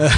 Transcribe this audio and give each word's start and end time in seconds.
Euh, 0.00 0.08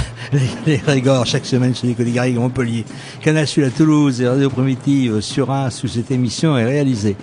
les, 0.65 0.77
Régors, 0.77 1.25
chaque 1.25 1.45
semaine 1.45 1.75
sur 1.75 1.87
les 1.87 2.11
Garrigues 2.11 2.37
Montpellier. 2.37 2.85
Canal 3.21 3.45
à 3.45 3.69
Toulouse 3.69 4.21
et 4.21 4.27
Radio 4.27 4.49
Primitive 4.49 5.21
sur 5.21 5.51
un 5.51 5.69
sous 5.69 5.87
cette 5.87 6.11
émission 6.11 6.57
est 6.57 6.65
réalisé. 6.65 7.15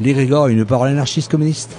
Les 0.00 0.12
Régors, 0.12 0.48
une 0.48 0.64
parole 0.64 0.88
anarchiste 0.88 1.30
communiste. 1.30 1.70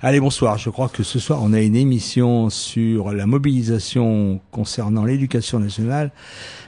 Allez, 0.00 0.20
bonsoir. 0.20 0.58
Je 0.58 0.70
crois 0.70 0.88
que 0.88 1.02
ce 1.02 1.18
soir, 1.18 1.40
on 1.42 1.52
a 1.52 1.60
une 1.60 1.74
émission 1.74 2.50
sur 2.50 3.12
la 3.12 3.26
mobilisation 3.26 4.40
concernant 4.52 5.04
l'éducation 5.04 5.58
nationale 5.58 6.12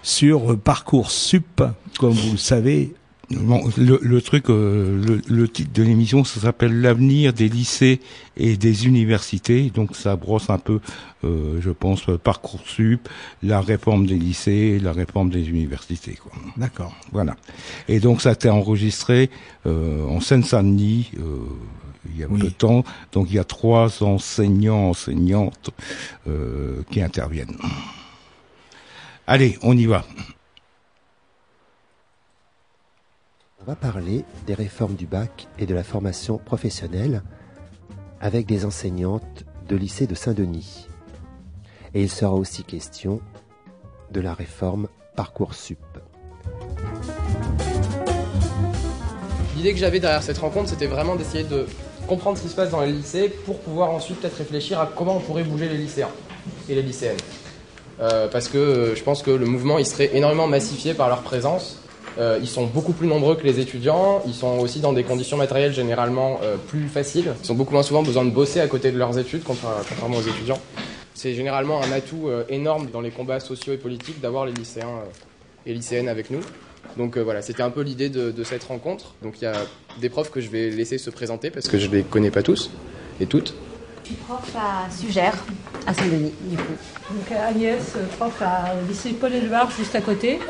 sur 0.02 0.58
Parcours 0.58 1.12
Sup. 1.12 1.62
Comme 1.96 2.10
vous 2.10 2.32
le 2.32 2.36
savez, 2.38 2.92
Bon, 3.30 3.62
le, 3.78 4.00
le 4.02 4.20
truc, 4.20 4.50
euh, 4.50 5.00
le, 5.06 5.20
le, 5.28 5.48
titre 5.48 5.72
de 5.72 5.84
l'émission, 5.84 6.24
ça 6.24 6.40
s'appelle 6.40 6.80
l'avenir 6.80 7.32
des 7.32 7.48
lycées 7.48 8.00
et 8.36 8.56
des 8.56 8.88
universités. 8.88 9.70
Donc 9.72 9.94
ça 9.94 10.16
brosse 10.16 10.50
un 10.50 10.58
peu, 10.58 10.80
euh, 11.22 11.60
je 11.60 11.70
pense, 11.70 12.06
parcoursup, 12.24 13.08
la 13.44 13.60
réforme 13.60 14.06
des 14.06 14.16
lycées, 14.16 14.80
la 14.82 14.92
réforme 14.92 15.30
des 15.30 15.48
universités. 15.48 16.18
D'accord. 16.56 16.92
Voilà. 17.12 17.36
Et 17.86 18.00
donc 18.00 18.20
ça 18.20 18.30
a 18.30 18.32
été 18.32 18.50
enregistré 18.50 19.30
euh, 19.64 20.04
en 20.08 20.18
Seine-Saint-Denis. 20.18 21.12
Il 22.12 22.20
y 22.20 22.24
a 22.24 22.28
oui. 22.28 22.40
peu 22.40 22.46
de 22.46 22.52
temps, 22.52 22.84
donc 23.12 23.28
il 23.30 23.36
y 23.36 23.38
a 23.38 23.44
trois 23.44 24.02
enseignants, 24.02 24.90
enseignantes 24.90 25.70
euh, 26.26 26.82
qui 26.90 27.00
interviennent. 27.00 27.56
Allez, 29.26 29.58
on 29.62 29.76
y 29.76 29.86
va. 29.86 30.04
On 33.60 33.64
va 33.64 33.76
parler 33.76 34.24
des 34.46 34.54
réformes 34.54 34.94
du 34.94 35.06
bac 35.06 35.46
et 35.58 35.66
de 35.66 35.74
la 35.74 35.84
formation 35.84 36.38
professionnelle 36.38 37.22
avec 38.20 38.46
des 38.46 38.64
enseignantes 38.64 39.44
de 39.68 39.76
lycée 39.76 40.06
de 40.06 40.14
Saint-Denis. 40.14 40.88
Et 41.94 42.02
il 42.02 42.10
sera 42.10 42.32
aussi 42.32 42.64
question 42.64 43.20
de 44.10 44.20
la 44.20 44.34
réforme 44.34 44.88
Parcoursup. 45.14 45.78
L'idée 49.56 49.72
que 49.72 49.78
j'avais 49.78 50.00
derrière 50.00 50.22
cette 50.22 50.38
rencontre, 50.38 50.70
c'était 50.70 50.86
vraiment 50.86 51.16
d'essayer 51.16 51.44
de 51.44 51.66
comprendre 52.10 52.36
ce 52.36 52.42
qui 52.42 52.48
se 52.48 52.56
passe 52.56 52.70
dans 52.70 52.80
les 52.80 52.90
lycées 52.90 53.28
pour 53.28 53.60
pouvoir 53.60 53.92
ensuite 53.92 54.20
peut-être 54.20 54.38
réfléchir 54.38 54.80
à 54.80 54.86
comment 54.86 55.18
on 55.18 55.20
pourrait 55.20 55.44
bouger 55.44 55.68
les 55.68 55.76
lycéens 55.76 56.10
et 56.68 56.74
les 56.74 56.82
lycéennes. 56.82 57.16
Euh, 58.00 58.26
parce 58.26 58.48
que 58.48 58.58
euh, 58.58 58.96
je 58.96 59.02
pense 59.04 59.22
que 59.22 59.30
le 59.30 59.46
mouvement 59.46 59.78
il 59.78 59.86
serait 59.86 60.10
énormément 60.12 60.48
massifié 60.48 60.92
par 60.92 61.08
leur 61.08 61.22
présence 61.22 61.78
euh, 62.18 62.40
ils 62.42 62.48
sont 62.48 62.66
beaucoup 62.66 62.92
plus 62.92 63.06
nombreux 63.06 63.36
que 63.36 63.44
les 63.44 63.60
étudiants. 63.60 64.20
Ils 64.26 64.34
sont 64.34 64.58
aussi 64.58 64.80
dans 64.80 64.92
des 64.92 65.04
conditions 65.04 65.36
matérielles 65.36 65.72
généralement 65.72 66.40
plus 66.66 66.88
faciles. 66.88 67.32
Ils 67.44 67.52
ont 67.52 67.54
beaucoup 67.54 67.72
moins 67.72 67.84
souvent 67.84 68.02
besoin 68.02 68.24
de 68.24 68.30
bosser 68.30 68.58
à 68.58 68.66
côté 68.66 68.90
de 68.90 68.98
leurs 68.98 69.16
études, 69.16 69.42
contrairement 69.44 70.16
aux 70.16 70.28
étudiants. 70.28 70.58
C'est 71.14 71.34
généralement 71.34 71.80
un 71.80 71.92
atout 71.92 72.28
énorme 72.48 72.88
dans 72.92 73.00
les 73.00 73.12
combats 73.12 73.38
sociaux 73.38 73.72
et 73.72 73.76
politiques 73.76 74.20
d'avoir 74.20 74.44
les 74.44 74.52
lycéens 74.52 75.04
et 75.66 75.72
lycéennes 75.72 76.08
avec 76.08 76.30
nous. 76.30 76.40
Donc 76.96 77.16
voilà, 77.18 77.42
c'était 77.42 77.62
un 77.62 77.70
peu 77.70 77.82
l'idée 77.82 78.08
de, 78.08 78.30
de, 78.30 78.44
cette 78.44 78.64
rencontre. 78.64 79.14
Donc 79.22 79.40
il 79.40 79.44
y 79.44 79.46
a 79.46 79.54
des 80.00 80.08
profs 80.08 80.30
que 80.30 80.40
je 80.40 80.48
vais 80.50 80.70
laisser 80.70 80.98
se 80.98 81.10
présenter 81.10 81.50
parce 81.50 81.68
que 81.68 81.78
je 81.78 81.88
les 81.88 82.02
connais 82.02 82.30
pas 82.30 82.42
tous 82.42 82.70
et 83.20 83.26
toutes. 83.26 83.54
Je 84.02 84.08
suis 84.08 84.16
prof 84.16 84.56
à 84.56 84.90
Sugère, 84.90 85.36
à 85.86 85.94
Saint-Denis, 85.94 86.32
du 86.42 86.56
coup. 86.56 86.74
Donc 87.10 87.38
Agnès, 87.38 87.94
prof 88.18 88.42
à, 88.42 88.74
au 88.74 88.88
lycée 88.88 89.12
Paul 89.12 89.32
Éluard, 89.32 89.70
juste 89.70 89.94
à 89.94 90.00
côté. 90.00 90.40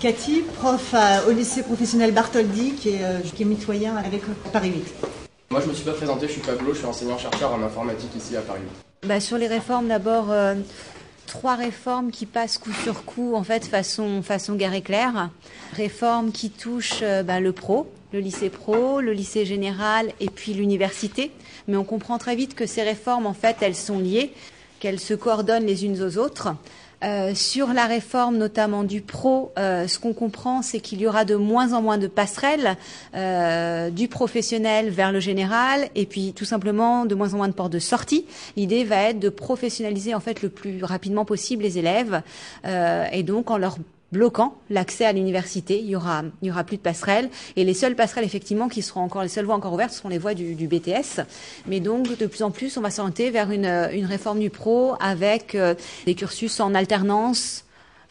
Cathy, 0.00 0.42
prof 0.42 0.92
à, 0.92 1.26
au 1.26 1.30
lycée 1.30 1.62
professionnel 1.62 2.12
Bartholdi, 2.12 2.72
qui 2.72 2.90
est, 2.90 3.04
euh, 3.04 3.20
qui 3.34 3.42
est 3.42 3.46
mitoyen 3.46 3.96
avec 3.96 4.22
Paris 4.52 4.72
8. 4.74 4.94
Moi, 5.50 5.60
je 5.62 5.68
me 5.68 5.72
suis 5.74 5.84
pas 5.84 5.92
présenté, 5.92 6.26
je 6.26 6.32
suis 6.32 6.40
Pablo, 6.40 6.72
je 6.72 6.78
suis 6.78 6.86
enseignant-chercheur 6.86 7.52
en 7.52 7.62
informatique 7.62 8.10
ici 8.16 8.36
à 8.36 8.40
Paris 8.40 8.60
8. 9.02 9.08
Bah, 9.08 9.20
sur 9.20 9.38
les 9.38 9.46
réformes, 9.46 9.88
d'abord, 9.88 10.26
euh, 10.30 10.54
trois 11.26 11.54
réformes 11.54 12.10
qui 12.10 12.26
passent 12.26 12.58
coup 12.58 12.72
sur 12.82 13.04
coup, 13.04 13.34
en 13.34 13.42
fait, 13.42 13.64
façon, 13.64 14.22
façon 14.22 14.54
guerre 14.54 14.74
éclair. 14.74 15.30
Réformes 15.74 16.32
qui 16.32 16.50
touchent 16.50 17.02
euh, 17.02 17.22
bah, 17.22 17.40
le 17.40 17.52
pro, 17.52 17.90
le 18.12 18.20
lycée 18.20 18.50
pro, 18.50 19.00
le 19.00 19.12
lycée 19.12 19.44
général 19.44 20.12
et 20.20 20.28
puis 20.28 20.54
l'université. 20.54 21.30
Mais 21.68 21.76
on 21.76 21.84
comprend 21.84 22.18
très 22.18 22.36
vite 22.36 22.54
que 22.54 22.66
ces 22.66 22.82
réformes, 22.82 23.26
en 23.26 23.34
fait, 23.34 23.56
elles 23.60 23.74
sont 23.74 23.98
liées, 23.98 24.32
qu'elles 24.80 25.00
se 25.00 25.14
coordonnent 25.14 25.66
les 25.66 25.84
unes 25.84 26.02
aux 26.02 26.18
autres. 26.18 26.48
Euh, 27.04 27.34
sur 27.34 27.74
la 27.74 27.86
réforme 27.86 28.38
notamment 28.38 28.82
du 28.82 29.02
pro, 29.02 29.52
euh, 29.58 29.86
ce 29.86 29.98
qu'on 29.98 30.14
comprend, 30.14 30.62
c'est 30.62 30.80
qu'il 30.80 31.00
y 31.00 31.06
aura 31.06 31.26
de 31.26 31.34
moins 31.34 31.74
en 31.74 31.82
moins 31.82 31.98
de 31.98 32.06
passerelles 32.06 32.76
euh, 33.14 33.90
du 33.90 34.08
professionnel 34.08 34.88
vers 34.88 35.12
le 35.12 35.20
général, 35.20 35.88
et 35.94 36.06
puis 36.06 36.32
tout 36.32 36.46
simplement 36.46 37.04
de 37.04 37.14
moins 37.14 37.34
en 37.34 37.38
moins 37.38 37.48
de 37.48 37.52
portes 37.52 37.72
de 37.72 37.78
sortie. 37.78 38.24
L'idée 38.56 38.84
va 38.84 39.10
être 39.10 39.18
de 39.18 39.28
professionnaliser 39.28 40.14
en 40.14 40.20
fait 40.20 40.40
le 40.40 40.48
plus 40.48 40.82
rapidement 40.82 41.26
possible 41.26 41.62
les 41.62 41.78
élèves, 41.78 42.22
et 42.64 43.22
donc 43.22 43.50
en 43.50 43.58
leur 43.58 43.76
bloquant 44.14 44.56
l'accès 44.70 45.04
à 45.04 45.12
l'université. 45.12 45.78
Il 45.80 45.90
y 45.90 45.96
aura, 45.96 46.22
plus 46.64 46.78
de 46.78 46.82
passerelles 46.82 47.28
et 47.56 47.64
les 47.64 47.74
seules 47.74 47.96
passerelles 47.96 48.24
effectivement 48.24 48.68
qui 48.68 48.80
seront 48.80 49.00
encore 49.00 49.22
les 49.22 49.28
seules 49.28 49.44
voies 49.44 49.56
encore 49.56 49.74
ouvertes 49.74 49.92
seront 49.92 50.08
les 50.08 50.18
voies 50.18 50.34
du, 50.34 50.66
BTS. 50.66 51.20
Mais 51.66 51.80
donc 51.80 52.16
de 52.16 52.26
plus 52.26 52.42
en 52.42 52.50
plus, 52.50 52.76
on 52.78 52.80
va 52.80 52.90
s'orienter 52.90 53.30
vers 53.30 53.50
une, 53.50 53.66
une 53.92 54.06
réforme 54.06 54.38
du 54.38 54.50
pro 54.50 54.94
avec 55.00 55.54
euh, 55.54 55.74
des 56.06 56.14
cursus 56.14 56.60
en 56.60 56.74
alternance 56.74 57.64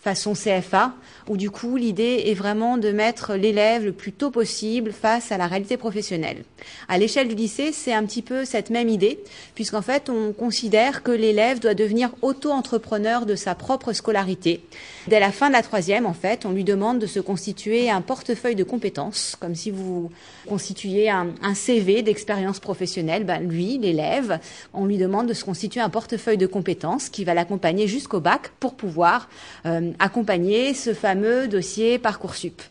façon 0.04 0.34
CFA, 0.34 0.94
où 1.28 1.38
du 1.38 1.52
coup 1.52 1.76
l'idée 1.76 2.24
est 2.28 2.34
vraiment 2.34 2.78
de 2.78 2.92
mettre 2.92 3.36
l'élève 3.36 3.86
le 3.86 3.92
plus 3.92 4.12
tôt 4.12 4.32
possible 4.32 4.92
face 4.92 5.32
à 5.32 5.38
la 5.38 5.48
réalité 5.48 5.78
professionnelle. 5.78 6.44
À 6.88 6.98
l'échelle 6.98 7.28
du 7.28 7.36
lycée, 7.36 7.72
c'est 7.72 7.94
un 7.94 8.06
petit 8.06 8.22
peu 8.22 8.46
cette 8.46 8.70
même 8.70 8.90
idée, 8.90 9.20
puisqu'en 9.56 9.82
fait 9.82 10.10
on 10.10 10.34
considère 10.34 11.04
que 11.04 11.12
l'élève 11.12 11.60
doit 11.60 11.74
devenir 11.74 12.12
auto-entrepreneur 12.22 13.26
de 13.26 13.36
sa 13.36 13.56
propre 13.56 13.94
scolarité. 13.94 14.62
Dès 15.08 15.20
la 15.20 15.32
fin 15.32 15.48
de 15.48 15.54
la 15.54 15.62
troisième, 15.62 16.06
en 16.06 16.14
fait, 16.14 16.46
on 16.46 16.52
lui 16.52 16.64
demande 16.64 17.00
de 17.00 17.08
se 17.08 17.20
constituer 17.20 17.90
un 17.90 18.02
portefeuille 18.02 18.56
de 18.56 18.64
compétences, 18.64 19.36
comme 19.40 19.56
si 19.56 19.70
vous 19.72 20.12
constituiez 20.48 21.10
un, 21.10 21.34
CV 21.54 22.02
d'expérience 22.02 22.60
professionnelle. 22.60 23.26
Ben, 23.26 23.40
lui, 23.40 23.78
l'élève, 23.78 24.40
on 24.74 24.86
lui 24.86 24.98
demande 24.98 25.28
de 25.28 25.34
se 25.34 25.46
constituer 25.46 25.82
un 25.82 25.90
portefeuille 25.90 26.38
de 26.38 26.48
compétences 26.48 27.10
qui 27.10 27.24
va 27.24 27.34
l'accompagner 27.34 27.88
jusqu'au 27.88 28.20
bac 28.20 28.50
pour 28.60 28.74
pouvoir 28.74 29.30
euh, 29.66 29.92
accompagner 30.00 30.74
ce 30.74 30.94
fameux 30.94 31.13
dossier 31.48 32.00
Parcoursup. 32.00 32.62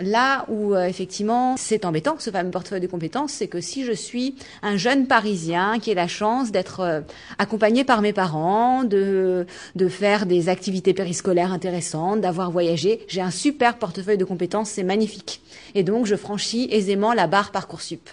Là 0.00 0.44
où 0.48 0.74
euh, 0.74 0.84
effectivement 0.84 1.56
c'est 1.56 1.84
embêtant, 1.84 2.16
ce 2.18 2.30
fameux 2.30 2.50
portefeuille 2.50 2.80
de 2.80 2.86
compétences, 2.86 3.32
c'est 3.32 3.48
que 3.48 3.60
si 3.60 3.84
je 3.84 3.92
suis 3.92 4.36
un 4.62 4.76
jeune 4.76 5.06
Parisien 5.06 5.80
qui 5.80 5.90
a 5.90 5.94
la 5.94 6.06
chance 6.06 6.52
d'être 6.52 6.80
euh, 6.80 7.00
accompagné 7.38 7.82
par 7.82 8.00
mes 8.00 8.12
parents, 8.12 8.84
de, 8.84 9.46
de 9.74 9.88
faire 9.88 10.26
des 10.26 10.48
activités 10.48 10.94
périscolaires 10.94 11.52
intéressantes, 11.52 12.20
d'avoir 12.20 12.50
voyagé, 12.50 13.04
j'ai 13.08 13.20
un 13.20 13.32
super 13.32 13.76
portefeuille 13.76 14.18
de 14.18 14.24
compétences, 14.24 14.70
c'est 14.70 14.84
magnifique. 14.84 15.42
Et 15.74 15.82
donc 15.82 16.06
je 16.06 16.14
franchis 16.14 16.68
aisément 16.70 17.12
la 17.12 17.26
barre 17.26 17.50
Parcoursup. 17.50 18.08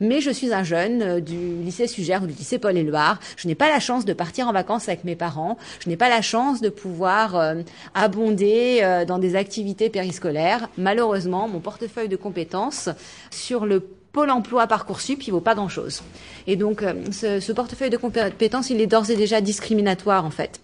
Mais 0.00 0.20
je 0.20 0.30
suis 0.30 0.52
un 0.52 0.62
jeune 0.62 1.02
euh, 1.02 1.20
du 1.20 1.56
lycée 1.62 1.86
Sugère 1.86 2.22
ou 2.22 2.26
du 2.26 2.32
lycée 2.32 2.58
Paul-Éluard. 2.58 3.18
Je 3.36 3.46
n'ai 3.48 3.54
pas 3.54 3.68
la 3.68 3.80
chance 3.80 4.04
de 4.04 4.12
partir 4.12 4.48
en 4.48 4.52
vacances 4.52 4.88
avec 4.88 5.04
mes 5.04 5.16
parents. 5.16 5.56
Je 5.80 5.88
n'ai 5.88 5.96
pas 5.96 6.08
la 6.08 6.22
chance 6.22 6.60
de 6.60 6.68
pouvoir 6.68 7.36
euh, 7.36 7.62
abonder 7.94 8.80
euh, 8.82 9.04
dans 9.04 9.18
des 9.18 9.36
activités 9.36 9.90
périscolaires. 9.90 10.68
Malheureusement, 10.78 11.48
mon 11.48 11.60
portefeuille 11.60 12.08
de 12.08 12.16
compétences 12.16 12.88
sur 13.30 13.66
le 13.66 13.80
Pôle 14.12 14.30
emploi 14.30 14.68
Parcoursup, 14.68 15.26
il 15.26 15.32
vaut 15.32 15.40
pas 15.40 15.56
grand-chose. 15.56 16.02
Et 16.46 16.54
donc, 16.54 16.84
ce, 17.10 17.50
portefeuille 17.50 17.90
de 17.90 17.96
compétences, 17.96 18.70
il 18.70 18.80
est 18.80 18.86
d'ores 18.86 19.10
et 19.10 19.16
déjà 19.16 19.40
discriminatoire, 19.40 20.24
en 20.24 20.30
fait. 20.30 20.60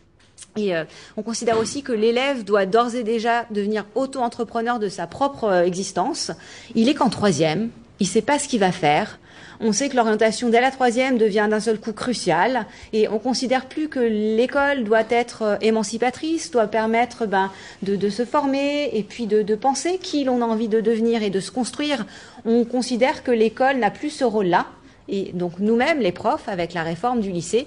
Et 0.56 0.72
on 1.16 1.24
considère 1.24 1.58
aussi 1.58 1.82
que 1.82 1.90
l'élève 1.90 2.44
doit 2.44 2.64
d'ores 2.64 2.94
et 2.94 3.02
déjà 3.02 3.46
devenir 3.50 3.86
auto-entrepreneur 3.96 4.78
de 4.78 4.88
sa 4.88 5.08
propre 5.08 5.64
existence. 5.66 6.30
Il 6.76 6.88
est 6.88 6.94
qu'en 6.94 7.08
troisième, 7.08 7.70
il 8.00 8.04
ne 8.04 8.08
sait 8.08 8.22
pas 8.22 8.38
ce 8.38 8.48
qu'il 8.48 8.60
va 8.60 8.72
faire. 8.72 9.18
On 9.62 9.72
sait 9.72 9.90
que 9.90 9.96
l'orientation 9.96 10.48
dès 10.48 10.62
la 10.62 10.70
troisième 10.70 11.18
devient 11.18 11.46
d'un 11.50 11.60
seul 11.60 11.78
coup 11.78 11.92
cruciale 11.92 12.64
et 12.94 13.08
on 13.08 13.18
considère 13.18 13.66
plus 13.66 13.88
que 13.88 14.00
l'école 14.00 14.84
doit 14.84 15.04
être 15.10 15.42
euh, 15.42 15.56
émancipatrice, 15.60 16.50
doit 16.50 16.66
permettre 16.66 17.26
ben, 17.26 17.50
de, 17.82 18.08
se 18.08 18.24
former 18.24 18.88
et 18.94 19.02
puis 19.02 19.26
de, 19.26 19.42
de 19.42 19.54
penser 19.54 19.98
qui 19.98 20.24
l'on 20.24 20.40
a 20.40 20.46
envie 20.46 20.68
de 20.68 20.80
devenir 20.80 21.22
et 21.22 21.28
de 21.28 21.40
se 21.40 21.50
construire. 21.50 22.06
On 22.46 22.64
considère 22.64 23.22
que 23.22 23.30
l'école 23.30 23.76
n'a 23.76 23.90
plus 23.90 24.08
ce 24.08 24.24
rôle-là. 24.24 24.66
Et 25.10 25.32
donc 25.34 25.58
nous-mêmes, 25.58 25.98
les 25.98 26.12
profs, 26.12 26.48
avec 26.48 26.72
la 26.72 26.82
réforme 26.82 27.20
du 27.20 27.30
lycée, 27.30 27.66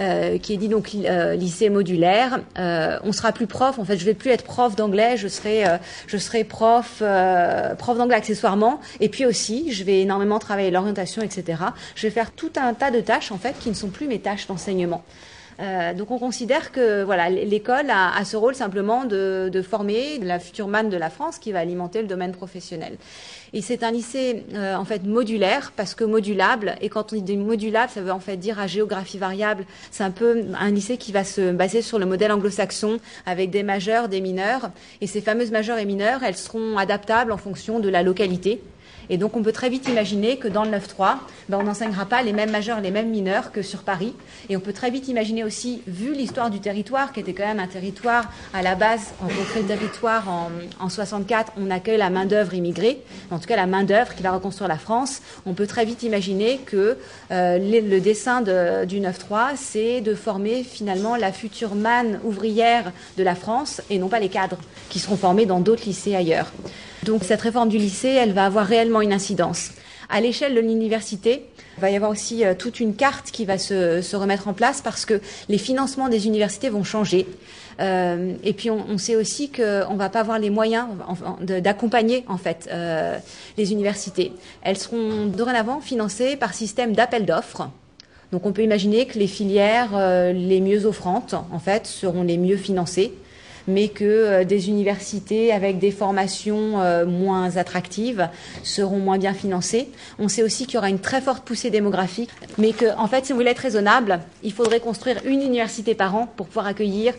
euh, 0.00 0.38
qui 0.38 0.54
est 0.54 0.56
dit 0.56 0.68
donc 0.68 0.90
euh, 0.94 1.34
lycée 1.34 1.70
modulaire. 1.70 2.40
Euh, 2.58 2.98
on 3.04 3.12
sera 3.12 3.32
plus 3.32 3.46
prof. 3.46 3.78
En 3.78 3.84
fait, 3.84 3.96
je 3.96 4.04
vais 4.04 4.14
plus 4.14 4.30
être 4.30 4.44
prof 4.44 4.74
d'anglais. 4.74 5.16
Je 5.16 5.28
serai, 5.28 5.64
je 6.06 6.16
serai 6.16 6.44
prof, 6.44 7.02
prof 7.78 7.96
d'anglais 7.96 8.16
accessoirement. 8.16 8.80
Et 8.98 9.08
puis 9.08 9.24
aussi, 9.24 9.72
je 9.72 9.84
vais 9.84 10.00
énormément 10.00 10.38
travailler 10.38 10.70
l'orientation, 10.70 11.22
etc. 11.22 11.62
Je 11.94 12.06
vais 12.06 12.10
faire 12.12 12.32
tout 12.32 12.52
un 12.56 12.74
tas 12.74 12.90
de 12.90 13.00
tâches 13.00 13.30
en 13.30 13.38
fait 13.38 13.56
qui 13.58 13.68
ne 13.68 13.74
sont 13.74 13.88
plus 13.88 14.08
mes 14.08 14.18
tâches 14.18 14.46
d'enseignement. 14.48 15.04
Euh, 15.60 15.92
donc 15.92 16.10
on 16.10 16.18
considère 16.18 16.72
que 16.72 17.02
voilà 17.02 17.28
l'école 17.28 17.90
a, 17.90 18.16
a, 18.16 18.24
ce 18.24 18.36
rôle 18.36 18.54
simplement 18.54 19.04
de, 19.04 19.50
de, 19.52 19.62
former 19.62 20.18
la 20.18 20.38
future 20.38 20.68
manne 20.68 20.88
de 20.88 20.96
la 20.96 21.10
France 21.10 21.38
qui 21.38 21.52
va 21.52 21.58
alimenter 21.58 22.00
le 22.00 22.08
domaine 22.08 22.32
professionnel. 22.32 22.96
Et 23.52 23.62
c'est 23.62 23.82
un 23.82 23.90
lycée 23.90 24.44
euh, 24.54 24.74
en 24.76 24.84
fait 24.84 25.04
modulaire 25.04 25.72
parce 25.74 25.94
que 25.94 26.04
modulable. 26.04 26.76
Et 26.80 26.88
quand 26.88 27.12
on 27.12 27.20
dit 27.20 27.36
modulable, 27.36 27.90
ça 27.90 28.00
veut 28.00 28.12
en 28.12 28.20
fait 28.20 28.36
dire 28.36 28.60
à 28.60 28.66
géographie 28.66 29.18
variable. 29.18 29.64
C'est 29.90 30.04
un 30.04 30.10
peu 30.10 30.44
un 30.58 30.70
lycée 30.70 30.96
qui 30.96 31.12
va 31.12 31.24
se 31.24 31.52
baser 31.52 31.82
sur 31.82 31.98
le 31.98 32.06
modèle 32.06 32.32
anglo-saxon 32.32 32.98
avec 33.26 33.50
des 33.50 33.62
majeurs, 33.62 34.08
des 34.08 34.20
mineurs. 34.20 34.70
Et 35.00 35.06
ces 35.06 35.20
fameuses 35.20 35.50
majeurs 35.50 35.78
et 35.78 35.84
mineurs, 35.84 36.22
elles 36.22 36.36
seront 36.36 36.78
adaptables 36.78 37.32
en 37.32 37.38
fonction 37.38 37.80
de 37.80 37.88
la 37.88 38.02
localité. 38.02 38.60
Et 39.10 39.18
donc 39.18 39.36
on 39.36 39.42
peut 39.42 39.52
très 39.52 39.68
vite 39.68 39.88
imaginer 39.88 40.38
que 40.38 40.48
dans 40.48 40.64
le 40.64 40.70
9-3, 40.70 41.16
ben, 41.48 41.58
on 41.60 41.64
n'enseignera 41.64 42.06
pas 42.06 42.22
les 42.22 42.32
mêmes 42.32 42.50
majeurs, 42.50 42.80
les 42.80 42.92
mêmes 42.92 43.10
mineurs 43.10 43.52
que 43.52 43.60
sur 43.60 43.80
Paris. 43.80 44.14
Et 44.48 44.56
on 44.56 44.60
peut 44.60 44.72
très 44.72 44.90
vite 44.90 45.08
imaginer 45.08 45.44
aussi, 45.44 45.82
vu 45.86 46.14
l'histoire 46.14 46.48
du 46.48 46.60
territoire, 46.60 47.12
qui 47.12 47.20
était 47.20 47.34
quand 47.34 47.46
même 47.46 47.60
un 47.60 47.66
territoire 47.66 48.30
à 48.54 48.62
la 48.62 48.76
base, 48.76 49.12
en 49.20 49.26
concret 49.26 49.62
territoire 49.62 50.28
en, 50.28 50.50
en 50.78 50.88
64, 50.88 51.52
on 51.58 51.70
accueille 51.70 51.98
la 51.98 52.10
main-d'œuvre 52.10 52.54
immigrée, 52.54 53.00
en 53.30 53.38
tout 53.38 53.46
cas 53.46 53.56
la 53.56 53.66
main-d'œuvre 53.66 54.14
qui 54.14 54.22
va 54.22 54.32
reconstruire 54.32 54.68
la 54.68 54.78
France. 54.78 55.20
On 55.44 55.54
peut 55.54 55.66
très 55.66 55.84
vite 55.84 56.02
imaginer 56.04 56.58
que 56.58 56.96
euh, 57.32 57.58
le, 57.58 58.00
dessin 58.00 58.42
de, 58.42 58.84
du 58.84 59.00
9-3, 59.00 59.56
c'est 59.56 60.00
de 60.00 60.14
former 60.14 60.62
finalement 60.62 61.16
la 61.16 61.32
future 61.32 61.74
manne 61.74 62.20
ouvrière 62.24 62.92
de 63.18 63.22
la 63.22 63.34
France 63.34 63.82
et 63.90 63.98
non 63.98 64.08
pas 64.08 64.20
les 64.20 64.28
cadres 64.28 64.58
qui 64.88 64.98
seront 64.98 65.16
formés 65.16 65.46
dans 65.46 65.60
d'autres 65.60 65.84
lycées 65.84 66.14
ailleurs. 66.14 66.52
Donc 67.04 67.24
cette 67.24 67.40
réforme 67.40 67.68
du 67.68 67.78
lycée, 67.78 68.08
elle 68.08 68.32
va 68.32 68.44
avoir 68.44 68.66
réellement 68.66 69.00
une 69.00 69.12
incidence. 69.12 69.70
À 70.10 70.20
l'échelle 70.20 70.54
de 70.54 70.60
l'université, 70.60 71.46
il 71.78 71.80
va 71.80 71.90
y 71.90 71.96
avoir 71.96 72.10
aussi 72.10 72.44
euh, 72.44 72.54
toute 72.54 72.80
une 72.80 72.94
carte 72.94 73.30
qui 73.30 73.44
va 73.44 73.58
se, 73.58 74.16
remettre 74.16 74.48
en 74.48 74.52
place 74.52 74.82
parce 74.82 75.06
que 75.06 75.20
les 75.48 75.56
financements 75.56 76.08
des 76.08 76.26
universités 76.26 76.68
vont 76.68 76.82
changer. 76.82 77.26
Euh, 77.80 78.34
et 78.42 78.52
puis 78.52 78.70
on, 78.70 78.98
sait 78.98 79.16
aussi 79.16 79.50
qu'on 79.50 79.92
ne 79.92 79.96
va 79.96 80.10
pas 80.10 80.20
avoir 80.20 80.38
les 80.38 80.50
moyens 80.50 80.86
d'accompagner 81.40 82.24
en 82.28 82.36
fait 82.36 82.68
euh, 82.70 83.16
les 83.56 83.72
universités. 83.72 84.32
Elles 84.62 84.76
seront 84.76 85.26
dorénavant 85.26 85.80
financées 85.80 86.36
par 86.36 86.52
système 86.52 86.92
d'appel 86.92 87.24
d'offres. 87.24 87.70
Donc 88.32 88.44
on 88.44 88.52
peut 88.52 88.62
imaginer 88.62 89.06
que 89.06 89.18
les 89.18 89.26
filières 89.26 89.98
les 90.32 90.60
mieux 90.60 90.84
offrantes 90.84 91.34
en 91.34 91.58
fait 91.58 91.86
seront 91.86 92.22
les 92.22 92.36
mieux 92.36 92.58
financées 92.58 93.12
mais 93.68 93.88
que 93.88 94.04
euh, 94.04 94.44
des 94.44 94.68
universités 94.68 95.52
avec 95.52 95.78
des 95.78 95.90
formations 95.90 96.80
euh, 96.80 97.06
moins 97.06 97.56
attractives 97.56 98.28
seront 98.62 98.98
moins 98.98 99.18
bien 99.18 99.34
financées. 99.34 99.88
On 100.18 100.28
sait 100.28 100.42
aussi 100.42 100.66
qu'il 100.66 100.74
y 100.74 100.78
aura 100.78 100.90
une 100.90 100.98
très 100.98 101.20
forte 101.20 101.44
poussée 101.44 101.70
démographique, 101.70 102.30
mais 102.58 102.72
que, 102.72 102.96
en 102.96 103.06
fait, 103.06 103.26
si 103.26 103.32
vous 103.32 103.38
voulez 103.38 103.50
être 103.50 103.58
raisonnable, 103.58 104.20
il 104.42 104.52
faudrait 104.52 104.80
construire 104.80 105.20
une 105.24 105.42
université 105.42 105.94
par 105.94 106.14
an 106.14 106.26
pour 106.36 106.46
pouvoir 106.46 106.66
accueillir 106.66 107.14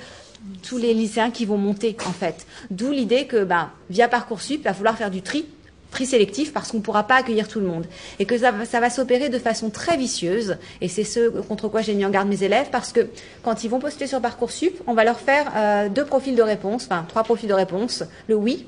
tous 0.68 0.78
les 0.78 0.94
lycéens 0.94 1.32
qui 1.32 1.46
vont 1.46 1.58
monter, 1.58 1.96
en 2.08 2.12
fait. 2.12 2.48
D'où 2.72 2.92
l'idée 2.92 3.26
que, 3.26 3.44
ben, 3.44 3.70
via 3.90 4.08
Parcoursup, 4.08 4.62
il 4.62 4.64
va 4.64 4.74
falloir 4.74 4.98
faire 4.98 5.12
du 5.12 5.22
tri 5.22 5.46
tri 5.92 6.06
sélectif 6.06 6.54
parce 6.54 6.72
qu'on 6.72 6.78
ne 6.78 6.82
pourra 6.82 7.04
pas 7.04 7.18
accueillir 7.18 7.48
tout 7.48 7.60
le 7.60 7.68
monde. 7.68 7.86
Et 8.18 8.26
que 8.26 8.38
ça, 8.38 8.54
ça 8.66 8.80
va 8.80 8.90
s'opérer 8.90 9.30
de 9.30 9.38
façon 9.38 9.70
très 9.70 9.98
vicieuse. 9.98 10.58
Et 10.80 10.88
c'est 10.88 11.04
ce 11.04 11.30
contre 11.42 11.68
quoi 11.68 11.82
j'ai 11.82 11.94
mis 11.94 12.06
en 12.06 12.10
garde 12.10 12.28
mes 12.28 12.44
élèves 12.44 12.70
parce 12.72 12.92
que 12.92 13.08
quand 13.44 13.64
ils 13.64 13.70
vont 13.70 13.80
poster 13.80 14.08
sur 14.08 14.22
Parcoursup, 14.22 14.82
on 14.88 14.94
va 14.94 15.04
leur 15.04 15.20
faire 15.20 15.52
euh, 15.56 15.90
deux 15.90 16.06
profils 16.06 16.36
de 16.36 16.42
réponse, 16.42 16.86
enfin 16.86 17.06
trois 17.08 17.24
profils 17.24 17.50
de 17.50 17.54
réponse. 17.54 18.04
Le 18.28 18.36
oui, 18.36 18.66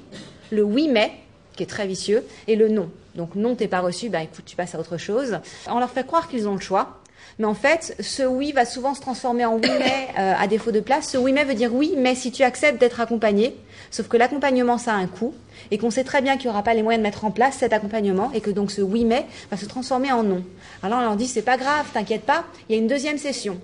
le 0.51 0.63
oui 0.63 0.89
mais, 0.91 1.11
qui 1.55 1.63
est 1.63 1.67
très 1.67 1.87
vicieux, 1.87 2.23
et 2.47 2.55
le 2.55 2.67
non. 2.69 2.89
Donc 3.15 3.35
non, 3.35 3.55
t'es 3.55 3.67
pas 3.67 3.79
reçu, 3.79 4.09
ben 4.09 4.19
écoute, 4.21 4.43
tu 4.45 4.55
passes 4.55 4.75
à 4.75 4.79
autre 4.79 4.97
chose. 4.97 5.37
On 5.67 5.79
leur 5.79 5.89
fait 5.89 6.05
croire 6.05 6.27
qu'ils 6.27 6.47
ont 6.47 6.55
le 6.55 6.61
choix. 6.61 6.99
Mais 7.39 7.45
en 7.45 7.53
fait, 7.53 7.95
ce 7.99 8.23
oui 8.23 8.51
va 8.51 8.65
souvent 8.65 8.93
se 8.93 9.01
transformer 9.01 9.45
en 9.45 9.55
oui 9.55 9.69
mais 9.79 10.07
euh, 10.19 10.33
à 10.37 10.47
défaut 10.47 10.71
de 10.71 10.79
place. 10.79 11.09
Ce 11.09 11.17
oui 11.17 11.33
mais 11.33 11.43
veut 11.43 11.55
dire 11.55 11.73
oui, 11.73 11.93
mais 11.97 12.15
si 12.15 12.31
tu 12.31 12.43
acceptes 12.43 12.79
d'être 12.79 13.01
accompagné, 13.01 13.55
sauf 13.91 14.07
que 14.07 14.17
l'accompagnement 14.17 14.77
ça 14.77 14.93
a 14.93 14.97
un 14.97 15.07
coût 15.07 15.33
et 15.71 15.77
qu'on 15.77 15.91
sait 15.91 16.03
très 16.03 16.21
bien 16.21 16.37
qu'il 16.37 16.47
n'y 16.47 16.53
aura 16.53 16.63
pas 16.63 16.73
les 16.73 16.83
moyens 16.83 17.01
de 17.01 17.07
mettre 17.07 17.25
en 17.25 17.31
place 17.31 17.55
cet 17.57 17.73
accompagnement 17.73 18.31
et 18.33 18.41
que 18.41 18.51
donc 18.51 18.71
ce 18.71 18.81
oui 18.81 19.05
mais 19.05 19.25
va 19.49 19.57
se 19.57 19.65
transformer 19.65 20.11
en 20.11 20.23
non. 20.23 20.43
Alors 20.83 20.99
on 20.99 21.01
leur 21.01 21.15
dit 21.15 21.27
c'est 21.27 21.41
pas 21.41 21.57
grave, 21.57 21.85
t'inquiète 21.93 22.23
pas, 22.23 22.43
il 22.69 22.75
y 22.75 22.79
a 22.79 22.81
une 22.81 22.87
deuxième 22.87 23.17
session. 23.17 23.59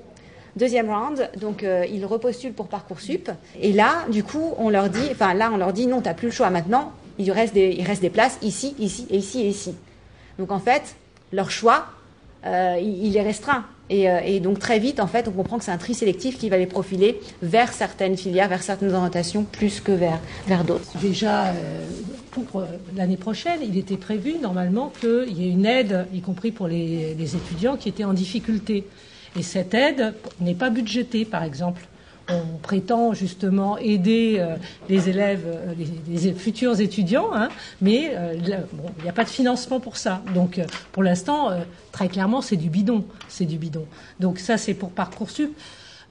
Deuxième 0.56 0.90
round, 0.90 1.30
donc 1.40 1.64
euh, 1.64 1.86
ils 1.90 2.06
repostulent 2.06 2.54
pour 2.54 2.68
Parcoursup. 2.68 3.30
Et 3.62 3.72
là, 3.72 4.06
du 4.12 4.24
coup, 4.24 4.54
on 4.58 4.70
leur 4.70 4.90
dit, 4.90 5.08
enfin 5.12 5.36
là, 5.36 5.52
on 5.54 5.58
leur 5.58 5.74
dit 5.74 5.86
non, 5.86 6.02
t'as 6.02 6.16
plus 6.16 6.30
le 6.30 6.34
choix 6.34 6.50
maintenant. 6.50 6.92
Il 7.20 7.32
reste 7.32 7.54
des, 7.54 7.76
il 7.78 7.86
reste 7.86 8.02
des 8.02 8.10
places 8.10 8.38
ici, 8.42 8.76
ici 8.80 9.06
et 9.12 9.18
ici 9.18 9.42
et 9.42 9.48
ici. 9.48 9.76
Donc 10.40 10.52
en 10.52 10.60
fait, 10.60 10.96
leur 11.32 11.52
choix, 11.52 11.86
euh, 12.46 12.80
il, 12.82 13.16
est 13.16 13.22
restreint. 13.22 13.66
Et, 13.90 14.10
euh, 14.10 14.20
et, 14.24 14.40
donc 14.40 14.60
très 14.60 14.80
vite, 14.80 15.00
en 15.00 15.08
fait, 15.08 15.28
on 15.28 15.32
comprend 15.32 15.58
que 15.58 15.64
c'est 15.64 15.72
un 15.72 15.78
tri 15.78 15.94
sélectif 15.94 16.38
qui 16.38 16.50
va 16.50 16.58
les 16.58 16.68
profiler 16.68 17.20
vers 17.42 17.74
certaines 17.74 18.18
filières, 18.18 18.48
vers 18.48 18.64
certaines 18.64 18.94
orientations, 18.94 19.44
plus 19.44 19.82
que 19.82 19.92
vers, 19.92 20.20
vers 20.48 20.64
d'autres. 20.64 20.98
Déjà, 21.02 21.48
euh, 21.48 21.54
pour 22.32 22.64
l'année 22.96 23.18
prochaine, 23.18 23.60
il 23.64 23.78
était 23.78 23.98
prévu 23.98 24.36
normalement 24.42 24.92
qu'il 25.02 25.38
y 25.38 25.48
ait 25.48 25.52
une 25.52 25.66
aide, 25.66 26.06
y 26.14 26.22
compris 26.22 26.52
pour 26.52 26.68
les 26.68 27.36
étudiants 27.36 27.76
qui 27.76 27.90
étaient 27.90 28.04
en 28.06 28.14
difficulté. 28.14 28.86
Et 29.38 29.44
cette 29.44 29.74
aide 29.74 30.14
n'est 30.40 30.56
pas 30.56 30.70
budgétée, 30.70 31.26
par 31.26 31.44
exemple 31.44 31.88
on 32.30 32.58
prétend 32.58 33.14
justement 33.14 33.78
aider 33.78 34.38
euh, 34.40 34.56
les 34.88 35.10
élèves, 35.10 35.44
euh, 35.46 35.74
les, 36.08 36.34
futurs 36.34 36.80
étudiants, 36.80 37.30
hein, 37.34 37.50
mais 37.82 38.12
euh, 38.16 38.34
il 38.36 39.04
n'y 39.04 39.10
a 39.10 39.14
pas 39.14 39.24
de 39.24 39.30
financement 39.30 39.80
pour 39.80 39.98
ça. 39.98 40.22
Donc 40.34 40.60
pour 40.92 41.04
l'instant, 41.04 41.52
très 41.92 42.08
clairement, 42.08 42.42
c'est 42.42 42.56
du 42.56 42.70
bidon, 42.70 43.06
c'est 43.28 43.46
du 43.46 43.58
bidon. 43.58 43.86
Donc 44.20 44.40
ça, 44.40 44.58
c'est 44.58 44.74
pour 44.74 44.92
parcoursup. 44.92 45.56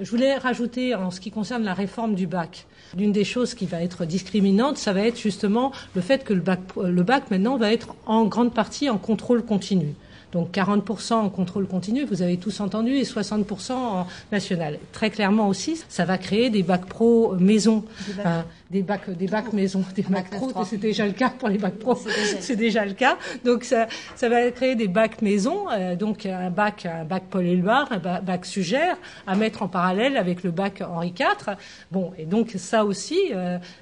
Je 0.00 0.10
voulais 0.10 0.36
rajouter 0.36 0.94
en 0.94 1.10
ce 1.10 1.20
qui 1.20 1.30
concerne 1.30 1.64
la 1.64 1.74
réforme 1.74 2.14
du 2.14 2.26
bac. 2.26 2.66
L'une 2.96 3.12
des 3.12 3.24
choses 3.24 3.54
qui 3.54 3.66
va 3.66 3.82
être 3.82 4.04
discriminante, 4.04 4.78
ça 4.78 4.92
va 4.92 5.02
être 5.02 5.18
justement 5.18 5.72
le 5.94 6.00
fait 6.00 6.24
que 6.24 6.32
le 6.32 6.40
bac, 6.40 6.60
le 6.76 7.02
bac 7.02 7.30
maintenant 7.30 7.56
va 7.56 7.72
être 7.72 7.94
en 8.06 8.24
grande 8.24 8.54
partie 8.54 8.88
en 8.88 8.98
contrôle 8.98 9.44
continu. 9.44 9.94
Donc 10.32 10.52
40% 10.52 11.14
en 11.14 11.28
contrôle 11.30 11.66
continu, 11.66 12.04
vous 12.04 12.22
avez 12.22 12.36
tous 12.36 12.60
entendu, 12.60 12.92
et 12.92 13.04
60% 13.04 13.72
en 13.72 14.06
national. 14.30 14.78
Très 14.92 15.10
clairement 15.10 15.48
aussi, 15.48 15.82
ça 15.88 16.04
va 16.04 16.18
créer 16.18 16.50
des 16.50 16.62
bacs 16.62 16.86
pro 16.86 17.34
maison. 17.36 17.84
Hein, 18.24 18.44
des 18.70 18.82
bacs, 18.82 19.10
des 19.10 19.26
bacs 19.26 19.52
maison, 19.52 19.82
des 19.94 20.02
bacs 20.02 20.30
pro. 20.30 20.64
C'est 20.64 20.76
déjà 20.76 21.06
le 21.06 21.12
cas 21.12 21.30
pour 21.30 21.48
les 21.48 21.58
bacs 21.58 21.78
pro. 21.78 21.98
C'est 22.40 22.56
déjà 22.56 22.84
le 22.84 22.92
cas. 22.92 23.16
Donc 23.44 23.64
ça, 23.64 23.86
ça 24.14 24.28
va 24.28 24.50
créer 24.50 24.74
des 24.74 24.88
bacs 24.88 25.22
maison, 25.22 25.66
donc 25.98 26.26
un 26.26 26.50
bac, 26.50 26.86
un 26.86 27.04
bac 27.04 27.24
Paul 27.30 27.46
Éluard, 27.46 27.90
un 27.90 27.98
bac 27.98 28.44
Sugère, 28.44 28.96
à 29.26 29.36
mettre 29.36 29.62
en 29.62 29.68
parallèle 29.68 30.16
avec 30.16 30.42
le 30.42 30.50
bac 30.50 30.82
Henri 30.82 31.14
IV. 31.18 31.56
Bon, 31.90 32.12
et 32.18 32.26
donc 32.26 32.52
ça 32.56 32.84
aussi, 32.84 33.18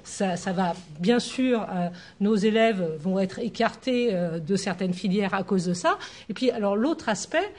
ça, 0.03 0.37
ça, 0.37 0.51
va 0.53 0.73
bien 0.99 1.19
sûr, 1.19 1.65
nos 2.21 2.35
élèves 2.35 2.97
vont 2.99 3.19
être 3.19 3.39
écartés 3.39 4.13
de 4.13 4.55
certaines 4.55 4.93
filières 4.93 5.33
à 5.33 5.43
cause 5.43 5.65
de 5.65 5.73
ça. 5.73 5.97
Et 6.29 6.33
puis 6.33 6.49
alors 6.51 6.75
l'autre 6.75 7.09
aspect. 7.09 7.51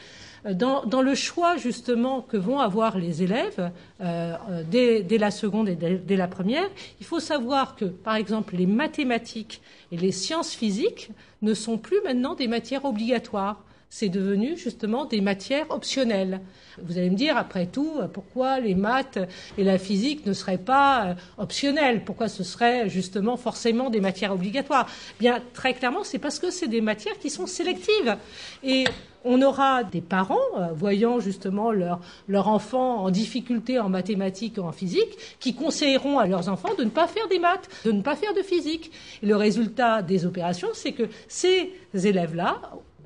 Dans, 0.54 1.02
le 1.02 1.14
choix 1.14 1.56
justement 1.56 2.22
que 2.22 2.36
vont 2.36 2.58
avoir 2.58 2.96
les 2.96 3.22
élèves 3.22 3.70
euh, 4.00 4.36
dès, 4.70 5.02
dès, 5.02 5.18
la 5.18 5.30
seconde 5.30 5.68
et 5.68 5.76
dès, 5.76 6.16
la 6.16 6.28
première, 6.28 6.68
il 7.00 7.06
faut 7.06 7.20
savoir 7.20 7.76
que, 7.76 7.84
par 7.84 8.16
exemple, 8.16 8.56
les 8.56 8.66
mathématiques 8.66 9.60
et 9.92 9.96
les 9.96 10.12
sciences 10.12 10.54
physiques 10.54 11.10
ne 11.42 11.52
sont 11.52 11.76
plus 11.76 12.00
maintenant 12.02 12.34
des 12.34 12.48
matières 12.48 12.84
obligatoires 12.84 13.62
c'est 13.90 14.08
devenu 14.08 14.56
justement 14.56 15.06
des 15.06 15.20
matières 15.20 15.70
optionnelles. 15.70 16.40
Vous 16.82 16.98
allez 16.98 17.10
me 17.10 17.16
dire, 17.16 17.36
après 17.36 17.66
tout, 17.66 17.92
pourquoi 18.12 18.60
les 18.60 18.74
maths 18.74 19.18
et 19.56 19.64
la 19.64 19.78
physique 19.78 20.26
ne 20.26 20.32
seraient 20.32 20.58
pas 20.58 21.06
euh, 21.06 21.14
optionnelles? 21.38 22.04
Pourquoi 22.04 22.28
ce 22.28 22.44
serait 22.44 22.88
justement 22.88 23.36
forcément 23.36 23.90
des 23.90 24.00
matières 24.00 24.32
obligatoires? 24.32 24.88
Bien, 25.18 25.42
très 25.54 25.74
clairement, 25.74 26.04
c'est 26.04 26.18
parce 26.18 26.38
que 26.38 26.50
c'est 26.50 26.68
des 26.68 26.80
matières 26.80 27.18
qui 27.18 27.30
sont 27.30 27.46
sélectives. 27.46 28.16
Et 28.62 28.84
on 29.24 29.42
aura 29.42 29.84
des 29.84 30.00
parents, 30.00 30.36
euh, 30.58 30.68
voyant 30.74 31.18
justement 31.18 31.72
leur, 31.72 32.00
leur 32.28 32.48
enfant 32.48 33.02
en 33.02 33.10
difficulté 33.10 33.78
en 33.78 33.88
mathématiques 33.88 34.58
ou 34.58 34.62
en 34.62 34.72
physique, 34.72 35.16
qui 35.40 35.54
conseilleront 35.54 36.18
à 36.18 36.26
leurs 36.26 36.48
enfants 36.48 36.74
de 36.78 36.84
ne 36.84 36.90
pas 36.90 37.06
faire 37.06 37.26
des 37.28 37.38
maths, 37.38 37.68
de 37.84 37.92
ne 37.92 38.02
pas 38.02 38.16
faire 38.16 38.34
de 38.34 38.42
physique. 38.42 38.92
Et 39.22 39.26
le 39.26 39.36
résultat 39.36 40.02
des 40.02 40.26
opérations, 40.26 40.68
c'est 40.74 40.92
que 40.92 41.08
ces 41.26 41.72
élèves-là 41.94 42.60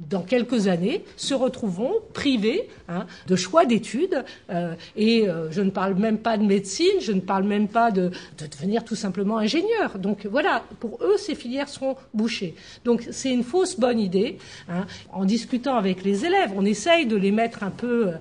dans 0.08 0.22
quelques 0.22 0.68
années, 0.68 1.04
se 1.16 1.34
retrouveront 1.34 1.94
privés 2.12 2.68
hein, 2.88 3.06
de 3.26 3.36
choix 3.36 3.64
d'études. 3.64 4.24
Euh, 4.50 4.74
et 4.96 5.28
euh, 5.28 5.50
je 5.50 5.60
ne 5.60 5.70
parle 5.70 5.94
même 5.94 6.18
pas 6.18 6.36
de 6.36 6.44
médecine, 6.44 7.00
je 7.00 7.12
ne 7.12 7.20
parle 7.20 7.44
même 7.44 7.68
pas 7.68 7.90
de, 7.90 8.10
de, 8.38 8.46
devenir 8.46 8.84
tout 8.84 8.94
simplement 8.94 9.38
ingénieur. 9.38 9.98
Donc 9.98 10.26
voilà, 10.26 10.64
pour 10.80 10.98
eux, 11.02 11.16
ces 11.18 11.34
filières 11.34 11.68
seront 11.68 11.96
bouchées. 12.14 12.54
Donc 12.84 13.06
c'est 13.10 13.32
une 13.32 13.44
fausse 13.44 13.78
bonne 13.78 14.00
idée. 14.00 14.38
Hein. 14.68 14.86
En 15.12 15.24
discutant 15.24 15.76
avec 15.76 16.02
les 16.04 16.24
élèves, 16.24 16.52
on 16.56 16.64
essaye 16.64 17.06
de 17.06 17.16
les 17.16 17.30
mettre 17.30 17.62
un 17.62 17.70
peu. 17.70 18.08
Euh, 18.08 18.12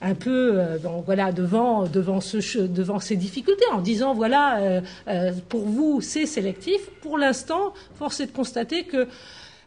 un 0.00 0.14
peu 0.14 0.52
euh, 0.54 0.78
bon, 0.78 1.02
voilà 1.04 1.32
devant 1.32 1.84
devant 1.84 2.20
ce 2.20 2.58
devant 2.58 3.00
ces 3.00 3.16
difficultés 3.16 3.64
en 3.72 3.80
disant 3.80 4.14
voilà 4.14 4.58
euh, 4.58 4.80
euh, 5.08 5.32
pour 5.48 5.62
vous 5.62 6.00
c'est 6.00 6.26
sélectif 6.26 6.90
pour 7.00 7.18
l'instant 7.18 7.72
force 7.96 8.20
est 8.20 8.26
de 8.26 8.32
constater 8.32 8.84
que 8.84 9.08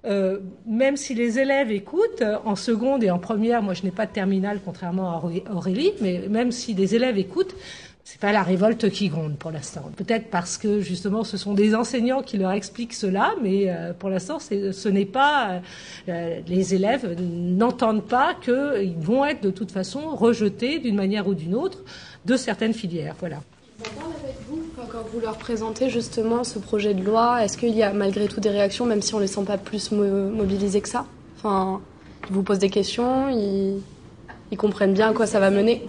euh, 0.05 0.39
même 0.65 0.97
si 0.97 1.13
les 1.13 1.39
élèves 1.39 1.71
écoutent, 1.71 2.23
en 2.45 2.55
seconde 2.55 3.03
et 3.03 3.11
en 3.11 3.19
première, 3.19 3.61
moi 3.61 3.73
je 3.73 3.83
n'ai 3.83 3.91
pas 3.91 4.05
de 4.05 4.11
terminale 4.11 4.59
contrairement 4.63 5.11
à 5.11 5.21
Aurélie, 5.53 5.91
mais 6.01 6.27
même 6.29 6.51
si 6.51 6.73
les 6.73 6.95
élèves 6.95 7.17
écoutent, 7.17 7.55
c'est 8.05 8.19
pas 8.19 8.31
la 8.31 8.41
révolte 8.41 8.89
qui 8.89 9.09
gronde 9.09 9.37
pour 9.37 9.51
l'instant. 9.51 9.91
Peut-être 9.95 10.31
parce 10.31 10.57
que 10.57 10.79
justement 10.79 11.23
ce 11.23 11.37
sont 11.37 11.53
des 11.53 11.75
enseignants 11.75 12.23
qui 12.23 12.37
leur 12.37 12.51
expliquent 12.51 12.93
cela, 12.95 13.35
mais 13.43 13.69
euh, 13.69 13.93
pour 13.93 14.09
l'instant 14.09 14.39
ce 14.39 14.87
n'est 14.87 15.05
pas 15.05 15.61
euh, 16.07 16.39
les 16.47 16.73
élèves 16.73 17.15
n'entendent 17.21 18.07
pas 18.07 18.33
qu'ils 18.33 18.97
vont 18.97 19.25
être 19.25 19.41
de 19.41 19.51
toute 19.51 19.71
façon 19.71 20.15
rejetés 20.15 20.79
d'une 20.79 20.95
manière 20.95 21.27
ou 21.27 21.35
d'une 21.35 21.53
autre 21.53 21.83
de 22.25 22.35
certaines 22.35 22.73
filières. 22.73 23.15
Voilà 23.19 23.41
quand 23.83 24.11
vous 24.47 24.68
leur 25.21 25.37
présentez 25.37 25.89
justement 25.89 26.43
ce 26.43 26.59
projet 26.59 26.93
de 26.93 27.03
loi, 27.03 27.43
est-ce 27.43 27.57
qu'il 27.57 27.75
y 27.75 27.83
a 27.83 27.93
malgré 27.93 28.27
tout 28.27 28.39
des 28.39 28.49
réactions, 28.49 28.85
même 28.85 29.01
si 29.01 29.13
on 29.13 29.17
ne 29.17 29.23
les 29.23 29.27
sent 29.27 29.43
pas 29.45 29.57
plus 29.57 29.91
mobilisés 29.91 30.81
que 30.81 30.89
ça? 30.89 31.05
Enfin, 31.37 31.81
ils 32.29 32.33
vous 32.33 32.43
posent 32.43 32.59
des 32.59 32.69
questions, 32.69 33.29
ils, 33.29 34.57
comprennent 34.57 34.93
bien 34.93 35.11
à 35.11 35.13
quoi 35.13 35.27
ça 35.27 35.39
va 35.39 35.51
mener 35.51 35.85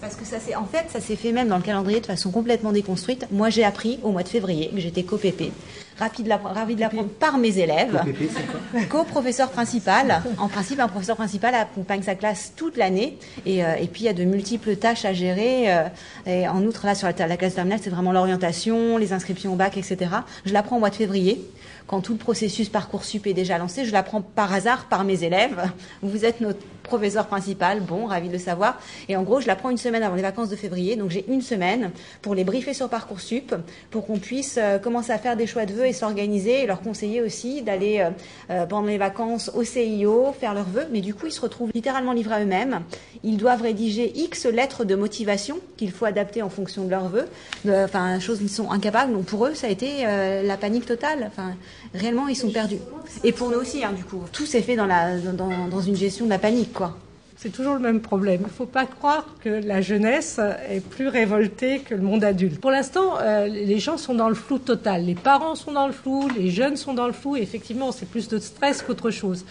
parce 0.00 0.16
que 0.16 0.24
ça 0.24 0.36
c'est 0.38 0.54
en 0.54 0.66
fait 0.66 0.84
ça 0.90 1.00
s'est 1.00 1.16
fait 1.16 1.32
même 1.32 1.48
dans 1.48 1.56
le 1.56 1.62
calendrier 1.62 2.00
de 2.00 2.06
façon 2.06 2.30
complètement 2.30 2.72
déconstruite. 2.72 3.26
Moi 3.30 3.48
j'ai 3.48 3.64
appris 3.64 3.98
au 4.02 4.10
mois 4.10 4.22
de 4.22 4.28
février 4.28 4.68
que 4.68 4.78
j'étais 4.78 5.02
co-PP. 5.02 5.50
Ravi 5.98 6.74
de 6.74 6.80
l'apprendre 6.80 7.08
par 7.08 7.38
mes 7.38 7.58
élèves. 7.58 8.02
Co-professeur 8.88 9.50
principal. 9.50 10.22
En 10.38 10.48
principe, 10.48 10.80
un 10.80 10.88
professeur 10.88 11.16
principal 11.16 11.54
accompagne 11.54 12.02
sa 12.02 12.14
classe 12.14 12.52
toute 12.56 12.76
l'année. 12.76 13.18
Et, 13.46 13.64
euh, 13.64 13.74
et, 13.80 13.86
puis, 13.86 14.02
il 14.02 14.06
y 14.06 14.08
a 14.08 14.12
de 14.12 14.24
multiples 14.24 14.76
tâches 14.76 15.04
à 15.04 15.12
gérer. 15.12 15.72
Euh, 15.72 15.84
et 16.26 16.48
en 16.48 16.62
outre, 16.64 16.86
là, 16.86 16.94
sur 16.94 17.08
la, 17.08 17.26
la 17.26 17.36
classe 17.36 17.54
terminale, 17.54 17.80
c'est 17.82 17.90
vraiment 17.90 18.12
l'orientation, 18.12 18.98
les 18.98 19.12
inscriptions 19.12 19.52
au 19.52 19.56
bac, 19.56 19.76
etc. 19.76 20.10
Je 20.44 20.52
l'apprends 20.52 20.76
au 20.76 20.80
mois 20.80 20.90
de 20.90 20.94
février 20.94 21.40
quand 21.86 22.00
tout 22.00 22.12
le 22.12 22.18
processus 22.18 22.68
Parcoursup 22.68 23.26
est 23.26 23.34
déjà 23.34 23.58
lancé. 23.58 23.84
Je 23.84 23.92
l'apprends 23.92 24.22
par 24.22 24.52
hasard 24.52 24.86
par 24.88 25.04
mes 25.04 25.24
élèves. 25.24 25.70
Vous 26.02 26.24
êtes 26.24 26.40
notre 26.40 26.60
professeur 26.82 27.26
principal, 27.26 27.80
bon, 27.80 28.06
ravi 28.06 28.28
de 28.28 28.34
le 28.34 28.38
savoir. 28.38 28.78
Et 29.08 29.16
en 29.16 29.22
gros, 29.22 29.40
je 29.40 29.46
l'apprends 29.46 29.70
une 29.70 29.78
semaine 29.78 30.02
avant 30.02 30.16
les 30.16 30.22
vacances 30.22 30.48
de 30.48 30.56
février, 30.56 30.96
donc 30.96 31.10
j'ai 31.10 31.24
une 31.28 31.40
semaine 31.40 31.90
pour 32.20 32.34
les 32.34 32.44
briefer 32.44 32.74
sur 32.74 32.88
Parcoursup, 32.88 33.54
pour 33.90 34.06
qu'on 34.06 34.18
puisse 34.18 34.58
euh, 34.58 34.78
commencer 34.78 35.12
à 35.12 35.18
faire 35.18 35.36
des 35.36 35.46
choix 35.46 35.64
de 35.64 35.72
vœux 35.72 35.86
et 35.86 35.92
s'organiser, 35.92 36.64
et 36.64 36.66
leur 36.66 36.80
conseiller 36.80 37.22
aussi 37.22 37.62
d'aller 37.62 38.00
euh, 38.00 38.10
euh, 38.50 38.66
pendant 38.66 38.88
les 38.88 38.98
vacances 38.98 39.50
au 39.54 39.64
CIO, 39.64 40.34
faire 40.38 40.54
leurs 40.54 40.68
vœux. 40.68 40.86
Mais 40.92 41.00
du 41.00 41.14
coup, 41.14 41.26
ils 41.26 41.32
se 41.32 41.40
retrouvent 41.40 41.70
littéralement 41.74 42.12
livrés 42.12 42.34
à 42.34 42.42
eux-mêmes. 42.42 42.82
Ils 43.22 43.36
doivent 43.36 43.62
rédiger 43.62 44.12
X 44.14 44.46
lettres 44.46 44.84
de 44.84 44.94
motivation 44.94 45.58
qu'il 45.76 45.92
faut 45.92 46.04
adapter 46.04 46.42
en 46.42 46.50
fonction 46.50 46.84
de 46.84 46.90
leurs 46.90 47.08
vœux. 47.08 47.28
Enfin, 47.68 48.18
choses 48.18 48.38
qu'ils 48.38 48.50
sont 48.50 48.70
incapables. 48.70 49.12
Donc 49.12 49.24
pour 49.24 49.46
eux, 49.46 49.54
ça 49.54 49.68
a 49.68 49.70
été 49.70 50.04
la 50.04 50.56
panique 50.56 50.86
totale. 50.86 51.24
Enfin, 51.28 51.54
réellement, 51.94 52.28
ils 52.28 52.36
sont 52.36 52.50
perdus. 52.50 52.78
Et 53.24 53.32
pour 53.32 53.50
nous 53.50 53.58
aussi, 53.58 53.84
hein, 53.84 53.92
du 53.92 54.04
coup. 54.04 54.22
Tout 54.32 54.46
s'est 54.46 54.62
fait 54.62 54.76
dans, 54.76 54.86
la, 54.86 55.18
dans, 55.18 55.68
dans 55.68 55.80
une 55.80 55.96
gestion 55.96 56.24
de 56.24 56.30
la 56.30 56.38
panique, 56.38 56.72
quoi. 56.72 56.96
C'est 57.42 57.50
toujours 57.50 57.74
le 57.74 57.80
même 57.80 58.00
problème. 58.00 58.42
Il 58.42 58.46
ne 58.46 58.52
faut 58.52 58.66
pas 58.66 58.86
croire 58.86 59.26
que 59.42 59.48
la 59.48 59.80
jeunesse 59.80 60.38
est 60.70 60.78
plus 60.78 61.08
révoltée 61.08 61.80
que 61.80 61.92
le 61.92 62.00
monde 62.00 62.22
adulte. 62.22 62.60
Pour 62.60 62.70
l'instant, 62.70 63.18
euh, 63.20 63.48
les 63.48 63.80
gens 63.80 63.96
sont 63.96 64.14
dans 64.14 64.28
le 64.28 64.36
flou 64.36 64.60
total. 64.60 65.06
Les 65.06 65.16
parents 65.16 65.56
sont 65.56 65.72
dans 65.72 65.88
le 65.88 65.92
flou, 65.92 66.28
les 66.38 66.50
jeunes 66.50 66.76
sont 66.76 66.94
dans 66.94 67.08
le 67.08 67.12
flou, 67.12 67.34
et 67.34 67.42
effectivement, 67.42 67.90
c'est 67.90 68.08
plus 68.08 68.28
de 68.28 68.38
stress 68.38 68.82
qu'autre 68.82 69.10
chose 69.10 69.44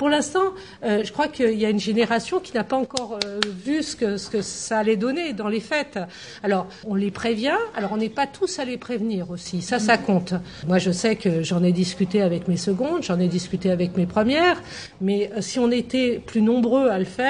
pour 0.00 0.08
l'instant, 0.08 0.54
euh, 0.82 1.04
je 1.04 1.12
crois 1.12 1.28
qu'il 1.28 1.60
y 1.60 1.66
a 1.66 1.68
une 1.68 1.78
génération 1.78 2.40
qui 2.40 2.54
n'a 2.54 2.64
pas 2.64 2.78
encore 2.78 3.18
euh, 3.22 3.38
vu 3.44 3.82
ce 3.82 3.94
que, 3.94 4.16
ce 4.16 4.30
que 4.30 4.40
ça 4.40 4.78
allait 4.78 4.96
donner 4.96 5.34
dans 5.34 5.48
les 5.48 5.60
fêtes. 5.60 5.98
Alors, 6.42 6.68
on 6.86 6.94
les 6.94 7.10
prévient. 7.10 7.58
Alors, 7.76 7.92
on 7.92 7.98
n'est 7.98 8.08
pas 8.08 8.26
tous 8.26 8.58
à 8.60 8.64
les 8.64 8.78
prévenir 8.78 9.30
aussi. 9.30 9.60
Ça, 9.60 9.78
ça 9.78 9.98
compte. 9.98 10.32
Moi, 10.66 10.78
je 10.78 10.90
sais 10.90 11.16
que 11.16 11.42
j'en 11.42 11.62
ai 11.62 11.72
discuté 11.72 12.22
avec 12.22 12.48
mes 12.48 12.56
secondes, 12.56 13.02
j'en 13.02 13.20
ai 13.20 13.28
discuté 13.28 13.70
avec 13.70 13.94
mes 13.98 14.06
premières. 14.06 14.62
Mais 15.02 15.30
si 15.40 15.58
on 15.58 15.70
était 15.70 16.22
plus 16.24 16.40
nombreux 16.40 16.88
à 16.88 16.98
le 16.98 17.04
faire, 17.04 17.29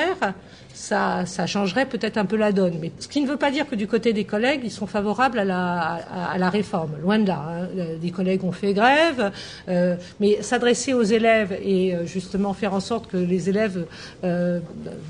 ça, 0.80 1.46
changerait 1.46 1.86
peut-être 1.86 2.16
un 2.16 2.24
peu 2.24 2.36
la 2.36 2.52
donne. 2.52 2.78
Mais 2.80 2.92
ce 2.98 3.08
qui 3.08 3.20
ne 3.20 3.28
veut 3.28 3.36
pas 3.36 3.50
dire 3.50 3.68
que 3.68 3.74
du 3.74 3.86
côté 3.86 4.12
des 4.12 4.24
collègues, 4.24 4.62
ils 4.64 4.70
sont 4.70 4.86
favorables 4.86 5.38
à 5.38 5.44
la, 5.44 6.50
réforme. 6.50 6.92
Loin 7.02 7.18
de 7.18 7.28
là. 7.28 7.44
Hein. 7.48 7.66
Des 8.00 8.10
collègues 8.10 8.44
ont 8.44 8.52
fait 8.52 8.72
grève, 8.72 9.30
euh, 9.68 9.96
mais 10.18 10.42
s'adresser 10.42 10.94
aux 10.94 11.02
élèves 11.02 11.56
et 11.62 11.94
euh, 11.94 12.06
justement 12.06 12.54
faire 12.54 12.74
en 12.74 12.80
sorte 12.80 13.08
que 13.08 13.16
les 13.16 13.48
élèves 13.48 13.86
euh, 14.24 14.60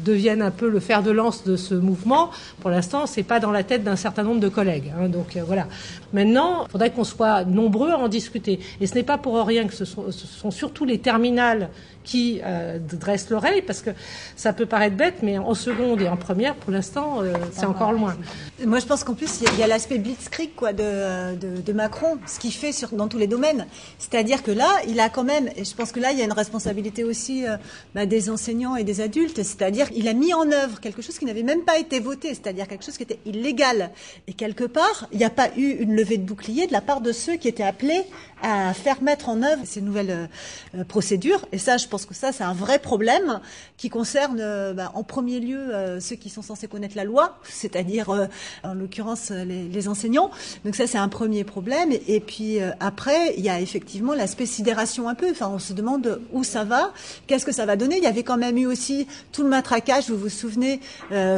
deviennent 0.04 0.42
un 0.42 0.50
peu 0.50 0.68
le 0.68 0.80
fer 0.80 1.02
de 1.02 1.11
lance 1.11 1.44
de 1.44 1.56
ce 1.56 1.75
mouvement, 1.75 2.30
pour 2.61 2.70
l'instant, 2.70 3.06
c'est 3.06 3.23
pas 3.23 3.40
dans 3.40 3.50
la 3.50 3.62
tête 3.62 3.85
d'un 3.85 3.97
certain 3.97 4.23
nombre 4.23 4.40
de 4.40 4.49
collègues. 4.49 4.92
Hein. 4.99 5.09
Donc 5.09 5.37
euh, 5.37 5.42
voilà. 5.47 5.66
Maintenant, 6.12 6.64
il 6.66 6.73
faudrait 6.73 6.90
qu'on 6.90 7.04
soit 7.04 7.44
nombreux 7.44 7.90
à 7.90 7.99
en 7.99 8.09
discuter. 8.09 8.59
Et 8.80 8.87
ce 8.87 8.94
n'est 8.94 9.02
pas 9.02 9.18
pour 9.18 9.40
rien 9.47 9.66
que 9.66 9.75
ce 9.75 9.85
sont, 9.85 10.11
ce 10.11 10.26
sont 10.26 10.50
surtout 10.50 10.85
les 10.85 10.99
terminales 10.99 11.68
qui 12.11 12.40
euh, 12.45 12.79
dressent 12.81 13.31
l'oreille, 13.31 13.62
parce 13.62 13.83
que 13.83 13.90
ça 14.35 14.52
peut 14.52 14.67
paraître 14.67 14.97
bête, 14.97 15.19
mais 15.23 15.38
en 15.38 15.55
seconde 15.55 16.02
et 16.02 16.09
en 16.09 16.17
première, 16.17 16.57
pour 16.57 16.73
l'instant, 16.73 17.23
euh, 17.23 17.35
c'est 17.52 17.67
encore 17.67 17.93
loin. 17.93 18.17
Moi, 18.67 18.81
je 18.81 18.87
pense 18.87 19.05
qu'en 19.05 19.14
plus, 19.14 19.43
il 19.43 19.59
y 19.61 19.62
a, 19.62 19.69
l'aspect 19.69 19.99
blitzkrieg 19.99 20.57
quoi, 20.57 20.73
de, 20.73 21.37
de, 21.37 21.61
de, 21.61 21.73
Macron, 21.73 22.19
ce 22.26 22.40
qu'il 22.40 22.52
fait 22.52 22.73
sur, 22.73 22.88
dans 22.90 23.07
tous 23.07 23.19
les 23.19 23.29
domaines. 23.29 23.64
C'est-à-dire 24.00 24.43
que 24.43 24.50
là, 24.50 24.69
il 24.88 24.99
a 24.99 25.09
quand 25.09 25.23
même, 25.23 25.50
et 25.55 25.64
je 25.64 25.73
pense 25.73 25.93
que 25.93 26.00
là, 26.00 26.11
il 26.11 26.19
y 26.19 26.23
a 26.23 26.25
une 26.25 26.33
responsabilité 26.33 27.05
aussi 27.05 27.47
euh, 27.47 27.57
bah, 27.95 28.07
des 28.07 28.29
enseignants 28.29 28.75
et 28.75 28.83
des 28.83 29.00
adultes, 29.00 29.37
c'est-à-dire 29.37 29.88
qu'il 29.90 30.09
a 30.09 30.12
mis 30.12 30.35
en 30.35 30.50
œuvre 30.50 30.81
quelque 30.81 31.02
chose 31.02 31.17
qui 31.17 31.26
n'avait 31.26 31.45
même 31.45 31.62
pas 31.62 31.79
été 31.79 32.00
voté, 32.00 32.31
c'est-à-dire 32.31 32.67
quelque 32.67 32.85
chose 32.85 32.97
qui 32.97 33.05
était 33.05 33.21
illégal. 33.25 33.90
Et 34.26 34.33
quelque 34.33 34.64
part, 34.64 35.07
il 35.12 35.19
n'y 35.19 35.25
a 35.25 35.31
pas 35.31 35.50
eu 35.57 35.76
une 35.79 35.95
levée 35.95 36.17
de 36.17 36.25
bouclier 36.25 36.67
de 36.67 36.73
la 36.73 36.81
part 36.81 37.02
de 37.02 37.12
ceux 37.12 37.37
qui 37.37 37.47
étaient 37.47 37.62
appelés 37.62 38.02
à 38.43 38.75
faire 38.75 39.00
mettre 39.00 39.29
en 39.29 39.43
œuvre 39.45 39.62
ces 39.64 39.81
nouvelles 39.81 40.29
procédures. 40.88 41.47
Et 41.52 41.59
ça, 41.59 41.76
je 41.76 41.87
pense 41.87 42.00
que 42.07 42.14
ça, 42.14 42.33
c'est 42.33 42.45
un 42.45 42.52
vrai 42.52 42.78
problème 42.78 43.40
qui 43.76 43.88
concerne 43.88 44.38
euh, 44.40 44.75
bah, 44.75 44.92
en 44.95 45.02
premier 45.02 45.40
lieu 45.40 45.59
euh, 45.59 46.00
ceux 46.00 46.16
qui 46.16 46.28
sont 46.28 46.42
censés 46.42 46.69
connaître 46.69 46.97
la 46.97 47.04
loi, 47.04 47.38
c'est-à-dire 47.49 48.11
euh, 48.11 48.26
en 48.62 48.75
l'occurrence 48.75 49.30
les, 49.30 49.69
les, 49.69 49.88
enseignants. 49.88 50.30
Donc 50.64 50.76
ça 50.76 50.87
c'est 50.87 50.99
un 50.99 51.09
premier 51.09 51.45
problème. 51.45 51.90
Et, 51.92 52.16
et 52.16 52.21
puis 52.21 52.59
après 52.78 53.35
il 53.37 53.45
y 53.45 53.49
a 53.49 53.61
effectivement 53.61 54.14
l'aspect 54.14 54.47
sidération 54.47 55.09
un 55.09 55.14
peu. 55.14 55.30
Enfin 55.30 55.50
on 55.52 55.59
se 55.59 55.73
demande 55.73 56.21
où 56.33 56.45
ça 56.45 56.64
va, 56.64 56.92
qu'est-ce 57.26 57.47
que 57.47 57.52
ça 57.52 57.64
va 57.64 57.76
donner. 57.76 57.97
Il 57.97 58.04
y 58.04 58.07
avait 58.07 58.23
quand 58.23 58.37
même 58.37 58.59
eu 58.59 58.66
aussi 58.66 59.07
tout 59.33 59.42
le 59.42 59.49
matraquage, 59.49 60.11
vous 60.11 60.19
vous 60.19 60.28
souvenez, 60.28 60.80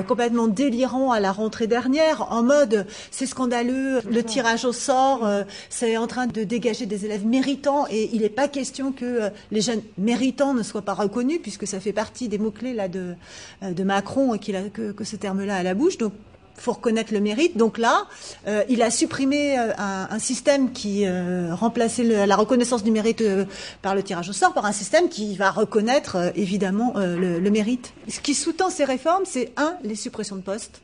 complètement 0.08 0.48
délirant 0.48 1.12
à 1.12 1.20
la 1.20 1.32
rentrée 1.32 1.66
dernière, 1.66 2.32
en 2.32 2.42
mode 2.42 2.86
c'est 3.10 3.26
scandaleux, 3.26 4.00
le 4.08 4.22
tirage 4.22 4.64
au 4.64 4.72
sort, 4.72 5.28
c'est 5.70 5.96
en 5.96 6.06
train 6.06 6.26
de 6.26 6.44
dégager 6.44 6.86
des 6.86 7.04
élèves 7.04 7.26
méritants 7.26 7.86
et 7.90 8.10
il 8.12 8.22
n'est 8.22 8.28
pas 8.28 8.48
question 8.48 8.92
que 8.92 9.30
les 9.50 9.60
jeunes 9.60 9.82
méritants 9.98 10.41
ne 10.54 10.62
soient 10.62 10.82
pas 10.82 10.94
reconnus 10.94 11.40
puisque 11.42 11.66
ça 11.66 11.80
fait 11.80 11.92
partie 11.92 12.28
des 12.28 12.38
mots-clés 12.38 12.74
là 12.74 12.88
de, 12.88 13.14
euh, 13.62 13.72
de 13.72 13.84
Macron 13.84 14.36
qu'il 14.38 14.56
a, 14.56 14.62
que, 14.62 15.04
ce 15.04 15.16
terme-là 15.16 15.56
à 15.56 15.62
la 15.62 15.74
bouche. 15.74 15.98
Donc 15.98 16.12
faut 16.56 16.72
reconnaître 16.72 17.12
le 17.12 17.20
mérite. 17.20 17.56
Donc 17.56 17.78
là, 17.78 18.06
euh, 18.46 18.62
il 18.68 18.82
a 18.82 18.90
supprimé 18.90 19.58
euh, 19.58 19.72
un, 19.78 20.18
système 20.18 20.72
qui 20.72 21.06
euh, 21.06 21.54
remplaçait 21.54 22.04
la 22.26 22.36
reconnaissance 22.36 22.84
du 22.84 22.90
mérite 22.90 23.20
euh, 23.22 23.44
par 23.80 23.94
le 23.94 24.02
tirage 24.02 24.28
au 24.28 24.32
sort 24.32 24.52
par 24.54 24.66
un 24.66 24.72
système 24.72 25.08
qui 25.08 25.34
va 25.36 25.50
reconnaître 25.50 26.16
euh, 26.16 26.30
évidemment 26.34 26.94
le, 26.96 27.40
le, 27.40 27.50
mérite. 27.50 27.92
Ce 28.08 28.20
qui 28.20 28.34
sous-tend 28.34 28.70
ces 28.70 28.84
réformes, 28.84 29.24
c'est 29.24 29.52
un, 29.56 29.76
les 29.82 29.94
suppressions 29.94 30.36
de 30.36 30.42
postes 30.42 30.82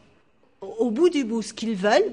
au 0.60 0.90
bout 0.90 1.08
du 1.08 1.24
bout 1.24 1.42
ce 1.42 1.52
qu'ils 1.52 1.76
veulent. 1.76 2.10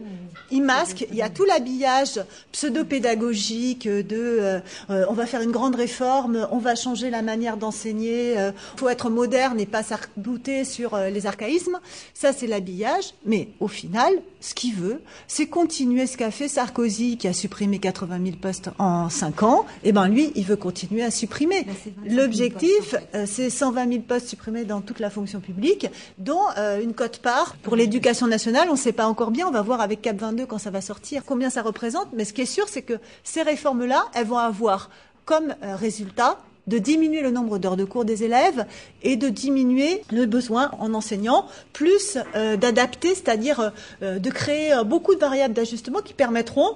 Ils 0.51 0.61
masquent. 0.61 1.07
Il 1.11 1.15
y 1.15 1.21
a 1.21 1.29
tout 1.29 1.45
l'habillage 1.45 2.21
pseudo-pédagogique 2.51 3.87
de 3.87 4.05
euh, 4.11 4.59
euh, 4.89 5.05
on 5.09 5.13
va 5.13 5.25
faire 5.25 5.41
une 5.41 5.51
grande 5.51 5.75
réforme, 5.75 6.47
on 6.51 6.57
va 6.57 6.75
changer 6.75 7.09
la 7.09 7.21
manière 7.21 7.57
d'enseigner, 7.57 8.33
il 8.33 8.37
euh, 8.37 8.51
faut 8.77 8.89
être 8.89 9.09
moderne 9.09 9.59
et 9.59 9.65
pas 9.65 9.83
s'arbouter 9.83 10.65
sur 10.65 10.93
euh, 10.93 11.09
les 11.09 11.25
archaïsmes. 11.25 11.79
Ça, 12.13 12.33
c'est 12.33 12.47
l'habillage. 12.47 13.13
Mais 13.25 13.49
au 13.59 13.67
final, 13.67 14.13
ce 14.39 14.53
qu'il 14.53 14.75
veut, 14.75 15.01
c'est 15.27 15.47
continuer 15.47 16.07
ce 16.07 16.17
qu'a 16.17 16.31
fait 16.31 16.47
Sarkozy, 16.47 17.17
qui 17.17 17.27
a 17.27 17.33
supprimé 17.33 17.79
80 17.79 18.19
000 18.23 18.37
postes 18.41 18.69
en 18.77 19.09
5 19.09 19.43
ans. 19.43 19.65
Et 19.83 19.91
ben 19.91 20.07
lui, 20.07 20.31
il 20.35 20.45
veut 20.45 20.55
continuer 20.55 21.03
à 21.03 21.11
supprimer. 21.11 21.65
L'objectif, 22.05 22.95
euh, 23.13 23.25
c'est 23.27 23.49
120 23.49 23.89
000 23.89 24.01
postes 24.01 24.27
supprimés 24.27 24.65
dans 24.65 24.81
toute 24.81 24.99
la 24.99 25.09
fonction 25.09 25.39
publique, 25.39 25.87
dont 26.17 26.41
une 26.81 26.93
cote-part 26.93 27.55
pour 27.61 27.75
l'éducation 27.75 28.27
nationale. 28.27 28.67
On 28.69 28.73
ne 28.73 28.77
sait 28.77 28.91
pas 28.91 29.07
encore 29.07 29.31
bien. 29.31 29.47
On 29.47 29.51
va 29.51 29.61
voir 29.61 29.81
avec 29.81 30.01
Cap 30.01 30.17
22 30.25 30.45
quand 30.45 30.57
ça 30.57 30.71
va 30.71 30.81
sortir 30.81 31.23
combien 31.25 31.49
ça 31.49 31.61
représente. 31.61 32.07
Mais 32.13 32.25
ce 32.25 32.33
qui 32.33 32.41
est 32.41 32.45
sûr, 32.45 32.67
c'est 32.67 32.81
que 32.81 32.99
ces 33.23 33.41
réformes-là, 33.41 34.05
elles 34.13 34.27
vont 34.27 34.37
avoir 34.37 34.89
comme 35.25 35.55
résultat 35.61 36.37
de 36.67 36.77
diminuer 36.77 37.21
le 37.21 37.31
nombre 37.31 37.57
d'heures 37.57 37.77
de 37.77 37.85
cours 37.85 38.05
des 38.05 38.23
élèves 38.23 38.65
et 39.03 39.15
de 39.15 39.29
diminuer 39.29 40.01
le 40.11 40.25
besoin 40.25 40.71
en 40.79 40.93
enseignants, 40.93 41.47
plus 41.73 42.17
euh, 42.35 42.57
d'adapter, 42.57 43.09
c'est-à-dire 43.09 43.71
euh, 44.01 44.19
de 44.19 44.29
créer 44.29 44.73
euh, 44.73 44.83
beaucoup 44.83 45.15
de 45.15 45.19
variables 45.19 45.53
d'ajustement 45.53 45.99
qui 45.99 46.13
permettront 46.13 46.75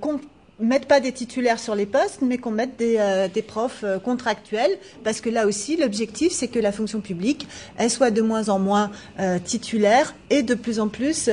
qu'on 0.00 0.20
mette 0.60 0.86
pas 0.86 1.00
des 1.00 1.12
titulaires 1.12 1.58
sur 1.58 1.74
les 1.74 1.86
postes, 1.86 2.20
mais 2.22 2.38
qu'on 2.38 2.50
mette 2.50 2.76
des, 2.78 2.96
euh, 2.98 3.28
des 3.28 3.42
profs 3.42 3.82
euh, 3.84 3.98
contractuels, 3.98 4.78
parce 5.02 5.20
que 5.20 5.28
là 5.28 5.46
aussi, 5.46 5.76
l'objectif, 5.76 6.32
c'est 6.32 6.48
que 6.48 6.58
la 6.58 6.72
fonction 6.72 7.00
publique, 7.00 7.46
elle 7.76 7.90
soit 7.90 8.10
de 8.10 8.22
moins 8.22 8.48
en 8.48 8.58
moins 8.58 8.90
euh, 9.18 9.38
titulaire 9.38 10.14
et 10.30 10.42
de 10.42 10.54
plus 10.54 10.80
en 10.80 10.88
plus 10.88 11.28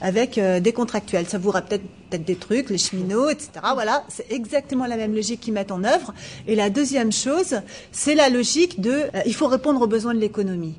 avec 0.00 0.38
des 0.38 0.72
contractuels. 0.72 1.26
Ça 1.26 1.38
vous 1.38 1.50
rappelle 1.50 1.80
peut-être 1.80 1.90
peut-être 2.10 2.24
des 2.24 2.36
trucs, 2.36 2.68
les 2.68 2.78
cheminots, 2.78 3.30
etc. 3.30 3.50
Voilà, 3.72 4.04
c'est 4.08 4.30
exactement 4.30 4.86
la 4.86 4.96
même 4.96 5.14
logique 5.14 5.40
qu'ils 5.40 5.54
mettent 5.54 5.72
en 5.72 5.82
œuvre. 5.82 6.12
Et 6.46 6.54
la 6.54 6.68
deuxième 6.68 7.12
chose, 7.12 7.60
c'est 7.90 8.14
la 8.14 8.28
logique 8.28 8.80
de, 8.80 9.04
il 9.24 9.34
faut 9.34 9.46
répondre 9.46 9.80
aux 9.80 9.86
besoins 9.86 10.12
de 10.12 10.20
l'économie. 10.20 10.74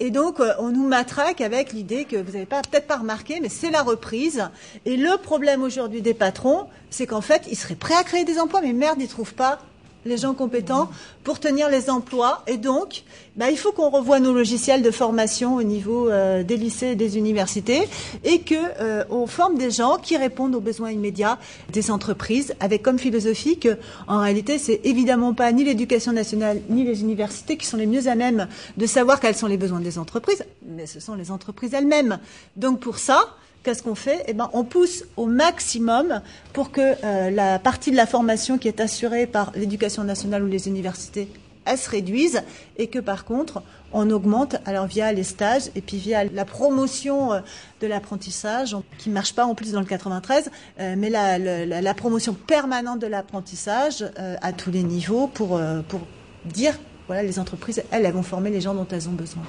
Et 0.00 0.10
donc, 0.10 0.40
on 0.58 0.70
nous 0.70 0.86
matraque 0.86 1.40
avec 1.40 1.72
l'idée 1.72 2.04
que 2.04 2.16
vous 2.16 2.32
n'avez 2.32 2.46
peut-être 2.46 2.86
pas 2.86 2.96
remarqué, 2.96 3.40
mais 3.40 3.48
c'est 3.48 3.70
la 3.70 3.82
reprise. 3.82 4.48
Et 4.86 4.96
le 4.96 5.16
problème 5.18 5.62
aujourd'hui 5.62 6.00
des 6.00 6.14
patrons, 6.14 6.66
c'est 6.90 7.06
qu'en 7.06 7.20
fait, 7.20 7.42
ils 7.50 7.56
seraient 7.56 7.74
prêts 7.74 7.94
à 7.94 8.04
créer 8.04 8.24
des 8.24 8.38
emplois, 8.38 8.60
mais 8.62 8.72
merde, 8.72 9.00
ils 9.00 9.08
trouvent 9.08 9.34
pas 9.34 9.58
les 10.04 10.16
gens 10.16 10.34
compétents 10.34 10.90
pour 11.22 11.40
tenir 11.40 11.68
les 11.68 11.90
emplois. 11.90 12.42
Et 12.46 12.56
donc, 12.56 13.04
bah, 13.36 13.50
il 13.50 13.56
faut 13.56 13.72
qu'on 13.72 13.90
revoie 13.90 14.20
nos 14.20 14.32
logiciels 14.32 14.82
de 14.82 14.90
formation 14.90 15.56
au 15.56 15.62
niveau 15.62 16.08
euh, 16.08 16.42
des 16.42 16.56
lycées 16.56 16.88
et 16.88 16.96
des 16.96 17.18
universités 17.18 17.88
et 18.22 18.40
que 18.40 18.54
euh, 18.80 19.04
on 19.10 19.26
forme 19.26 19.56
des 19.56 19.70
gens 19.70 19.96
qui 19.96 20.16
répondent 20.16 20.54
aux 20.54 20.60
besoins 20.60 20.90
immédiats 20.90 21.38
des 21.72 21.90
entreprises, 21.90 22.54
avec 22.60 22.82
comme 22.82 22.98
philosophie 22.98 23.58
que, 23.58 23.76
en 24.06 24.20
réalité, 24.20 24.58
c'est 24.58 24.80
évidemment 24.84 25.34
pas 25.34 25.50
ni 25.52 25.64
l'éducation 25.64 26.12
nationale 26.12 26.60
ni 26.68 26.84
les 26.84 27.02
universités 27.02 27.56
qui 27.56 27.66
sont 27.66 27.76
les 27.76 27.86
mieux 27.86 28.06
à 28.08 28.14
même 28.14 28.48
de 28.76 28.86
savoir 28.86 29.20
quels 29.20 29.34
sont 29.34 29.46
les 29.46 29.56
besoins 29.56 29.80
des 29.80 29.98
entreprises, 29.98 30.44
mais 30.66 30.86
ce 30.86 31.00
sont 31.00 31.14
les 31.14 31.30
entreprises 31.30 31.74
elles-mêmes. 31.74 32.18
Donc 32.56 32.80
pour 32.80 32.98
ça, 32.98 33.36
qu'est-ce 33.64 33.82
qu'on 33.82 33.96
fait? 33.96 34.22
Eh 34.28 34.34
ben, 34.34 34.50
on 34.52 34.62
pousse 34.62 35.04
au 35.16 35.26
maximum 35.26 36.20
pour 36.52 36.70
que 36.70 36.80
euh, 36.80 37.30
la 37.30 37.58
partie 37.58 37.90
de 37.90 37.96
la 37.96 38.06
formation 38.06 38.58
qui 38.58 38.68
est 38.68 38.78
assurée 38.78 39.26
par 39.26 39.50
l'éducation 39.56 40.04
nationale 40.04 40.44
ou 40.44 40.46
les 40.46 40.68
universités 40.68 41.28
elle 41.66 41.78
se 41.78 41.88
réduise 41.88 42.42
et 42.76 42.88
que 42.88 42.98
par 42.98 43.24
contre 43.24 43.62
on 43.94 44.10
augmente 44.10 44.56
alors 44.66 44.84
via 44.86 45.10
les 45.12 45.22
stages 45.22 45.70
et 45.74 45.80
puis 45.80 45.96
via 45.96 46.24
la 46.24 46.44
promotion 46.44 47.32
euh, 47.32 47.40
de 47.80 47.86
l'apprentissage 47.86 48.76
qui 48.98 49.08
ne 49.08 49.14
marche 49.14 49.34
pas 49.34 49.46
en 49.46 49.54
plus 49.54 49.72
dans 49.72 49.80
le 49.80 49.86
93 49.86 50.50
euh, 50.80 50.94
mais 50.98 51.08
la, 51.08 51.94
promotion 51.94 52.34
permanente 52.34 52.98
de 52.98 53.06
l'apprentissage 53.06 54.04
à 54.42 54.52
tous 54.52 54.70
les 54.70 54.82
niveaux 54.82 55.26
pour, 55.26 55.58
pour 55.88 56.00
dire 56.44 56.78
voilà 57.06 57.22
les 57.22 57.38
entreprises 57.38 57.82
elles, 57.90 58.04
elles 58.04 58.12
vont 58.12 58.22
former 58.22 58.50
les 58.50 58.60
gens 58.60 58.74
dont 58.74 58.86
elles 58.90 59.08
ont 59.08 59.12
besoin. 59.12 59.42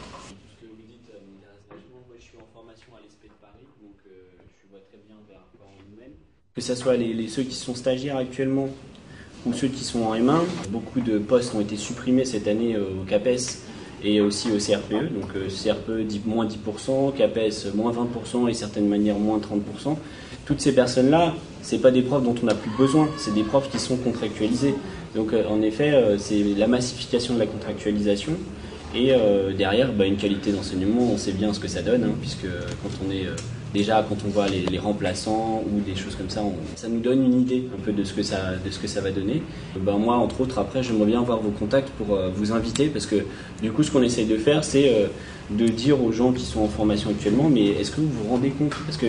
Que 6.55 6.61
ce 6.61 6.73
soit 6.73 6.95
les, 6.95 7.27
ceux 7.27 7.43
qui 7.43 7.55
sont 7.55 7.75
stagiaires 7.75 8.15
actuellement 8.15 8.69
ou 9.45 9.53
ceux 9.53 9.67
qui 9.67 9.83
sont 9.83 10.03
en 10.03 10.15
M1. 10.15 10.39
Beaucoup 10.69 11.01
de 11.01 11.17
postes 11.19 11.53
ont 11.53 11.59
été 11.59 11.75
supprimés 11.75 12.23
cette 12.23 12.47
année 12.47 12.77
au 12.77 13.03
CAPES 13.03 13.59
et 14.03 14.21
aussi 14.21 14.49
au 14.51 14.57
CRPE. 14.57 15.13
Donc 15.13 15.35
euh, 15.35 15.47
CRPE 15.49 16.25
moins 16.25 16.47
10%, 16.47 17.13
CAPES 17.13 17.75
moins 17.75 17.91
20% 17.91 18.49
et 18.49 18.53
certaines 18.53 18.87
manières 18.87 19.19
moins 19.19 19.39
30%. 19.39 19.97
Toutes 20.45 20.61
ces 20.61 20.73
personnes-là, 20.73 21.33
c'est 21.61 21.79
pas 21.79 21.91
des 21.91 22.01
profs 22.01 22.23
dont 22.23 22.35
on 22.41 22.45
n'a 22.45 22.55
plus 22.55 22.71
besoin, 22.77 23.09
c'est 23.17 23.33
des 23.33 23.43
profs 23.43 23.69
qui 23.69 23.79
sont 23.79 23.97
contractualisés. 23.97 24.75
Donc 25.13 25.33
euh, 25.33 25.43
en 25.49 25.61
effet, 25.61 25.91
euh, 25.93 26.17
c'est 26.17 26.41
la 26.55 26.67
massification 26.67 27.33
de 27.33 27.39
la 27.39 27.47
contractualisation. 27.47 28.33
Et 28.95 29.11
euh, 29.11 29.51
derrière, 29.51 29.91
bah, 29.91 30.05
une 30.05 30.15
qualité 30.15 30.51
d'enseignement, 30.53 31.11
on 31.11 31.17
sait 31.17 31.33
bien 31.33 31.53
ce 31.53 31.59
que 31.59 31.67
ça 31.67 31.81
donne, 31.81 32.03
hein, 32.05 32.15
puisque 32.21 32.45
quand 32.81 33.05
on 33.05 33.11
est 33.11 33.25
euh, 33.25 33.35
déjà 33.75 34.03
quand 34.07 34.17
on 34.25 34.29
voit 34.29 34.47
les, 34.47 34.79
remplaçants 34.79 35.63
ou 35.65 35.79
des 35.81 35.95
choses 35.95 36.15
comme 36.15 36.29
ça, 36.29 36.41
ça 36.75 36.87
nous 36.87 36.99
donne 36.99 37.23
une 37.23 37.41
idée 37.41 37.67
un 37.75 37.81
peu 37.81 37.91
de 37.91 38.03
ce 38.03 38.13
que 38.13 38.23
ça, 38.23 39.01
va 39.01 39.11
donner. 39.11 39.43
Ben, 39.79 39.97
moi, 39.97 40.15
entre 40.15 40.41
autres, 40.41 40.57
après, 40.57 40.81
j'aimerais 40.81 41.05
bien 41.05 41.19
avoir 41.19 41.39
vos 41.39 41.51
contacts 41.51 41.89
pour 41.91 42.15
euh, 42.15 42.29
vous 42.33 42.51
inviter, 42.51 42.87
parce 42.87 43.05
que 43.05 43.17
du 43.61 43.71
coup, 43.71 43.83
ce 43.83 43.91
qu'on 43.91 44.01
essaye 44.01 44.25
de 44.25 44.37
faire, 44.37 44.63
c'est 44.63 44.89
euh, 44.89 45.07
de 45.49 45.67
dire 45.67 46.03
aux 46.03 46.11
gens 46.11 46.31
qui 46.31 46.45
sont 46.45 46.61
en 46.61 46.67
formation 46.67 47.09
actuellement, 47.11 47.49
mais 47.49 47.67
est-ce 47.67 47.91
que 47.91 48.01
vous 48.01 48.09
vous 48.09 48.29
rendez 48.29 48.49
compte? 48.49 48.75
Parce 48.85 48.97
que 48.97 49.07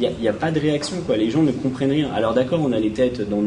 il 0.00 0.08
n'y 0.20 0.28
a, 0.28 0.32
pas 0.32 0.52
de 0.52 0.60
réaction. 0.60 0.96
Les 1.16 1.28
gens 1.28 1.42
ne 1.42 1.50
comprennent 1.50 1.90
rien. 1.90 2.10
Alors 2.12 2.32
d'accord, 2.32 2.60
on 2.62 2.70
a 2.70 2.78
les 2.78 2.90
têtes 2.90 3.28
dans 3.28 3.42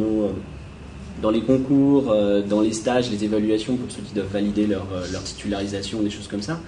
dans 1.22 1.30
les 1.30 1.42
concours, 1.42 2.12
euh, 2.12 2.42
dans 2.42 2.62
les 2.62 2.74
stages, 2.74 3.12
les 3.12 3.24
évaluations 3.24 3.76
pour 3.76 3.92
ceux 3.92 4.02
qui 4.02 4.14
doivent 4.14 4.32
valider 4.32 4.66
leur, 4.66 4.88
euh, 4.94 5.06
leur 5.12 5.24
titularisation, 5.24 6.02
des 6.02 6.10
choses 6.10 6.28
comme 6.28 6.42
ça. 6.42 6.60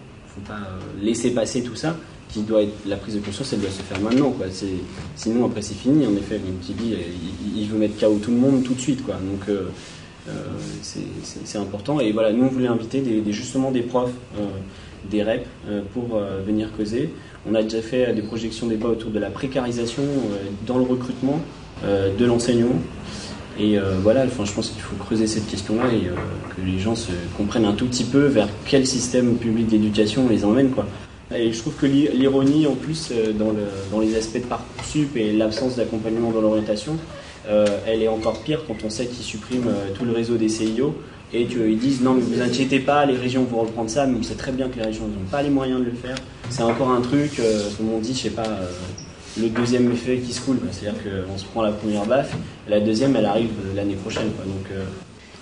Il 0.00 0.40
ne 0.40 0.46
faut 0.46 0.52
pas 0.52 0.66
euh, 0.66 1.04
laisser 1.04 1.32
passer 1.32 1.62
tout 1.62 1.76
ça. 1.76 1.96
Qui 2.28 2.42
doit 2.42 2.62
être, 2.62 2.74
la 2.86 2.96
prise 2.96 3.14
de 3.14 3.20
conscience, 3.20 3.52
elle 3.52 3.60
doit 3.60 3.70
se 3.70 3.82
faire 3.82 4.00
maintenant. 4.00 4.34
Sinon, 5.16 5.46
après, 5.46 5.62
c'est 5.62 5.74
fini. 5.74 6.06
En 6.06 6.14
effet, 6.14 6.38
comme 6.38 6.58
tu 6.64 6.72
il, 7.56 7.66
veut 7.68 7.78
mettre 7.78 7.98
KO 7.98 8.18
tout 8.22 8.30
le 8.30 8.36
monde 8.36 8.62
tout 8.64 8.74
de 8.74 8.80
suite. 8.80 9.04
Donc, 9.06 9.48
euh, 9.48 9.68
c'est 10.82 11.58
important. 11.58 12.00
Et 12.00 12.12
voilà, 12.12 12.32
nous, 12.32 12.44
on 12.44 12.48
voulait 12.48 12.68
inviter 12.68 13.02
justement 13.30 13.70
des 13.70 13.80
profs, 13.80 14.12
des 15.10 15.22
REP, 15.22 15.46
pour 15.94 16.20
venir 16.46 16.70
causer. 16.76 17.14
On 17.50 17.54
a 17.54 17.62
déjà 17.62 17.80
fait 17.80 18.12
des 18.12 18.20
projections 18.20 18.66
débat 18.66 18.88
autour 18.88 19.10
de 19.10 19.18
la 19.18 19.30
précarisation 19.30 20.02
dans 20.66 20.76
le 20.76 20.84
recrutement 20.84 21.40
de 21.82 22.24
l'enseignement. 22.26 22.76
Et 23.58 23.76
euh, 23.76 23.96
voilà, 24.02 24.24
enfin, 24.24 24.44
je 24.44 24.52
pense 24.52 24.70
qu'il 24.70 24.80
faut 24.80 24.94
creuser 24.96 25.26
cette 25.26 25.48
question-là 25.48 25.92
et 25.92 26.06
euh, 26.06 26.14
que 26.54 26.62
les 26.64 26.78
gens 26.78 26.94
se 26.94 27.10
comprennent 27.36 27.64
un 27.64 27.72
tout 27.72 27.86
petit 27.86 28.04
peu 28.04 28.26
vers 28.26 28.48
quel 28.64 28.86
système 28.86 29.36
public 29.36 29.66
d'éducation 29.66 30.26
on 30.26 30.28
les 30.28 30.44
emmène. 30.44 30.70
Quoi. 30.70 30.86
Et 31.34 31.52
je 31.52 31.58
trouve 31.60 31.74
que 31.74 31.86
l'ironie, 31.86 32.66
en 32.66 32.74
plus, 32.74 33.10
euh, 33.12 33.32
dans, 33.32 33.50
le, 33.50 33.68
dans, 33.92 34.00
les 34.00 34.16
aspects 34.16 34.38
de 34.38 34.46
Parcoursup 34.46 35.16
et 35.16 35.32
l'absence 35.32 35.76
d'accompagnement 35.76 36.30
dans 36.30 36.40
l'orientation, 36.40 36.96
euh, 37.48 37.66
elle 37.86 38.02
est 38.02 38.08
encore 38.08 38.42
pire 38.42 38.64
quand 38.66 38.76
on 38.84 38.90
sait 38.90 39.06
qu'ils 39.06 39.24
suppriment 39.24 39.70
tout 39.94 40.04
le 40.04 40.12
réseau 40.12 40.36
des 40.36 40.48
CIO 40.48 40.94
et 41.32 41.44
qu'ils 41.44 41.78
disent 41.78 42.00
non, 42.00 42.14
mais 42.14 42.22
vous 42.22 42.40
inquiétez 42.40 42.80
pas, 42.80 43.04
les 43.04 43.16
régions 43.16 43.44
vont 43.44 43.60
reprendre 43.60 43.90
ça, 43.90 44.06
mais 44.06 44.16
on 44.18 44.22
sait 44.22 44.34
très 44.34 44.52
bien 44.52 44.68
que 44.68 44.76
les 44.76 44.84
régions 44.84 45.06
n'ont 45.06 45.28
pas 45.30 45.42
les 45.42 45.50
moyens 45.50 45.80
de 45.80 45.84
le 45.84 45.92
faire. 45.92 46.16
C'est 46.48 46.62
encore 46.62 46.90
un 46.90 47.02
truc, 47.02 47.40
comme 47.76 47.92
on 47.92 47.98
dit, 47.98 48.14
je 48.14 48.20
sais 48.20 48.30
pas 48.30 48.46
le 49.38 49.48
deuxième 49.48 49.90
effet 49.92 50.18
qui 50.18 50.32
se 50.32 50.40
coule. 50.40 50.58
C'est-à-dire 50.70 50.98
qu'on 51.02 51.36
se 51.36 51.44
prend 51.44 51.62
la 51.62 51.72
première 51.72 52.06
baffe, 52.06 52.34
la 52.68 52.80
deuxième, 52.80 53.14
elle 53.16 53.26
arrive 53.26 53.50
l'année 53.74 53.94
prochaine. 53.94 54.28
Donc, 54.28 54.66
euh... 54.72 54.84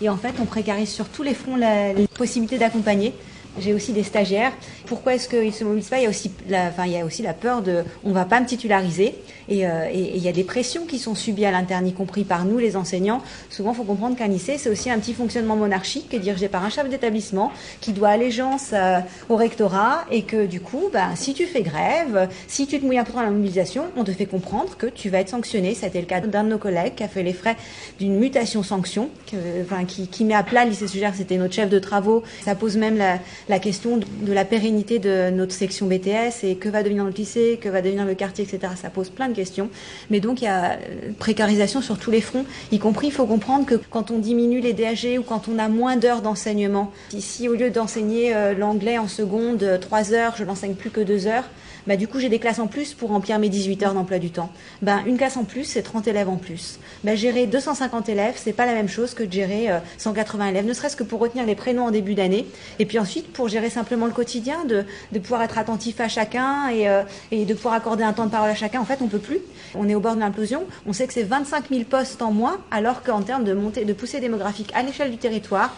Et 0.02 0.08
en 0.08 0.16
fait, 0.16 0.34
on 0.40 0.44
précarise 0.44 0.90
sur 0.90 1.08
tous 1.08 1.22
les 1.22 1.34
fronts 1.34 1.56
la, 1.56 1.92
la 1.92 2.06
possibilité 2.08 2.58
d'accompagner. 2.58 3.14
J'ai 3.58 3.74
aussi 3.74 3.92
des 3.92 4.02
stagiaires. 4.02 4.52
Pourquoi 4.86 5.14
est-ce 5.14 5.28
qu'ils 5.28 5.52
se 5.52 5.64
mobilisent 5.64 5.88
pas? 5.88 5.98
Il 5.98 6.04
y 6.04 6.06
a 6.06 6.10
aussi 6.10 6.30
la, 6.48 6.68
enfin, 6.68 6.84
il 6.86 6.92
y 6.92 6.98
a 6.98 7.04
aussi 7.04 7.22
la 7.22 7.34
peur 7.34 7.62
de, 7.62 7.84
on 8.04 8.12
va 8.12 8.24
pas 8.24 8.40
me 8.40 8.46
titulariser. 8.46 9.14
Et, 9.48 9.66
euh, 9.66 9.88
il 9.92 10.18
y 10.18 10.28
a 10.28 10.32
des 10.32 10.44
pressions 10.44 10.86
qui 10.86 10.98
sont 10.98 11.14
subies 11.14 11.46
à 11.46 11.50
l'interne, 11.50 11.86
y 11.86 11.92
compris 11.92 12.24
par 12.24 12.44
nous, 12.44 12.58
les 12.58 12.76
enseignants. 12.76 13.22
Souvent, 13.50 13.72
il 13.72 13.76
faut 13.76 13.84
comprendre 13.84 14.16
qu'un 14.16 14.28
lycée, 14.28 14.58
c'est 14.58 14.70
aussi 14.70 14.90
un 14.90 14.98
petit 14.98 15.14
fonctionnement 15.14 15.56
monarchique 15.56 16.08
qui 16.08 16.16
est 16.16 16.20
dirigé 16.20 16.48
par 16.48 16.64
un 16.64 16.70
chef 16.70 16.88
d'établissement 16.88 17.52
qui 17.80 17.92
doit 17.92 18.08
allégeance 18.08 18.70
euh, 18.72 18.98
au 19.28 19.36
rectorat 19.36 20.04
et 20.10 20.22
que 20.22 20.46
du 20.46 20.60
coup, 20.60 20.90
ben, 20.92 21.14
si 21.14 21.34
tu 21.34 21.46
fais 21.46 21.62
grève, 21.62 22.28
si 22.48 22.66
tu 22.66 22.80
te 22.80 22.84
mouilles 22.84 22.98
un 22.98 23.04
peu 23.04 23.12
dans 23.12 23.22
la 23.22 23.30
mobilisation, 23.30 23.84
on 23.96 24.04
te 24.04 24.12
fait 24.12 24.26
comprendre 24.26 24.76
que 24.76 24.86
tu 24.86 25.10
vas 25.10 25.20
être 25.20 25.28
sanctionné. 25.28 25.74
C'était 25.74 26.00
le 26.00 26.06
cas 26.06 26.20
d'un 26.20 26.44
de 26.44 26.48
nos 26.50 26.58
collègues 26.58 26.94
qui 26.96 27.04
a 27.04 27.08
fait 27.08 27.22
les 27.22 27.32
frais 27.32 27.56
d'une 27.98 28.16
mutation 28.16 28.62
sanction, 28.62 29.08
qui 29.26 30.24
met 30.24 30.34
à 30.34 30.42
plat 30.42 30.64
le 30.64 30.70
lycée 30.70 30.88
Sugère, 30.88 31.14
c'était 31.14 31.36
notre 31.36 31.54
chef 31.54 31.68
de 31.68 31.78
travaux. 31.78 32.22
Ça 32.44 32.54
pose 32.54 32.76
même 32.76 32.96
la, 32.96 33.18
la 33.48 33.58
question 33.58 33.98
de 33.98 34.32
la 34.32 34.44
pérennité 34.44 34.98
de 34.98 35.30
notre 35.30 35.52
section 35.52 35.86
BTS 35.86 36.44
et 36.44 36.56
que 36.56 36.68
va 36.68 36.82
devenir 36.82 37.04
notre 37.04 37.18
lycée, 37.18 37.58
que 37.60 37.68
va 37.68 37.80
devenir 37.80 38.04
le 38.04 38.14
quartier, 38.14 38.44
etc. 38.44 38.72
Ça 38.80 38.90
pose 38.90 39.10
plein 39.10 39.28
de 39.28 39.34
questions. 39.34 39.70
Mais 40.10 40.20
donc, 40.20 40.40
il 40.40 40.44
y 40.44 40.48
a 40.48 40.78
précarisation 41.18 41.80
sur 41.80 41.98
tous 41.98 42.10
les 42.10 42.20
fronts, 42.20 42.44
y 42.72 42.78
compris, 42.78 43.08
il 43.08 43.12
faut 43.12 43.26
comprendre 43.26 43.66
que 43.66 43.76
quand 43.90 44.10
on 44.10 44.18
diminue 44.18 44.60
les 44.60 44.72
DAG 44.72 45.18
ou 45.18 45.22
quand 45.22 45.48
on 45.48 45.58
a 45.58 45.68
moins 45.68 45.96
d'heures 45.96 46.22
d'enseignement, 46.22 46.92
ici, 47.12 47.48
au 47.48 47.54
lieu 47.54 47.70
d'enseigner 47.70 48.34
euh, 48.34 48.54
l'anglais 48.54 48.98
en 48.98 49.08
seconde, 49.08 49.62
euh, 49.62 49.78
3 49.78 50.12
heures, 50.12 50.34
je 50.36 50.44
l'enseigne 50.44 50.74
plus 50.74 50.90
que 50.90 51.00
2 51.00 51.26
heures, 51.26 51.44
bah, 51.86 51.96
du 51.96 52.08
coup, 52.08 52.18
j'ai 52.18 52.28
des 52.28 52.38
classes 52.38 52.58
en 52.58 52.66
plus 52.66 52.94
pour 52.94 53.10
remplir 53.10 53.38
mes 53.38 53.48
18 53.48 53.82
heures 53.84 53.94
d'emploi 53.94 54.18
du 54.18 54.30
temps. 54.30 54.50
Ben, 54.82 55.02
une 55.06 55.16
classe 55.16 55.36
en 55.36 55.44
plus, 55.44 55.64
c'est 55.64 55.82
30 55.82 56.08
élèves 56.08 56.28
en 56.28 56.36
plus. 56.36 56.78
Ben, 57.04 57.16
gérer 57.16 57.46
250 57.46 58.08
élèves, 58.08 58.34
c'est 58.36 58.52
pas 58.52 58.66
la 58.66 58.74
même 58.74 58.88
chose 58.88 59.14
que 59.14 59.22
de 59.22 59.32
gérer 59.32 59.70
euh, 59.70 59.78
180 59.98 60.48
élèves, 60.48 60.66
ne 60.66 60.72
serait-ce 60.72 60.96
que 60.96 61.04
pour 61.04 61.20
retenir 61.20 61.46
les 61.46 61.54
prénoms 61.54 61.84
en 61.84 61.90
début 61.90 62.14
d'année. 62.14 62.46
Et 62.78 62.86
puis 62.86 62.98
ensuite, 62.98 63.32
pour 63.32 63.48
gérer 63.48 63.70
simplement 63.70 64.06
le 64.06 64.12
quotidien, 64.12 64.64
de, 64.64 64.84
de 65.12 65.18
pouvoir 65.18 65.42
être 65.42 65.58
attentif 65.58 66.00
à 66.00 66.08
chacun 66.08 66.68
et, 66.70 66.88
euh, 66.88 67.02
de 67.32 67.54
pouvoir 67.54 67.74
accorder 67.74 68.04
un 68.04 68.12
temps 68.12 68.26
de 68.26 68.30
parole 68.30 68.50
à 68.50 68.54
chacun. 68.54 68.80
En 68.80 68.84
fait, 68.84 68.98
on 69.00 69.08
peut 69.08 69.18
plus. 69.18 69.40
On 69.74 69.88
est 69.88 69.94
au 69.94 70.00
bord 70.00 70.14
de 70.14 70.20
l'implosion. 70.20 70.64
On 70.86 70.92
sait 70.92 71.06
que 71.06 71.12
c'est 71.12 71.22
25 71.22 71.68
000 71.70 71.84
postes 71.84 72.22
en 72.22 72.32
moins, 72.32 72.58
alors 72.70 73.02
qu'en 73.02 73.22
termes 73.22 73.44
de 73.44 73.52
montée, 73.52 73.84
de 73.84 73.92
poussée 73.92 74.20
démographique 74.20 74.72
à 74.74 74.82
l'échelle 74.82 75.10
du 75.10 75.18
territoire, 75.18 75.74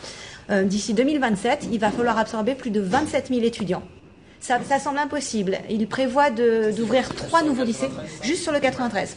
euh, 0.50 0.64
d'ici 0.64 0.94
2027, 0.94 1.68
il 1.70 1.78
va 1.78 1.90
falloir 1.90 2.18
absorber 2.18 2.54
plus 2.54 2.70
de 2.70 2.80
27 2.80 3.28
000 3.28 3.42
étudiants. 3.42 3.82
Ça, 4.40 4.58
ça, 4.66 4.78
semble 4.78 4.98
impossible. 4.98 5.58
Il 5.68 5.86
prévoit 5.88 6.30
d'ouvrir 6.30 7.14
trois 7.14 7.42
nouveaux 7.42 7.64
lycées 7.64 7.90
juste 8.22 8.42
sur 8.42 8.52
le 8.52 8.60
93. 8.60 9.16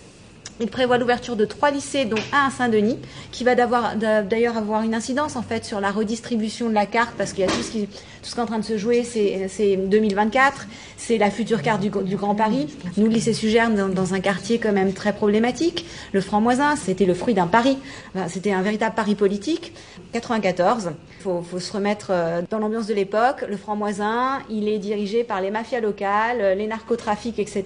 Il 0.62 0.68
prévoit 0.68 1.00
l'ouverture 1.00 1.36
de 1.36 1.44
trois 1.44 1.72
lycées, 1.72 2.06
dont 2.06 2.22
un 2.32 2.48
à 2.48 2.52
Saint-Denis, 2.52 3.00
qui 3.32 3.44
va 3.44 3.56
d'ailleurs 3.56 4.58
avoir 4.58 4.84
une 4.84 4.94
incidence 4.94 5.36
en 5.36 5.42
fait 5.42 5.66
sur 5.66 5.82
la 5.82 5.90
redistribution 5.90 6.70
de 6.70 6.76
la 6.76 6.86
carte, 6.86 7.16
parce 7.18 7.34
qu'il 7.34 7.44
y 7.44 7.48
a 7.48 7.52
tout 7.52 7.64
ce 7.64 7.72
qui, 7.72 7.82
est 7.82 8.40
en 8.40 8.46
train 8.46 8.60
de 8.60 8.64
se 8.64 8.78
jouer, 8.78 9.04
c'est 9.04 9.76
2024, 9.76 10.68
c'est 10.98 11.18
la 11.18 11.32
future 11.32 11.64
carte 11.64 11.82
du, 11.82 11.90
Grand 11.90 12.36
Paris. 12.36 12.68
Nous, 12.98 13.08
le 13.08 13.12
lycée 13.12 13.34
Sugerne, 13.34 13.92
dans, 13.92 14.14
un 14.14 14.20
quartier 14.20 14.60
quand 14.60 14.72
même 14.72 14.94
très 14.94 15.14
problématique, 15.14 15.86
le 16.12 16.22
Franc-Moisin, 16.22 16.76
c'était 16.76 17.06
le 17.06 17.16
fruit 17.16 17.34
d'un 17.34 17.48
pari, 17.48 17.80
c'était 18.28 18.52
un 18.52 18.62
véritable 18.62 18.94
pari 18.94 19.16
politique. 19.16 19.74
94, 20.14 20.92
il 21.20 21.24
faut, 21.24 21.60
se 21.60 21.74
remettre 21.74 22.12
dans 22.52 22.60
l'ambiance 22.60 22.86
de 22.86 22.94
l'époque. 22.94 23.46
Le 23.50 23.58
Franc-Moisin, 23.58 24.40
il 24.50 24.68
est 24.68 24.78
dirigé 24.78 25.24
par 25.24 25.42
les 25.42 25.50
mafias 25.50 25.80
locales, 25.80 26.56
les 26.58 26.68
narcotrafics, 26.68 27.40
etc. 27.40 27.64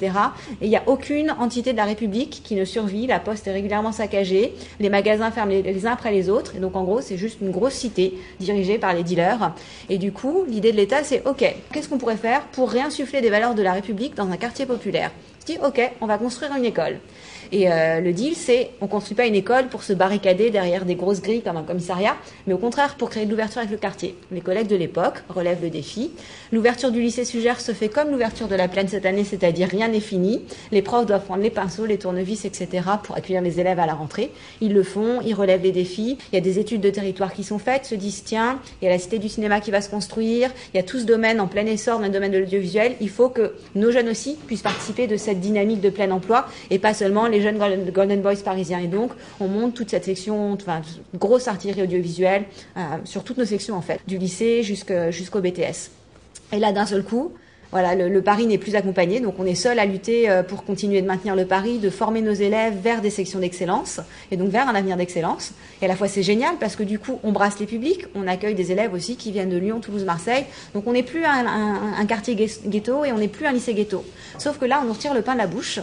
Et 0.61 0.65
il 0.65 0.69
n'y 0.69 0.77
a 0.77 0.83
aucune 0.85 1.31
entité 1.31 1.73
de 1.73 1.77
la 1.77 1.85
République 1.85 2.41
qui 2.43 2.55
ne 2.55 2.63
La 3.07 3.19
poste 3.19 3.47
est 3.47 3.51
régulièrement 3.51 3.91
saccagée. 3.91 4.53
Les 4.79 4.89
magasins 4.89 5.31
ferment 5.31 5.51
les, 5.51 5.61
les 5.61 5.85
uns 5.85 5.93
après 5.93 6.11
les 6.11 6.29
autres. 6.29 6.55
Et 6.55 6.59
donc, 6.59 6.75
en 6.75 6.83
gros, 6.83 7.01
c'est 7.01 7.17
juste 7.17 7.39
une 7.41 7.51
grosse 7.51 7.73
cité 7.73 8.13
dirigée 8.39 8.77
par 8.77 8.93
les 8.93 9.03
dealers. 9.03 9.53
Et 9.89 9.97
du 9.97 10.11
coup, 10.11 10.45
l'idée 10.47 10.71
de 10.71 10.77
l'État, 10.77 11.03
c'est 11.03 11.25
OK, 11.25 11.43
qu'est-ce 11.71 11.89
qu'on 11.89 11.97
pourrait 11.97 12.17
faire 12.17 12.41
pour 12.47 12.69
réinsuffler 12.69 13.21
des 13.21 13.29
valeurs 13.29 13.55
de 13.55 13.61
la 13.61 13.73
République 13.73 14.15
dans 14.15 14.29
un 14.29 14.37
quartier 14.37 14.65
populaire? 14.65 15.11
Je 15.41 15.53
dis 15.53 15.59
OK, 15.63 15.79
on 16.01 16.05
va 16.05 16.17
construire 16.17 16.55
une 16.55 16.65
école. 16.65 16.99
Et 17.51 17.71
euh, 17.71 17.99
le 17.99 18.13
deal, 18.13 18.35
c'est 18.35 18.71
on 18.81 18.87
construit 18.87 19.15
pas 19.15 19.25
une 19.25 19.35
école 19.35 19.67
pour 19.67 19.83
se 19.83 19.93
barricader 19.93 20.49
derrière 20.49 20.85
des 20.85 20.95
grosses 20.95 21.21
grilles 21.21 21.41
comme 21.41 21.57
un 21.57 21.63
commissariat, 21.63 22.15
mais 22.47 22.53
au 22.53 22.57
contraire 22.57 22.95
pour 22.95 23.09
créer 23.09 23.25
de 23.25 23.31
l'ouverture 23.31 23.59
avec 23.59 23.71
le 23.71 23.77
quartier. 23.77 24.15
Les 24.31 24.41
collègues 24.41 24.67
de 24.67 24.75
l'époque 24.75 25.23
relèvent 25.29 25.61
le 25.61 25.69
défi. 25.69 26.11
L'ouverture 26.51 26.91
du 26.91 27.01
lycée 27.01 27.25
Sugère 27.25 27.59
se 27.59 27.71
fait 27.71 27.89
comme 27.89 28.11
l'ouverture 28.11 28.47
de 28.47 28.55
la 28.55 28.67
plaine 28.67 28.87
cette 28.87 29.05
année, 29.05 29.23
c'est-à-dire 29.23 29.67
rien 29.67 29.87
n'est 29.87 29.99
fini. 29.99 30.41
Les 30.71 30.81
profs 30.81 31.05
doivent 31.05 31.25
prendre 31.25 31.43
les 31.43 31.49
pinceaux, 31.49 31.85
les 31.85 31.97
tournevis, 31.97 32.45
etc. 32.45 32.83
pour 33.03 33.15
accueillir 33.15 33.41
les 33.41 33.59
élèves 33.59 33.79
à 33.79 33.85
la 33.85 33.93
rentrée. 33.93 34.31
Ils 34.61 34.73
le 34.73 34.83
font, 34.83 35.21
ils 35.25 35.33
relèvent 35.33 35.63
les 35.63 35.71
défis. 35.71 36.17
Il 36.31 36.35
y 36.35 36.37
a 36.37 36.41
des 36.41 36.59
études 36.59 36.81
de 36.81 36.89
territoire 36.89 37.33
qui 37.33 37.43
sont 37.43 37.59
faites, 37.59 37.85
se 37.85 37.95
disent 37.95 38.23
tiens, 38.23 38.59
il 38.81 38.85
y 38.85 38.87
a 38.87 38.91
la 38.91 38.99
cité 38.99 39.19
du 39.19 39.29
cinéma 39.29 39.59
qui 39.59 39.71
va 39.71 39.81
se 39.81 39.89
construire, 39.89 40.51
il 40.73 40.77
y 40.77 40.79
a 40.79 40.83
tout 40.83 40.99
ce 40.99 41.05
domaine 41.05 41.39
en 41.39 41.47
plein 41.47 41.65
essor 41.65 41.99
dans 41.99 42.05
le 42.05 42.11
domaine 42.11 42.31
de 42.31 42.37
l'audiovisuel. 42.37 42.95
Il 43.01 43.09
faut 43.09 43.29
que 43.29 43.55
nos 43.75 43.91
jeunes 43.91 44.09
aussi 44.09 44.37
puissent 44.47 44.61
participer 44.61 45.07
de 45.07 45.17
cette 45.17 45.39
dynamique 45.39 45.81
de 45.81 45.89
plein 45.89 46.11
emploi 46.11 46.47
et 46.69 46.79
pas 46.79 46.93
seulement 46.93 47.27
les 47.27 47.34
jeunes 47.41 47.57
Golden 47.91 48.21
Boys 48.21 48.37
parisiens. 48.43 48.79
Et 48.79 48.87
donc, 48.87 49.11
on 49.39 49.47
monte 49.47 49.73
toute 49.73 49.89
cette 49.89 50.05
section, 50.05 50.53
enfin, 50.53 50.81
grosse 51.17 51.47
artillerie 51.47 51.83
audiovisuelle 51.83 52.45
euh, 52.77 52.81
sur 53.03 53.23
toutes 53.23 53.37
nos 53.37 53.45
sections 53.45 53.75
en 53.75 53.81
fait, 53.81 53.99
du 54.07 54.17
lycée 54.17 54.63
jusqu'au 54.63 55.39
BTS. 55.41 55.91
Et 56.53 56.59
là, 56.59 56.71
d'un 56.71 56.85
seul 56.85 57.03
coup, 57.03 57.31
voilà, 57.71 57.95
le, 57.95 58.07
le 58.07 58.21
pari 58.21 58.45
n'est 58.45 58.57
plus 58.57 58.75
accompagné, 58.75 59.19
donc 59.19 59.35
on 59.37 59.45
est 59.45 59.55
seul 59.55 59.79
à 59.79 59.85
lutter 59.85 60.29
euh, 60.29 60.43
pour 60.43 60.63
continuer 60.63 61.01
de 61.01 61.07
maintenir 61.07 61.35
le 61.35 61.45
pari, 61.45 61.79
de 61.79 61.89
former 61.89 62.21
nos 62.21 62.31
élèves 62.31 62.75
vers 62.81 63.01
des 63.01 63.09
sections 63.09 63.39
d'excellence 63.39 63.99
et 64.31 64.37
donc 64.37 64.49
vers 64.49 64.69
un 64.69 64.75
avenir 64.75 64.95
d'excellence. 64.95 65.51
Et 65.81 65.85
à 65.85 65.87
la 65.87 65.95
fois 65.95 66.07
c'est 66.07 66.23
génial 66.23 66.55
parce 66.57 66.77
que 66.77 66.83
du 66.83 66.99
coup 66.99 67.19
on 67.23 67.33
brasse 67.33 67.59
les 67.59 67.65
publics, 67.65 68.05
on 68.15 68.27
accueille 68.27 68.55
des 68.55 68.71
élèves 68.71 68.93
aussi 68.93 69.17
qui 69.17 69.31
viennent 69.31 69.49
de 69.49 69.57
Lyon, 69.57 69.81
Toulouse, 69.81 70.05
Marseille. 70.05 70.45
Donc 70.73 70.87
on 70.87 70.93
n'est 70.93 71.03
plus 71.03 71.25
un, 71.25 71.45
un, 71.45 71.93
un 71.99 72.05
quartier 72.05 72.35
ghetto 72.35 73.03
et 73.03 73.11
on 73.11 73.17
n'est 73.17 73.27
plus 73.27 73.45
un 73.45 73.51
lycée 73.51 73.73
ghetto. 73.73 74.05
Sauf 74.37 74.57
que 74.57 74.65
là 74.65 74.79
on 74.81 74.85
nous 74.85 74.93
retire 74.93 75.13
le 75.13 75.21
pain 75.21 75.33
de 75.33 75.39
la 75.39 75.47
bouche 75.47 75.79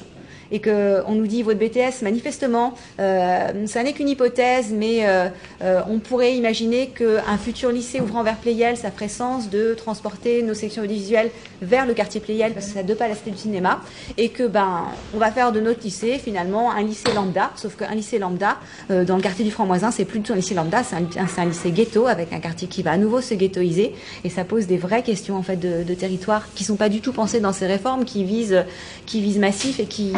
et 0.52 0.60
qu'on 0.60 1.14
nous 1.14 1.26
dit 1.26 1.42
votre 1.42 1.58
BTS, 1.58 2.02
manifestement, 2.02 2.74
euh, 3.00 3.66
ça 3.66 3.82
n'est 3.82 3.94
qu'une 3.94 4.08
hypothèse, 4.08 4.70
mais 4.70 5.08
euh, 5.08 5.28
euh, 5.62 5.80
on 5.88 5.98
pourrait 5.98 6.36
imaginer 6.36 6.88
qu'un 6.88 7.38
futur 7.38 7.72
lycée 7.72 8.00
ouvrant 8.00 8.22
vers 8.22 8.36
Pléiel, 8.36 8.76
ça 8.76 8.90
ferait 8.90 9.08
sens 9.08 9.48
de 9.48 9.72
transporter 9.74 10.42
nos 10.42 10.52
sections 10.52 10.82
audiovisuelles 10.82 11.30
vers 11.62 11.86
le 11.86 11.94
quartier 11.94 12.20
Pléiel, 12.20 12.52
parce 12.52 12.66
que 12.66 12.72
ça 12.74 12.82
deux 12.82 12.94
pas 12.94 13.08
la 13.08 13.14
du 13.14 13.38
cinéma, 13.38 13.80
et 14.18 14.28
que 14.28 14.42
ben 14.42 14.84
on 15.14 15.18
va 15.18 15.30
faire 15.30 15.52
de 15.52 15.60
notre 15.60 15.82
lycée 15.84 16.18
finalement 16.18 16.70
un 16.70 16.82
lycée 16.82 17.12
lambda, 17.14 17.50
sauf 17.56 17.76
qu'un 17.76 17.94
lycée 17.94 18.18
lambda 18.18 18.58
dans 18.90 19.16
le 19.16 19.22
quartier 19.22 19.44
du 19.44 19.50
Franc-Moisin, 19.50 19.90
c'est 19.90 20.04
plus 20.04 20.18
du 20.18 20.24
tout 20.26 20.32
un 20.32 20.36
lycée 20.36 20.54
lambda, 20.54 20.82
c'est 20.82 20.96
un, 20.96 21.44
lycée 21.44 21.70
ghetto 21.70 22.08
avec 22.08 22.32
un 22.32 22.40
quartier 22.40 22.66
qui 22.68 22.82
va 22.82 22.90
à 22.90 22.96
nouveau 22.98 23.20
se 23.20 23.34
ghettoiser, 23.34 23.94
et 24.24 24.28
ça 24.28 24.44
pose 24.44 24.66
des 24.66 24.76
vraies 24.76 25.02
questions 25.02 25.36
en 25.36 25.42
fait 25.42 25.56
de, 25.56 25.84
de 25.84 25.94
territoire 25.94 26.48
qui 26.54 26.64
sont 26.64 26.76
pas 26.76 26.88
du 26.88 27.00
tout 27.00 27.12
pensées 27.12 27.40
dans 27.40 27.52
ces 27.52 27.66
réformes, 27.66 28.04
qui 28.04 28.24
visent 28.24 28.64
qui 29.06 29.20
visent 29.20 29.38
massif 29.38 29.78
et 29.78 29.86
qui 29.86 30.12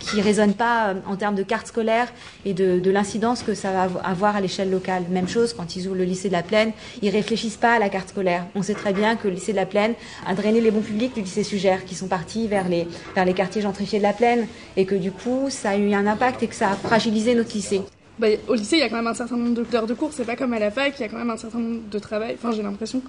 qui 0.00 0.16
ne 0.16 0.22
résonne 0.22 0.54
pas 0.54 0.94
en 1.06 1.16
termes 1.16 1.34
de 1.34 1.42
carte 1.42 1.66
scolaire 1.66 2.08
et 2.44 2.54
de, 2.54 2.78
de 2.80 2.90
l'incidence 2.90 3.42
que 3.42 3.54
ça 3.54 3.72
va 3.72 3.88
avoir 4.04 4.36
à 4.36 4.40
l'échelle 4.40 4.70
locale. 4.70 5.04
Même 5.10 5.28
chose 5.28 5.52
quand 5.52 5.76
ils 5.76 5.86
ouvrent 5.86 5.96
le 5.96 6.04
lycée 6.04 6.28
de 6.28 6.34
la 6.34 6.42
Plaine, 6.42 6.72
ils 7.02 7.10
réfléchissent 7.10 7.56
pas 7.56 7.74
à 7.74 7.78
la 7.78 7.88
carte 7.88 8.10
scolaire. 8.10 8.46
On 8.54 8.62
sait 8.62 8.74
très 8.74 8.92
bien 8.92 9.16
que 9.16 9.28
le 9.28 9.34
lycée 9.34 9.52
de 9.52 9.56
la 9.56 9.66
Plaine 9.66 9.94
a 10.26 10.34
drainé 10.34 10.60
les 10.60 10.70
bons 10.70 10.80
publics 10.80 11.14
du 11.14 11.22
lycée 11.22 11.44
Sugère 11.44 11.84
qui 11.84 11.94
sont 11.94 12.08
partis 12.08 12.48
vers 12.48 12.68
les, 12.68 12.86
quartiers 13.34 13.62
gentrifiés 13.62 13.98
de 13.98 14.04
la 14.04 14.12
Plaine 14.12 14.46
et 14.76 14.84
que 14.84 14.94
du 14.94 15.12
coup 15.12 15.46
ça 15.48 15.70
a 15.70 15.76
eu 15.76 15.92
un 15.92 16.06
impact 16.06 16.42
et 16.42 16.46
que 16.46 16.54
ça 16.54 16.70
a 16.70 16.74
fragilisé 16.74 17.34
notre 17.34 17.52
lycée. 17.54 17.82
Bah, 18.18 18.28
au 18.48 18.54
lycée, 18.54 18.76
il 18.76 18.80
y 18.80 18.82
a 18.82 18.88
quand 18.88 18.96
même 18.96 19.06
un 19.06 19.14
certain 19.14 19.36
nombre 19.36 19.62
d'heures 19.62 19.86
de 19.86 19.94
cours, 19.94 20.12
c'est 20.12 20.24
pas 20.24 20.36
comme 20.36 20.52
à 20.52 20.58
la 20.58 20.70
fac, 20.70 20.94
il 20.98 21.02
y 21.02 21.04
a 21.04 21.08
quand 21.08 21.18
même 21.18 21.30
un 21.30 21.36
certain 21.36 21.58
nombre 21.58 21.80
de 21.90 21.98
travail, 21.98 22.34
enfin 22.34 22.52
j'ai 22.52 22.62
l'impression. 22.62 23.02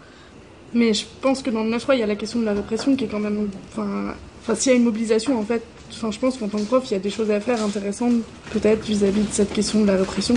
Mais 0.73 0.93
je 0.93 1.05
pense 1.21 1.41
que 1.41 1.49
dans 1.49 1.63
le 1.63 1.69
9 1.69 1.85
il 1.93 1.99
y 1.99 2.03
a 2.03 2.07
la 2.07 2.15
question 2.15 2.39
de 2.39 2.45
la 2.45 2.53
répression 2.53 2.95
qui 2.95 3.03
est 3.03 3.07
quand 3.07 3.19
même. 3.19 3.49
Enfin 3.71 4.55
s'il 4.55 4.71
y 4.71 4.75
a 4.75 4.77
une 4.77 4.85
mobilisation, 4.85 5.37
en 5.37 5.43
fait, 5.43 5.61
enfin, 5.93 6.11
je 6.11 6.19
pense 6.19 6.37
qu'en 6.37 6.47
tant 6.47 6.57
que 6.57 6.65
prof, 6.65 6.83
il 6.89 6.93
y 6.93 6.95
a 6.95 6.99
des 6.99 7.09
choses 7.09 7.31
à 7.31 7.39
faire 7.39 7.63
intéressantes, 7.63 8.21
peut-être 8.51 8.83
vis-à-vis 8.85 9.23
de 9.23 9.31
cette 9.31 9.53
question 9.53 9.81
de 9.81 9.87
la 9.87 9.97
répression. 9.97 10.35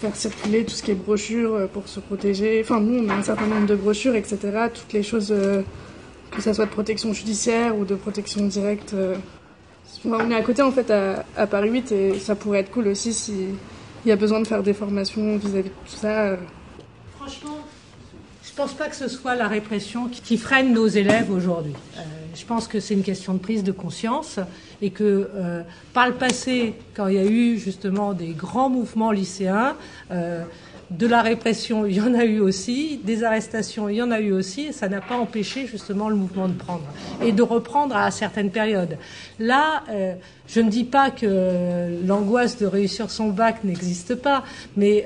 Faire 0.00 0.14
circuler 0.14 0.64
tout 0.64 0.74
ce 0.74 0.82
qui 0.82 0.90
est 0.90 0.94
brochures 0.94 1.68
pour 1.72 1.88
se 1.88 2.00
protéger. 2.00 2.60
Enfin, 2.62 2.80
nous, 2.80 3.02
on 3.02 3.08
a 3.08 3.14
un 3.14 3.22
certain 3.22 3.46
nombre 3.46 3.66
de 3.66 3.74
brochures, 3.74 4.14
etc. 4.14 4.38
Toutes 4.74 4.92
les 4.92 5.02
choses, 5.02 5.28
euh, 5.30 5.62
que 6.30 6.42
ça 6.42 6.52
soit 6.52 6.66
de 6.66 6.70
protection 6.70 7.12
judiciaire 7.12 7.76
ou 7.76 7.84
de 7.84 7.94
protection 7.94 8.46
directe. 8.46 8.92
Euh... 8.94 9.16
Enfin, 10.04 10.24
on 10.26 10.30
est 10.30 10.34
à 10.34 10.42
côté, 10.42 10.62
en 10.62 10.72
fait, 10.72 10.90
à, 10.90 11.46
Paris 11.46 11.70
8 11.70 11.92
et 11.92 12.18
ça 12.18 12.34
pourrait 12.34 12.60
être 12.60 12.70
cool 12.70 12.88
aussi 12.88 13.14
s'il 13.14 13.54
y 14.04 14.12
a 14.12 14.16
besoin 14.16 14.40
de 14.40 14.46
faire 14.46 14.62
des 14.62 14.74
formations 14.74 15.36
vis-à-vis 15.38 15.68
-vis 15.68 15.72
de 15.72 15.90
tout 15.90 15.96
ça. 15.96 16.24
Euh... 16.24 16.36
Franchement, 17.16 17.65
je 18.56 18.62
pense 18.62 18.72
pas 18.72 18.88
que 18.88 18.96
ce 18.96 19.06
soit 19.06 19.34
la 19.34 19.48
répression 19.48 20.08
qui 20.08 20.38
freine 20.38 20.72
nos 20.72 20.86
élèves 20.86 21.30
aujourd'hui. 21.30 21.74
Euh, 21.98 22.00
je 22.34 22.42
pense 22.46 22.68
que 22.68 22.80
c'est 22.80 22.94
une 22.94 23.02
question 23.02 23.34
de 23.34 23.38
prise 23.38 23.62
de 23.62 23.70
conscience 23.70 24.38
et 24.82 24.90
que 24.90 25.30
euh, 25.34 25.62
par 25.92 26.08
le 26.08 26.14
passé, 26.14 26.74
quand 26.94 27.06
il 27.08 27.14
y 27.14 27.18
a 27.18 27.24
eu 27.24 27.58
justement 27.58 28.12
des 28.12 28.28
grands 28.28 28.68
mouvements 28.68 29.12
lycéens, 29.12 29.76
euh, 30.10 30.42
de 30.90 31.08
la 31.08 31.20
répression, 31.20 31.84
il 31.84 31.96
y 31.96 32.00
en 32.00 32.14
a 32.14 32.24
eu 32.24 32.38
aussi, 32.38 33.00
des 33.02 33.24
arrestations, 33.24 33.88
il 33.88 33.96
y 33.96 34.02
en 34.02 34.12
a 34.12 34.20
eu 34.20 34.30
aussi, 34.30 34.66
et 34.66 34.72
ça 34.72 34.88
n'a 34.88 35.00
pas 35.00 35.16
empêché 35.16 35.66
justement 35.66 36.08
le 36.08 36.14
mouvement 36.14 36.46
de 36.46 36.52
prendre 36.52 36.84
et 37.20 37.32
de 37.32 37.42
reprendre 37.42 37.96
à 37.96 38.12
certaines 38.12 38.52
périodes. 38.52 38.96
Là, 39.40 39.82
euh, 39.90 40.14
je 40.46 40.60
ne 40.60 40.70
dis 40.70 40.84
pas 40.84 41.10
que 41.10 42.06
l'angoisse 42.06 42.56
de 42.58 42.66
réussir 42.66 43.10
son 43.10 43.30
bac 43.30 43.64
n'existe 43.64 44.14
pas, 44.14 44.44
mais 44.76 45.04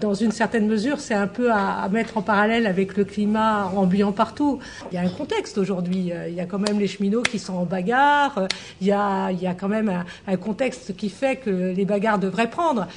dans 0.00 0.14
une 0.14 0.30
certaine 0.30 0.68
mesure, 0.68 1.00
c'est 1.00 1.14
un 1.14 1.26
peu 1.26 1.50
à, 1.50 1.88
mettre 1.90 2.16
en 2.16 2.22
parallèle 2.22 2.68
avec 2.68 2.96
le 2.96 3.04
climat 3.04 3.72
ambiant 3.74 4.12
partout. 4.12 4.60
Il 4.92 4.94
y 4.94 4.98
a 4.98 5.00
un 5.00 5.08
contexte 5.08 5.58
aujourd'hui. 5.58 6.12
Il 6.28 6.34
y 6.34 6.40
a 6.40 6.46
quand 6.46 6.60
même 6.60 6.78
les 6.78 6.86
cheminots 6.86 7.22
qui 7.22 7.40
sont 7.40 7.54
en 7.54 7.64
bagarre. 7.64 8.46
Il 8.82 8.88
y 8.88 8.92
a, 8.92 9.54
quand 9.54 9.68
même 9.68 10.04
un, 10.26 10.36
contexte 10.36 10.96
qui 10.96 11.08
fait 11.08 11.36
que 11.36 11.72
les 11.72 11.84
bagarres 11.84 12.18
devraient 12.18 12.50
prendre. 12.50 12.88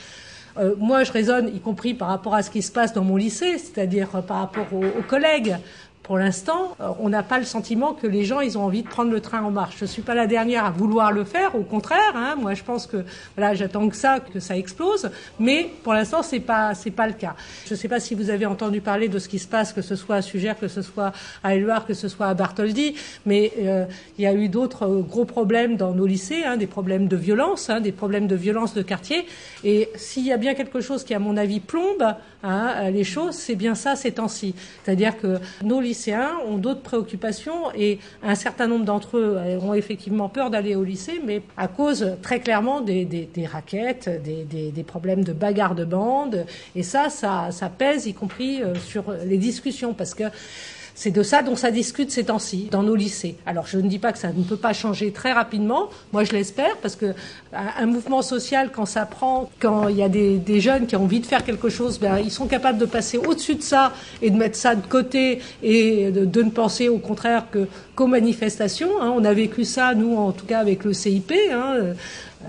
Euh, 0.57 0.73
moi, 0.79 1.03
je 1.03 1.11
raisonne, 1.11 1.55
y 1.55 1.59
compris 1.59 1.93
par 1.93 2.07
rapport 2.07 2.33
à 2.33 2.41
ce 2.41 2.49
qui 2.49 2.63
se 2.63 2.71
passe 2.71 2.91
dans 2.91 3.03
mon 3.03 3.17
lycée, 3.17 3.59
c'est-à-dire 3.59 4.09
par 4.23 4.37
rapport 4.37 4.65
aux 4.73 5.03
collègues 5.03 5.57
pour 6.05 6.19
l'instant, 6.19 6.75
euh, 6.81 6.89
on 6.99 7.09
n'a 7.09 7.23
pas 7.23 7.39
le 7.39 7.45
sentiment 7.45 7.93
que 7.93 8.05
les 8.05 8.25
gens 8.25 8.39
ils 8.39 8.59
ont 8.59 8.63
envie 8.63 8.83
de 8.83 8.87
prendre 8.87 9.09
le 9.09 9.21
train 9.21 9.41
en 9.41 9.49
marche. 9.49 9.77
Je 9.79 9.85
suis 9.85 10.03
pas 10.03 10.13
la 10.13 10.27
dernière 10.27 10.63
à 10.63 10.69
vouloir 10.69 11.11
le 11.11 11.23
faire, 11.23 11.55
au 11.55 11.63
contraire. 11.63 12.13
Hein, 12.13 12.35
moi, 12.39 12.53
je 12.53 12.63
pense 12.63 12.85
que 12.85 13.03
voilà, 13.35 13.55
j'attends 13.55 13.89
que 13.89 13.95
ça, 13.95 14.19
que 14.19 14.39
ça 14.39 14.55
explose. 14.55 15.09
Mais 15.39 15.67
pour 15.83 15.93
l'instant, 15.95 16.21
c'est 16.21 16.39
pas 16.39 16.75
c'est 16.75 16.91
pas 16.91 17.07
le 17.07 17.13
cas. 17.13 17.35
Je 17.65 17.73
ne 17.73 17.75
sais 17.75 17.87
pas 17.87 17.99
si 17.99 18.13
vous 18.13 18.29
avez 18.29 18.45
entendu 18.45 18.81
parler 18.81 19.09
de 19.09 19.17
ce 19.17 19.27
qui 19.27 19.39
se 19.39 19.47
passe, 19.47 19.73
que 19.73 19.81
ce 19.81 19.95
soit 19.95 20.17
à 20.17 20.21
Sugère, 20.21 20.59
que 20.59 20.67
ce 20.67 20.83
soit 20.83 21.11
à 21.43 21.55
Éluard, 21.55 21.87
que 21.87 21.95
ce 21.95 22.07
soit 22.07 22.27
à 22.27 22.35
Bartholdi, 22.35 22.93
mais 23.25 23.51
euh, 23.57 23.85
il 24.19 24.25
y 24.25 24.27
a 24.27 24.33
eu 24.35 24.47
d'autres 24.47 24.83
euh, 24.83 25.01
gros 25.01 25.25
problèmes 25.25 25.75
dans 25.75 25.93
nos 25.93 26.05
lycées, 26.05 26.43
hein, 26.45 26.55
des 26.55 26.67
problèmes 26.67 27.07
de 27.07 27.15
violence, 27.15 27.71
hein, 27.71 27.81
des 27.81 27.91
problèmes 27.91 28.27
de 28.27 28.35
violence 28.35 28.75
de 28.75 28.83
quartier. 28.83 29.25
Et 29.63 29.89
s'il 29.95 30.27
y 30.27 30.31
a 30.31 30.37
bien 30.37 30.53
quelque 30.53 30.81
chose 30.81 31.03
qui, 31.03 31.15
à 31.15 31.19
mon 31.19 31.35
avis, 31.35 31.61
plombe 31.61 32.13
hein, 32.43 32.91
les 32.91 33.03
choses, 33.03 33.33
c'est 33.33 33.55
bien 33.55 33.73
ça 33.73 33.95
ces 33.95 34.11
temps-ci. 34.11 34.53
C'est-à-dire 34.83 35.17
que 35.17 35.39
nos 35.63 35.81
lycées 35.81 35.94
lycéens 35.95 36.33
ont 36.45 36.57
d'autres 36.57 36.81
préoccupations 36.81 37.71
et 37.73 37.99
un 38.21 38.35
certain 38.35 38.67
nombre 38.67 38.85
d'entre 38.85 39.17
eux 39.17 39.39
ont 39.61 39.73
effectivement 39.73 40.27
peur 40.29 40.49
d'aller 40.49 40.75
au 40.75 40.83
lycée, 40.83 41.21
mais 41.25 41.41
à 41.55 41.67
cause 41.67 42.17
très 42.21 42.39
clairement 42.39 42.81
des, 42.81 43.05
des, 43.05 43.45
raquettes, 43.45 44.09
des, 44.23 44.43
des, 44.43 44.83
problèmes 44.83 45.23
de 45.23 45.31
bagarre 45.31 45.75
de 45.75 45.85
bande. 45.85 46.45
Et 46.75 46.83
ça, 46.83 47.09
ça, 47.09 47.49
ça 47.51 47.69
pèse, 47.69 48.07
y 48.07 48.13
compris 48.13 48.61
euh, 48.61 48.75
sur 48.75 49.05
les 49.25 49.37
discussions, 49.37 49.93
parce 49.93 50.13
que 50.13 50.25
c'est 50.95 51.11
de 51.11 51.23
ça 51.23 51.43
dont 51.43 51.57
ça 51.57 51.71
discute 51.71 52.09
ces 52.09 52.23
temps-ci 52.23 52.69
dans 52.71 52.81
nos 52.81 52.95
lycées. 52.95 53.35
Alors 53.45 53.67
je 53.67 53.77
ne 53.77 53.87
dis 53.87 53.99
pas 53.99 54.13
que 54.13 54.17
ça 54.17 54.29
ne 54.29 54.43
peut 54.43 54.55
pas 54.55 54.73
changer 54.73 55.11
très 55.11 55.33
rapidement. 55.33 55.89
Moi 56.13 56.23
je 56.23 56.31
l'espère 56.31 56.77
parce 56.77 56.95
que 56.95 57.13
un 57.53 57.85
mouvement 57.85 58.21
social 58.21 58.71
quand 58.73 58.85
ça 58.85 59.05
prend, 59.05 59.49
quand 59.59 59.89
il 59.89 59.97
y 59.97 60.03
a 60.03 60.09
des, 60.09 60.59
jeunes 60.61 60.87
qui 60.87 60.95
ont 60.95 61.03
envie 61.03 61.19
de 61.19 61.25
faire 61.25 61.43
quelque 61.43 61.67
chose, 61.67 61.99
ben, 61.99 62.17
ils 62.19 62.31
sont 62.31 62.47
capables 62.47 62.77
de 62.77 62.85
passer 62.85 63.17
au-dessus 63.17 63.55
de 63.55 63.61
ça 63.61 63.91
et 64.21 64.29
de 64.29 64.37
mettre 64.37 64.55
ça 64.55 64.73
de 64.73 64.87
côté 64.87 65.41
et 65.61 66.11
de, 66.11 66.23
de 66.23 66.43
ne 66.43 66.49
penser 66.49 66.87
au 66.87 66.97
contraire 66.97 67.47
que 67.51 67.67
qu'aux 67.95 68.07
manifestations. 68.07 69.01
Hein. 69.01 69.13
On 69.15 69.25
a 69.25 69.33
vécu 69.33 69.65
ça 69.65 69.93
nous 69.93 70.15
en 70.15 70.31
tout 70.31 70.45
cas 70.45 70.59
avec 70.59 70.85
le 70.85 70.93
CIP. 70.93 71.33
Hein 71.51 71.93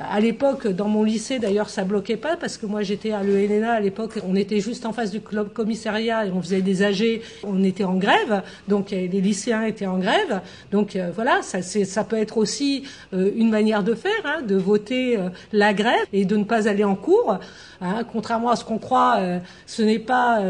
à 0.01 0.21
l'époque, 0.21 0.67
dans 0.67 0.89
mon 0.89 1.05
lycée, 1.05 1.39
d'ailleurs, 1.39 1.71
ça 1.71 1.85
bloquait 1.85 2.17
pas 2.17 2.37
parce 2.37 2.59
que 2.59 2.67
moi, 2.67 2.83
j'étais 2.83 3.13
à 3.13 3.23
l'ENA 3.23 3.73
à 3.73 3.81
l'époque. 3.81 4.19
On 4.29 4.37
était 4.37 4.61
juste 4.61 4.85
en 4.85 4.93
face 4.93 5.11
du 5.11 5.21
club 5.21 5.53
commissariat 5.53 6.27
et 6.27 6.31
on 6.31 6.43
faisait 6.43 6.61
des 6.61 6.83
AG. 6.83 7.23
On 7.45 7.63
était 7.65 7.85
en 7.85 7.95
grève, 7.95 8.43
donc 8.69 8.91
les 8.91 9.09
lycéens 9.09 9.63
étaient 9.65 9.87
en 9.87 9.99
grève. 9.99 10.41
Donc 10.71 10.97
euh, 10.97 11.11
voilà, 11.15 11.43
ça, 11.43 11.63
ça 11.63 12.05
peut 12.05 12.17
être 12.17 12.37
aussi 12.37 12.85
euh, 13.15 13.31
une 13.35 13.51
manière 13.51 13.83
de 13.83 13.95
faire, 13.95 14.13
hein, 14.25 14.43
de 14.43 14.57
voter 14.57 15.17
euh, 15.17 15.29
la 15.53 15.73
grève 15.73 16.07
et 16.13 16.25
de 16.25 16.37
ne 16.37 16.45
pas 16.45 16.69
aller 16.69 16.85
en 16.85 16.95
cours. 16.95 17.39
Hein, 17.81 18.05
contrairement 18.11 18.51
à 18.51 18.57
ce 18.57 18.65
qu'on 18.65 18.79
croit, 18.79 19.21
ce 19.67 19.83
n'est 19.83 19.99
pas 19.99 20.41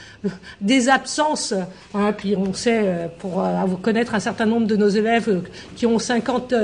des 0.62 0.88
absences. 0.88 1.52
Hein, 1.92 2.14
puis 2.16 2.34
on 2.34 2.54
sait, 2.54 3.10
pour 3.18 3.44
connaître 3.82 4.14
un 4.14 4.20
certain 4.20 4.46
nombre 4.46 4.66
de 4.66 4.76
nos 4.76 4.88
élèves 4.88 5.42
qui 5.76 5.84
ont 5.84 5.98
50, 5.98 6.54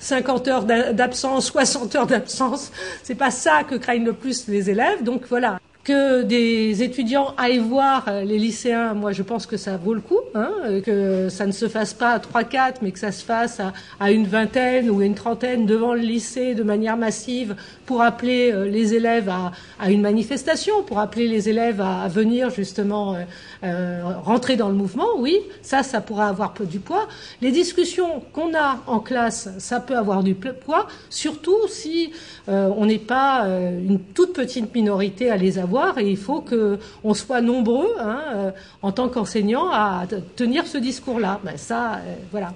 50 0.00 0.48
heures 0.48 0.64
d'absence, 0.64 1.46
60 1.46 1.71
heures 1.94 2.06
d'absence, 2.06 2.72
c'est 3.02 3.14
pas 3.14 3.30
ça 3.30 3.64
que 3.64 3.74
craignent 3.74 4.04
le 4.04 4.12
plus 4.12 4.48
les 4.48 4.70
élèves. 4.70 5.02
Donc 5.02 5.22
voilà 5.28 5.58
que 5.84 6.22
des 6.22 6.82
étudiants 6.82 7.34
aillent 7.36 7.58
voir 7.58 8.04
euh, 8.06 8.22
les 8.22 8.38
lycéens, 8.38 8.94
moi 8.94 9.12
je 9.12 9.22
pense 9.22 9.46
que 9.46 9.56
ça 9.56 9.76
vaut 9.76 9.94
le 9.94 10.00
coup, 10.00 10.20
hein, 10.34 10.50
euh, 10.64 10.80
que 10.80 11.28
ça 11.28 11.46
ne 11.46 11.52
se 11.52 11.68
fasse 11.68 11.92
pas 11.92 12.10
à 12.10 12.18
3-4, 12.18 12.76
mais 12.82 12.92
que 12.92 12.98
ça 12.98 13.10
se 13.10 13.24
fasse 13.24 13.60
à, 13.98 14.12
une 14.12 14.26
vingtaine 14.26 14.90
ou 14.90 15.02
une 15.02 15.14
trentaine 15.14 15.66
devant 15.66 15.94
le 15.94 16.00
lycée 16.00 16.54
de 16.54 16.62
manière 16.62 16.96
massive 16.96 17.56
pour 17.92 18.00
appeler 18.00 18.50
euh, 18.50 18.64
les 18.64 18.94
élèves 18.94 19.28
à, 19.28 19.90
une 19.90 20.00
manifestation, 20.00 20.82
pour 20.82 20.98
appeler 20.98 21.28
les 21.28 21.50
élèves 21.50 21.82
à, 21.82 22.08
venir 22.08 22.48
justement 22.48 23.16
rentrer 23.62 24.56
dans 24.56 24.68
le 24.68 24.74
mouvement, 24.74 25.06
oui, 25.18 25.38
ça, 25.60 25.82
ça 25.82 26.00
pourra 26.00 26.28
avoir 26.28 26.54
du 26.60 26.80
poids. 26.80 27.06
Les 27.40 27.52
discussions 27.52 28.22
qu'on 28.32 28.54
a 28.54 28.78
en 28.86 29.00
classe, 29.00 29.50
ça 29.58 29.78
peut 29.80 29.96
avoir 29.96 30.22
du 30.22 30.34
poids, 30.34 30.86
surtout 31.10 31.68
si 31.68 32.12
on 32.48 32.86
n'est 32.86 32.98
pas 32.98 33.46
une 33.46 34.00
toute 34.00 34.32
petite 34.32 34.74
minorité 34.74 35.30
à 35.30 35.36
les 35.36 35.58
avoir 35.58 35.98
et 35.98 36.08
il 36.08 36.16
faut 36.16 36.40
qu'on 36.40 37.14
soit 37.14 37.40
nombreux 37.40 37.94
hein, 37.98 38.20
euh, 38.34 38.50
en 38.82 38.92
tant 38.92 39.08
qu'enseignants 39.08 39.70
à 39.70 40.06
tenir 40.36 40.66
ce 40.66 40.78
discours-là. 40.78 41.40
Ben, 41.44 41.56
ça, 41.56 41.94
euh, 41.94 42.14
voilà. 42.30 42.52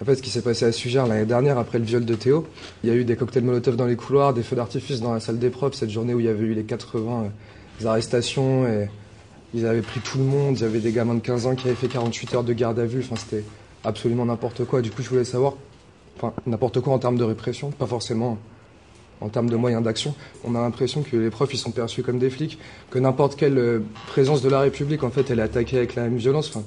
En 0.00 0.04
fait, 0.04 0.16
ce 0.16 0.22
qui 0.22 0.28
s'est 0.28 0.42
passé 0.42 0.66
à 0.66 0.72
Sugère 0.72 1.06
l'année 1.06 1.24
dernière, 1.24 1.58
après 1.58 1.78
le 1.78 1.84
viol 1.84 2.04
de 2.04 2.14
Théo, 2.14 2.46
il 2.84 2.90
y 2.90 2.92
a 2.92 2.94
eu 2.94 3.04
des 3.04 3.16
cocktails 3.16 3.44
Molotov 3.44 3.76
dans 3.76 3.86
les 3.86 3.96
couloirs, 3.96 4.34
des 4.34 4.42
feux 4.42 4.54
d'artifice 4.54 5.00
dans 5.00 5.14
la 5.14 5.20
salle 5.20 5.38
des 5.38 5.48
profs, 5.48 5.74
cette 5.74 5.88
journée 5.88 6.12
où 6.12 6.20
il 6.20 6.26
y 6.26 6.28
avait 6.28 6.44
eu 6.44 6.52
les 6.52 6.64
80 6.64 7.30
euh, 7.82 7.88
arrestations 7.88 8.66
et 8.68 8.90
ils 9.54 9.64
avaient 9.64 9.80
pris 9.80 10.00
tout 10.00 10.18
le 10.18 10.24
monde. 10.24 10.58
Il 10.58 10.62
y 10.62 10.64
avait 10.66 10.80
des 10.80 10.92
gamins 10.92 11.14
de 11.14 11.20
15 11.20 11.46
ans 11.46 11.54
qui 11.54 11.66
avaient 11.66 11.76
fait 11.76 11.88
48 11.88 12.34
heures 12.34 12.44
de 12.44 12.52
garde 12.52 12.78
à 12.78 12.84
vue. 12.84 13.00
Enfin, 13.00 13.16
c'était 13.16 13.42
absolument 13.84 14.26
n'importe 14.26 14.66
quoi. 14.66 14.82
Du 14.82 14.90
coup, 14.90 15.02
je 15.02 15.08
voulais 15.08 15.24
savoir, 15.24 15.54
enfin, 16.16 16.34
n'importe 16.46 16.80
quoi 16.80 16.92
en 16.92 16.98
termes 16.98 17.16
de 17.16 17.24
répression, 17.24 17.70
pas 17.70 17.86
forcément 17.86 18.36
en 19.22 19.30
termes 19.30 19.48
de 19.48 19.56
moyens 19.56 19.82
d'action. 19.82 20.14
On 20.44 20.54
a 20.54 20.60
l'impression 20.60 21.02
que 21.02 21.16
les 21.16 21.30
profs 21.30 21.54
ils 21.54 21.58
sont 21.58 21.70
perçus 21.70 22.02
comme 22.02 22.18
des 22.18 22.28
flics, 22.28 22.58
que 22.90 22.98
n'importe 22.98 23.36
quelle 23.36 23.56
euh, 23.56 23.80
présence 24.08 24.42
de 24.42 24.50
la 24.50 24.60
République 24.60 25.04
en 25.04 25.10
fait 25.10 25.30
elle 25.30 25.38
est 25.38 25.42
attaquée 25.42 25.78
avec 25.78 25.94
la 25.94 26.02
même 26.02 26.18
violence. 26.18 26.50
Enfin, 26.50 26.66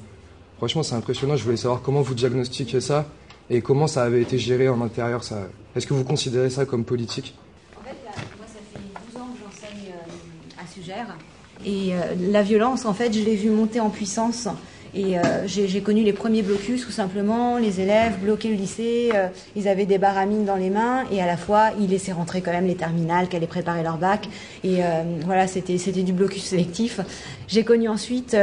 franchement 0.58 0.82
c'est 0.82 0.96
impressionnant. 0.96 1.36
Je 1.36 1.44
voulais 1.44 1.58
savoir 1.58 1.84
comment 1.84 2.02
vous 2.02 2.16
diagnostiquez 2.16 2.82
ça 2.82 3.06
et 3.50 3.62
comment 3.62 3.88
ça 3.88 4.04
avait 4.04 4.22
été 4.22 4.38
géré 4.38 4.70
en 4.70 4.82
intérieur. 4.82 5.24
Ça? 5.24 5.48
Est-ce 5.76 5.88
que 5.88 5.94
vous 5.94 6.04
considérez 6.04 6.50
ça 6.50 6.66
comme 6.66 6.84
politique? 6.84 7.36
En 7.80 7.84
fait, 7.84 7.96
moi 8.38 8.46
ça 8.48 8.60
fait 8.74 8.80
12 9.14 9.22
ans 9.22 9.28
que 9.34 9.40
j'enseigne 9.44 9.92
euh, 9.92 10.64
à 10.64 10.68
Sugère 10.68 11.18
et 11.66 11.94
euh, 11.94 12.32
la 12.32 12.42
violence 12.42 12.86
en 12.86 12.94
fait 12.94 13.12
je 13.12 13.22
l'ai 13.22 13.36
vu 13.36 13.50
monter 13.50 13.82
en 13.82 13.90
puissance 13.90 14.48
et 14.96 15.20
euh, 15.20 15.46
j'ai 15.46 15.82
connu 15.82 16.04
les 16.04 16.14
premiers 16.14 16.42
blocus 16.42 16.88
où 16.88 16.92
simplement 16.92 17.58
les 17.58 17.82
élèves 17.82 18.18
bloquaient 18.20 18.48
le 18.48 18.56
lycée, 18.56 19.12
ils 19.56 19.68
avaient 19.68 19.86
des 19.86 20.00
baramines 20.00 20.46
dans 20.46 20.56
les 20.56 20.72
mains 20.72 21.04
et 21.12 21.22
à 21.22 21.28
la 21.28 21.38
fois 21.38 21.70
ils 21.80 21.90
laissaient 21.90 22.12
rentrer 22.12 22.42
quand 22.42 22.52
même 22.52 22.66
les 22.66 22.76
terminales 22.76 23.28
qui 23.28 23.36
allaient 23.36 23.46
préparer 23.46 23.84
leur 23.84 23.98
bac. 23.98 24.28
Et 24.64 24.80
voilà, 25.26 25.46
c'était 25.46 25.78
du 25.78 26.12
blocus 26.12 26.44
sélectif. 26.44 27.02
J'ai 27.48 27.64
connu 27.64 27.88
ensuite 27.88 28.36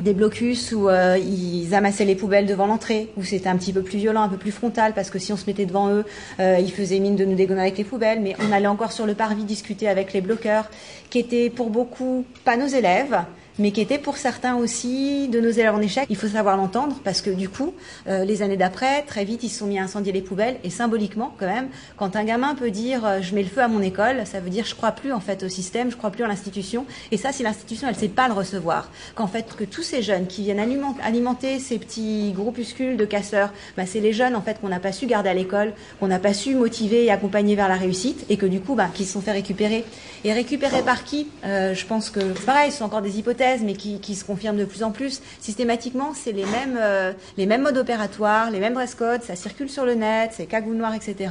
des 0.00 0.14
blocus 0.14 0.72
où 0.72 0.88
ils 0.90 1.74
amassaient 1.74 2.04
les 2.04 2.14
poubelles 2.14 2.46
devant 2.46 2.66
l'entrée, 2.66 3.10
où 3.16 3.24
c'était 3.24 3.48
un 3.48 3.56
petit 3.56 3.72
peu 3.72 3.82
plus 3.82 3.98
violent, 3.98 4.22
un 4.22 4.28
peu 4.28 4.36
plus 4.36 4.52
frontal, 4.52 4.92
parce 4.94 5.10
que 5.10 5.18
si 5.18 5.32
on 5.32 5.36
se 5.36 5.46
mettait 5.46 5.66
devant 5.66 5.90
eux, 5.90 6.04
ils 6.38 6.70
faisaient 6.70 6.98
mine 7.00 7.16
de 7.16 7.24
nous 7.24 7.34
dégonner 7.34 7.62
avec 7.62 7.78
les 7.78 7.84
poubelles, 7.84 8.20
mais 8.20 8.36
on 8.46 8.52
allait 8.52 8.68
encore 8.68 8.92
sur 8.92 9.06
le 9.06 9.14
parvis 9.14 9.44
discuter 9.44 9.88
avec 9.88 10.12
les 10.12 10.20
bloqueurs, 10.20 10.70
qui 11.10 11.18
étaient 11.18 11.50
pour 11.50 11.70
beaucoup 11.70 12.24
pas 12.44 12.56
nos 12.56 12.66
élèves, 12.68 13.18
mais 13.58 13.72
qui 13.72 13.80
était 13.80 13.98
pour 13.98 14.16
certains 14.16 14.56
aussi 14.56 15.28
de 15.28 15.40
nos 15.40 15.50
élèves 15.50 15.74
en 15.74 15.80
échec. 15.80 16.06
Il 16.08 16.16
faut 16.16 16.28
savoir 16.28 16.56
l'entendre 16.56 16.96
parce 17.04 17.20
que 17.20 17.30
du 17.30 17.48
coup, 17.48 17.74
euh, 18.08 18.24
les 18.24 18.42
années 18.42 18.56
d'après, 18.56 19.02
très 19.02 19.24
vite, 19.24 19.42
ils 19.42 19.48
se 19.48 19.58
sont 19.58 19.66
mis 19.66 19.78
à 19.78 19.82
incendier 19.82 20.12
les 20.12 20.22
poubelles 20.22 20.56
et 20.64 20.70
symboliquement, 20.70 21.34
quand 21.38 21.46
même, 21.46 21.68
quand 21.96 22.16
un 22.16 22.24
gamin 22.24 22.54
peut 22.54 22.70
dire 22.70 23.04
euh, 23.04 23.20
je 23.20 23.34
mets 23.34 23.42
le 23.42 23.48
feu 23.48 23.60
à 23.60 23.68
mon 23.68 23.82
école, 23.82 24.26
ça 24.26 24.40
veut 24.40 24.50
dire 24.50 24.64
je 24.64 24.74
crois 24.74 24.92
plus 24.92 25.12
en 25.12 25.20
fait 25.20 25.42
au 25.42 25.48
système, 25.48 25.90
je 25.90 25.96
crois 25.96 26.10
plus 26.10 26.24
à 26.24 26.28
l'institution. 26.28 26.86
Et 27.10 27.16
ça, 27.16 27.32
si 27.32 27.42
l'institution 27.42 27.88
elle 27.88 27.96
sait 27.96 28.08
pas 28.08 28.28
le 28.28 28.34
recevoir, 28.34 28.90
qu'en 29.14 29.26
fait 29.26 29.56
que 29.56 29.64
tous 29.64 29.82
ces 29.82 30.02
jeunes 30.02 30.26
qui 30.26 30.42
viennent 30.42 30.60
alimenter 31.02 31.58
ces 31.58 31.78
petits 31.78 32.32
groupuscules 32.32 32.96
de 32.96 33.04
casseurs, 33.04 33.52
bah, 33.76 33.84
c'est 33.86 34.00
les 34.00 34.12
jeunes 34.12 34.36
en 34.36 34.42
fait 34.42 34.60
qu'on 34.60 34.68
n'a 34.68 34.80
pas 34.80 34.92
su 34.92 35.06
garder 35.06 35.30
à 35.30 35.34
l'école, 35.34 35.72
qu'on 36.00 36.08
n'a 36.08 36.18
pas 36.18 36.34
su 36.34 36.54
motiver 36.54 37.04
et 37.04 37.10
accompagner 37.10 37.56
vers 37.56 37.68
la 37.68 37.76
réussite 37.76 38.24
et 38.28 38.36
que 38.36 38.46
du 38.46 38.60
coup, 38.60 38.74
bah, 38.74 38.88
qui 38.92 39.04
se 39.04 39.14
sont 39.14 39.20
fait 39.20 39.32
récupérer. 39.32 39.84
Et 40.24 40.32
récupérer 40.32 40.82
par 40.82 41.04
qui? 41.04 41.28
Euh, 41.44 41.74
Je 41.74 41.86
pense 41.86 42.10
que 42.10 42.20
pareil, 42.44 42.70
ce 42.70 42.78
sont 42.78 42.84
encore 42.84 43.02
des 43.02 43.18
hypothèses 43.18 43.47
mais 43.62 43.74
qui, 43.74 44.14
se 44.14 44.24
confirment 44.24 44.58
de 44.58 44.64
plus 44.64 44.82
en 44.82 44.90
plus. 44.90 45.20
Systématiquement, 45.40 46.12
c'est 46.14 46.32
les 46.32 46.44
mêmes, 46.44 46.78
euh, 46.78 47.12
les 47.36 47.46
mêmes 47.46 47.62
modes 47.62 47.76
opératoires, 47.76 48.50
les 48.50 48.60
mêmes 48.60 48.74
dress 48.74 48.94
codes, 48.94 49.22
ça 49.22 49.36
circule 49.36 49.70
sur 49.70 49.84
le 49.84 49.94
net, 49.94 50.32
c'est 50.34 50.46
cagoule 50.46 50.76
noire, 50.76 50.94
etc. 50.94 51.30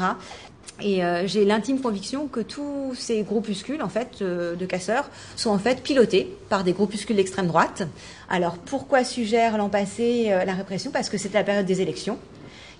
Et 0.81 1.03
euh, 1.03 1.25
j'ai 1.25 1.43
l'intime 1.45 1.81
conviction 1.81 2.27
que 2.27 2.39
tous 2.39 2.93
ces 2.95 3.23
groupuscules, 3.23 3.81
en 3.81 3.89
fait, 3.89 4.19
euh, 4.21 4.55
de 4.55 4.65
casseurs, 4.65 5.09
sont 5.35 5.49
en 5.49 5.57
fait 5.57 5.81
pilotés 5.81 6.35
par 6.49 6.63
des 6.63 6.73
groupuscules 6.73 7.15
d'extrême 7.15 7.47
droite. 7.47 7.83
Alors 8.29 8.57
pourquoi 8.57 9.03
suggère 9.03 9.57
l'an 9.57 9.69
passé 9.69 10.29
la 10.45 10.53
répression? 10.53 10.91
Parce 10.91 11.09
que 11.09 11.17
c'était 11.17 11.37
la 11.37 11.43
période 11.43 11.65
des 11.65 11.81
élections 11.81 12.17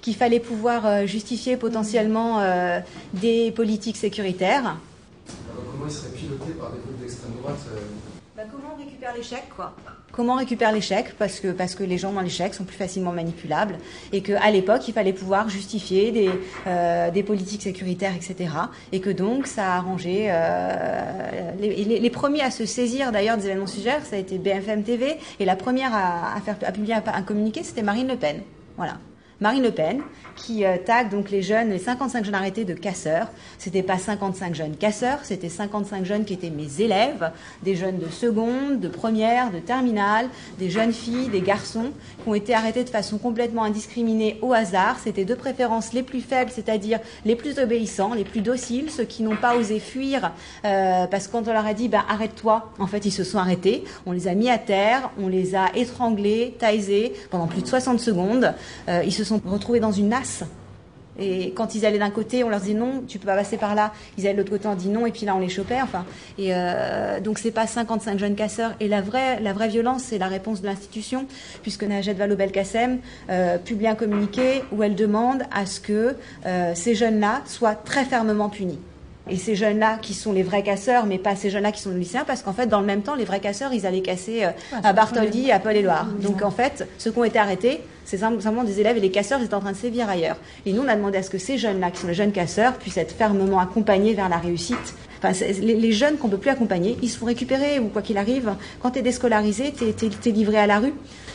qu'il 0.02 0.16
fallait 0.16 0.40
pouvoir 0.40 1.08
justifier 1.08 1.58
potentiellement 1.58 2.40
des 3.14 3.52
politiques 3.52 3.98
sécuritaires. 3.98 4.78
Alors 5.50 5.64
comment 5.72 5.86
ils 5.88 5.92
seraient 5.92 6.10
pilotés 6.10 6.52
par 6.60 6.72
des 6.72 6.80
groupes 6.80 7.00
d'extrême 7.02 7.32
droite. 7.42 7.58
Bah, 8.38 8.44
comment 8.52 8.76
on 8.76 8.78
récupère 8.78 9.16
l'échec, 9.16 9.46
quoi 9.56 9.76
Comment 10.12 10.36
récupère 10.36 10.72
l'échec 10.72 11.16
parce 11.18 11.40
que, 11.40 11.48
parce 11.48 11.74
que 11.74 11.84
les 11.84 11.98
gens 11.98 12.14
dans 12.14 12.22
l'échec 12.22 12.54
sont 12.54 12.66
plus 12.66 12.76
facilement 12.76 13.12
manipulables 13.12 13.80
et 14.14 14.22
qu'à 14.22 14.52
l'époque, 14.52 14.88
il 14.88 14.94
fallait 14.94 15.12
pouvoir 15.12 15.50
justifier 15.50 16.12
des, 16.12 16.30
euh, 16.68 17.10
des 17.10 17.24
politiques 17.24 17.64
sécuritaires, 17.64 18.14
etc. 18.16 18.52
Et 18.92 19.02
que 19.02 19.10
donc, 19.10 19.48
ça 19.48 19.74
a 19.74 19.78
arrangé... 19.78 20.28
Euh, 20.30 21.52
les, 21.60 22.10
premiers 22.12 22.42
à 22.42 22.52
se 22.52 22.68
saisir 22.68 23.12
d'ailleurs 23.12 23.38
des 23.38 23.48
événements 23.48 23.66
suggères, 23.66 24.06
ça 24.06 24.18
a 24.18 24.20
été 24.20 24.38
BFM 24.38 24.84
TV 24.84 25.18
et 25.40 25.46
la 25.46 25.56
première 25.56 25.96
à, 25.96 26.36
à, 26.36 26.42
faire, 26.42 26.58
à 26.64 26.72
publier 26.72 26.94
un 26.94 27.24
communiqué, 27.24 27.64
c'était 27.64 27.82
Marine 27.82 28.08
Le 28.08 28.18
Pen. 28.18 28.44
Voilà. 28.76 28.98
Marine 29.40 29.62
Le 29.62 29.72
Pen, 29.72 30.02
qui 30.36 30.66
euh, 30.66 30.78
tag 30.84 31.10
donc 31.10 31.30
les 31.30 31.42
jeunes, 31.42 31.70
les 31.70 31.80
55 31.80 32.26
jeunes 32.26 32.36
arrêtés 32.36 32.66
de 32.66 32.74
casseurs. 32.74 33.28
C'était 33.58 33.84
pas 33.84 33.98
55 33.98 34.56
jeunes 34.56 34.76
casseurs, 34.76 35.20
c'était 35.24 35.50
55 35.50 36.06
jeunes 36.06 36.26
qui 36.26 36.34
étaient 36.34 36.50
mes 36.50 36.82
élèves, 36.82 37.32
des 37.64 37.76
jeunes 37.76 38.00
de 38.00 38.08
seconde, 38.08 38.80
de 38.80 38.88
première, 38.88 39.52
de 39.52 39.60
terminale, 39.60 40.30
des 40.58 40.70
jeunes 40.70 40.94
filles, 40.94 41.28
des 41.28 41.42
garçons, 41.42 41.92
qui 42.24 42.30
ont 42.30 42.34
été 42.34 42.56
arrêtés 42.56 42.84
de 42.84 42.90
façon 42.90 43.20
complètement 43.20 43.64
indiscriminée 43.64 44.40
au 44.42 44.54
hasard. 44.54 44.98
C'était 45.04 45.26
de 45.26 45.36
préférence 45.36 45.94
les 45.94 46.04
plus 46.04 46.22
faibles, 46.22 46.52
c'est-à-dire 46.54 47.00
les 47.26 47.36
plus 47.36 47.60
obéissants, 47.60 48.14
les 48.14 48.26
plus 48.26 48.42
dociles, 48.42 48.90
ceux 48.90 49.06
qui 49.06 49.22
n'ont 49.22 49.36
pas 49.36 49.56
osé 49.56 49.80
fuir, 49.80 50.32
euh, 50.66 51.06
parce 51.08 51.28
que 51.28 51.34
quand 51.34 51.48
on 51.48 51.54
leur 51.54 51.66
a 51.66 51.74
dit 51.74 51.90
bah, 51.90 52.06
arrête-toi, 52.10 52.72
en 52.80 52.88
fait 52.88 53.06
ils 53.06 53.12
se 53.12 53.24
sont 53.24 53.38
arrêtés. 53.38 53.84
On 54.08 54.14
les 54.14 54.28
a 54.28 54.34
mis 54.34 54.50
à 54.50 54.58
terre, 54.58 55.12
on 55.20 55.28
les 55.28 55.56
a 55.56 55.76
étranglés, 55.76 56.56
taisés 56.58 57.14
pendant 57.30 57.48
plus 57.48 57.62
de 57.62 57.68
60 57.68 58.00
secondes. 58.00 58.54
Euh, 58.90 59.04
ils 59.06 59.14
se 59.14 59.27
sont 59.28 59.42
retrouvés 59.46 59.80
dans 59.80 59.92
une 59.92 60.10
nasse. 60.10 60.44
Et 61.20 61.52
quand 61.52 61.76
ils 61.76 61.86
allaient 61.86 61.98
d'un 61.98 62.12
côté, 62.12 62.44
on 62.44 62.50
leur 62.50 62.60
disait 62.60 62.74
non, 62.74 63.04
tu 63.08 63.18
peux 63.18 63.26
pas 63.26 63.36
passer 63.36 63.58
par 63.58 63.76
là. 63.76 63.92
Ils 64.18 64.26
allaient 64.26 64.34
de 64.34 64.40
l'autre 64.40 64.52
côté, 64.52 64.68
on 64.68 64.76
dit 64.76 64.90
non, 64.90 65.06
et 65.06 65.12
puis 65.12 65.26
là 65.26 65.36
on 65.36 65.40
les 65.40 65.50
chopait. 65.50 65.82
Enfin, 65.82 66.06
et 66.38 66.50
euh, 66.52 67.20
donc 67.20 67.40
c'est 67.40 67.52
pas 67.52 67.66
55 67.66 68.20
jeunes 68.20 68.36
casseurs. 68.36 68.74
Et 68.80 68.88
la 68.88 69.02
vraie, 69.02 69.40
la 69.40 69.54
vraie 69.54 69.68
violence, 69.68 70.04
c'est 70.04 70.18
la 70.20 70.28
réponse 70.28 70.62
de 70.62 70.68
l'institution, 70.68 71.26
puisque 71.64 71.84
Najed 71.84 72.18
Vallaud-Belkacem 72.18 73.00
euh, 73.30 73.58
publie 73.58 73.88
un 73.88 73.96
communiqué 73.96 74.64
où 74.72 74.84
elle 74.84 74.96
demande 74.96 75.44
à 75.52 75.66
ce 75.66 75.80
que 75.80 76.16
euh, 76.46 76.72
ces 76.76 76.94
jeunes-là 76.94 77.42
soient 77.46 77.76
très 77.76 78.06
fermement 78.06 78.50
punis 78.50 78.80
et 79.30 79.38
ces 79.38 79.56
jeunes-là 79.56 79.98
qui 80.02 80.14
sont 80.14 80.34
les 80.34 80.44
vrais 80.44 80.64
casseurs, 80.64 81.06
mais 81.06 81.18
pas 81.18 81.36
ces 81.36 81.50
jeunes-là 81.50 81.72
qui 81.72 81.82
sont 81.82 81.92
les 81.92 82.00
lycéens, 82.00 82.24
parce 82.26 82.42
qu'en 82.42 82.54
fait, 82.54 82.68
dans 82.68 82.80
le 82.80 82.86
même 82.86 83.02
temps, 83.02 83.16
les 83.16 83.26
vrais 83.26 83.40
casseurs, 83.40 83.74
ils 83.74 83.86
allaient 83.86 84.02
casser 84.02 84.46
euh, 84.46 84.52
à 84.84 84.94
Bartholdi, 84.94 85.52
à 85.52 85.60
Paul-et-Loire. 85.60 86.06
Donc 86.22 86.42
en 86.42 86.52
fait, 86.52 86.88
ceux 86.98 87.12
qui 87.12 87.20
ont 87.20 87.24
été 87.24 87.40
arrêtés, 87.40 87.82
c'est 88.06 88.18
simplement 88.18 88.64
des 88.64 88.80
élèves 88.80 88.98
et 88.98 89.02
les 89.02 89.12
casseurs, 89.12 89.40
ils 89.40 89.46
étaient 89.46 89.54
en 89.54 89.60
train 89.60 89.74
de 89.74 89.78
sévir 89.78 90.10
ailleurs. 90.10 90.38
Et 90.66 90.74
nous, 90.74 90.82
on 90.82 90.88
a 90.88 90.96
demandé 90.96 91.18
à 91.18 91.24
ce 91.24 91.30
que 91.30 91.38
ces 91.38 91.58
jeunes-là, 91.58 91.92
qui 91.92 92.02
sont 92.02 92.08
les 92.08 92.14
jeunes 92.14 92.32
casseurs, 92.32 92.74
puissent 92.74 92.98
être 92.98 93.14
fermement 93.14 93.60
accompagnés 93.60 94.14
vers 94.14 94.30
la 94.30 94.38
réussite. 94.38 94.96
Enfin, 95.18 95.32
les, 95.62 95.92
jeunes 95.92 96.18
qu'on 96.18 96.30
peut 96.30 96.38
plus 96.38 96.50
accompagner, 96.50 96.98
ils 97.02 97.10
se 97.10 97.18
font 97.18 97.26
récupérer 97.26 97.80
ou 97.80 97.88
quoi 97.88 98.02
qu'il 98.02 98.18
arrive. 98.18 98.54
Quand 98.82 98.92
tu 98.92 99.00
es 99.00 99.02
déscolarisé, 99.02 99.74
tu 99.74 100.30
es, 100.30 100.32
livré 100.32 100.58
à 100.58 100.68
la 100.68 100.80
rue. 100.80 100.94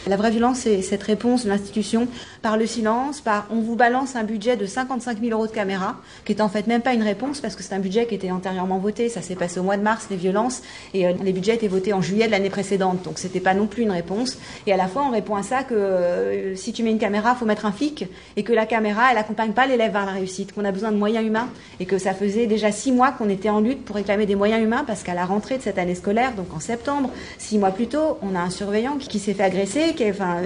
La 0.09 0.17
vraie 0.17 0.33
violence, 0.33 0.59
c'est 0.59 0.83
cette 0.83 1.03
réponse 1.05 1.45
de 1.45 1.49
l'institution 1.49 2.09
par 2.43 2.57
le 2.57 2.67
silence, 2.67 3.21
par 3.21 3.47
on 3.51 3.61
vous 3.61 3.77
balance 3.77 4.17
un 4.17 4.25
budget 4.25 4.57
de 4.57 4.67
55 4.67 5.21
000 5.21 5.33
euros 5.33 5.47
de 5.47 5.53
caméra, 5.53 5.97
qui 6.25 6.33
est 6.33 6.41
en 6.41 6.49
fait 6.49 6.67
même 6.67 6.83
pas 6.83 6.93
une 6.93 7.05
réponse 7.05 7.41
parce 7.41 7.55
que 7.55 7.63
c'est 7.63 7.75
un 7.75 7.79
budget 7.79 8.07
qui 8.07 8.17
était 8.17 8.33
antérieurement 8.33 8.79
voté. 8.79 9.09
Ça 9.09 9.23
s'est 9.23 9.37
passé 9.37 9.61
au 9.61 9.63
mois 9.63 9.77
de 9.77 9.83
mars, 9.83 10.09
les 10.11 10.17
violences, 10.17 10.63
et 10.93 11.07
euh, 11.07 11.13
les 11.23 11.33
budgets 11.33 11.55
étaient 11.55 11.69
votés 11.69 11.93
en 11.93 12.03
juillet 12.03 12.27
de 12.27 12.33
l'année 12.33 12.51
précédente. 12.51 13.03
Donc 13.05 13.19
c'était 13.19 13.39
pas 13.39 13.55
non 13.55 13.69
plus 13.69 13.85
une 13.85 13.93
réponse. 13.93 14.39
Et 14.67 14.73
à 14.73 14.77
la 14.77 14.89
fois, 14.89 15.05
on 15.07 15.11
répond 15.11 15.37
à 15.37 15.45
ça 15.45 15.63
que 15.63 15.75
euh, 15.75 16.57
si 16.57 16.73
tu 16.73 16.83
mets 16.83 16.91
une 16.91 16.99
caméra, 16.99 17.37
faut 17.37 17.47
mettre 17.47 17.67
un 17.67 17.73
flic, 17.73 18.07
et 18.37 18.43
que 18.43 18.53
la 18.53 18.67
caméra, 18.67 19.13
elle 19.13 19.19
accompagne 19.19 19.53
pas 19.53 19.67
l'élève 19.67 19.93
vers 19.93 20.07
la 20.07 20.13
réussite, 20.13 20.53
qu'on 20.53 20.65
a 20.65 20.73
besoin 20.73 20.91
de 20.91 20.97
moyens 20.97 21.25
humains, 21.25 21.49
et 21.79 21.87
que 21.87 21.99
ça 21.99 22.13
faisait 22.13 22.47
déjà 22.47 22.73
six 22.73 22.91
mois 22.91 23.13
qu'on 23.13 23.29
était 23.29 23.51
en 23.51 23.61
lutte 23.61 23.72
pour 23.75 23.97
réclamer 23.97 24.27
des 24.27 24.35
moyens 24.35 24.63
humains 24.63 24.85
parce 24.87 25.03
qu'à 25.03 25.15
la 25.15 25.25
rentrée 25.25 25.59
de 25.59 25.63
cette 25.63 25.79
année 25.79 25.95
scolaire, 25.95 26.35
donc 26.35 26.53
en 26.55 26.61
septembre, 26.61 27.11
six 27.39 27.59
mois 27.59 27.71
plus 27.71 27.87
tôt, 27.87 28.19
on 28.23 28.35
a 28.35 28.41
un 28.41 28.51
surveillant 28.51 28.97
qui, 28.99 29.19
s'est 29.19 29.35
fait 29.35 29.43
agresser, 29.43 29.95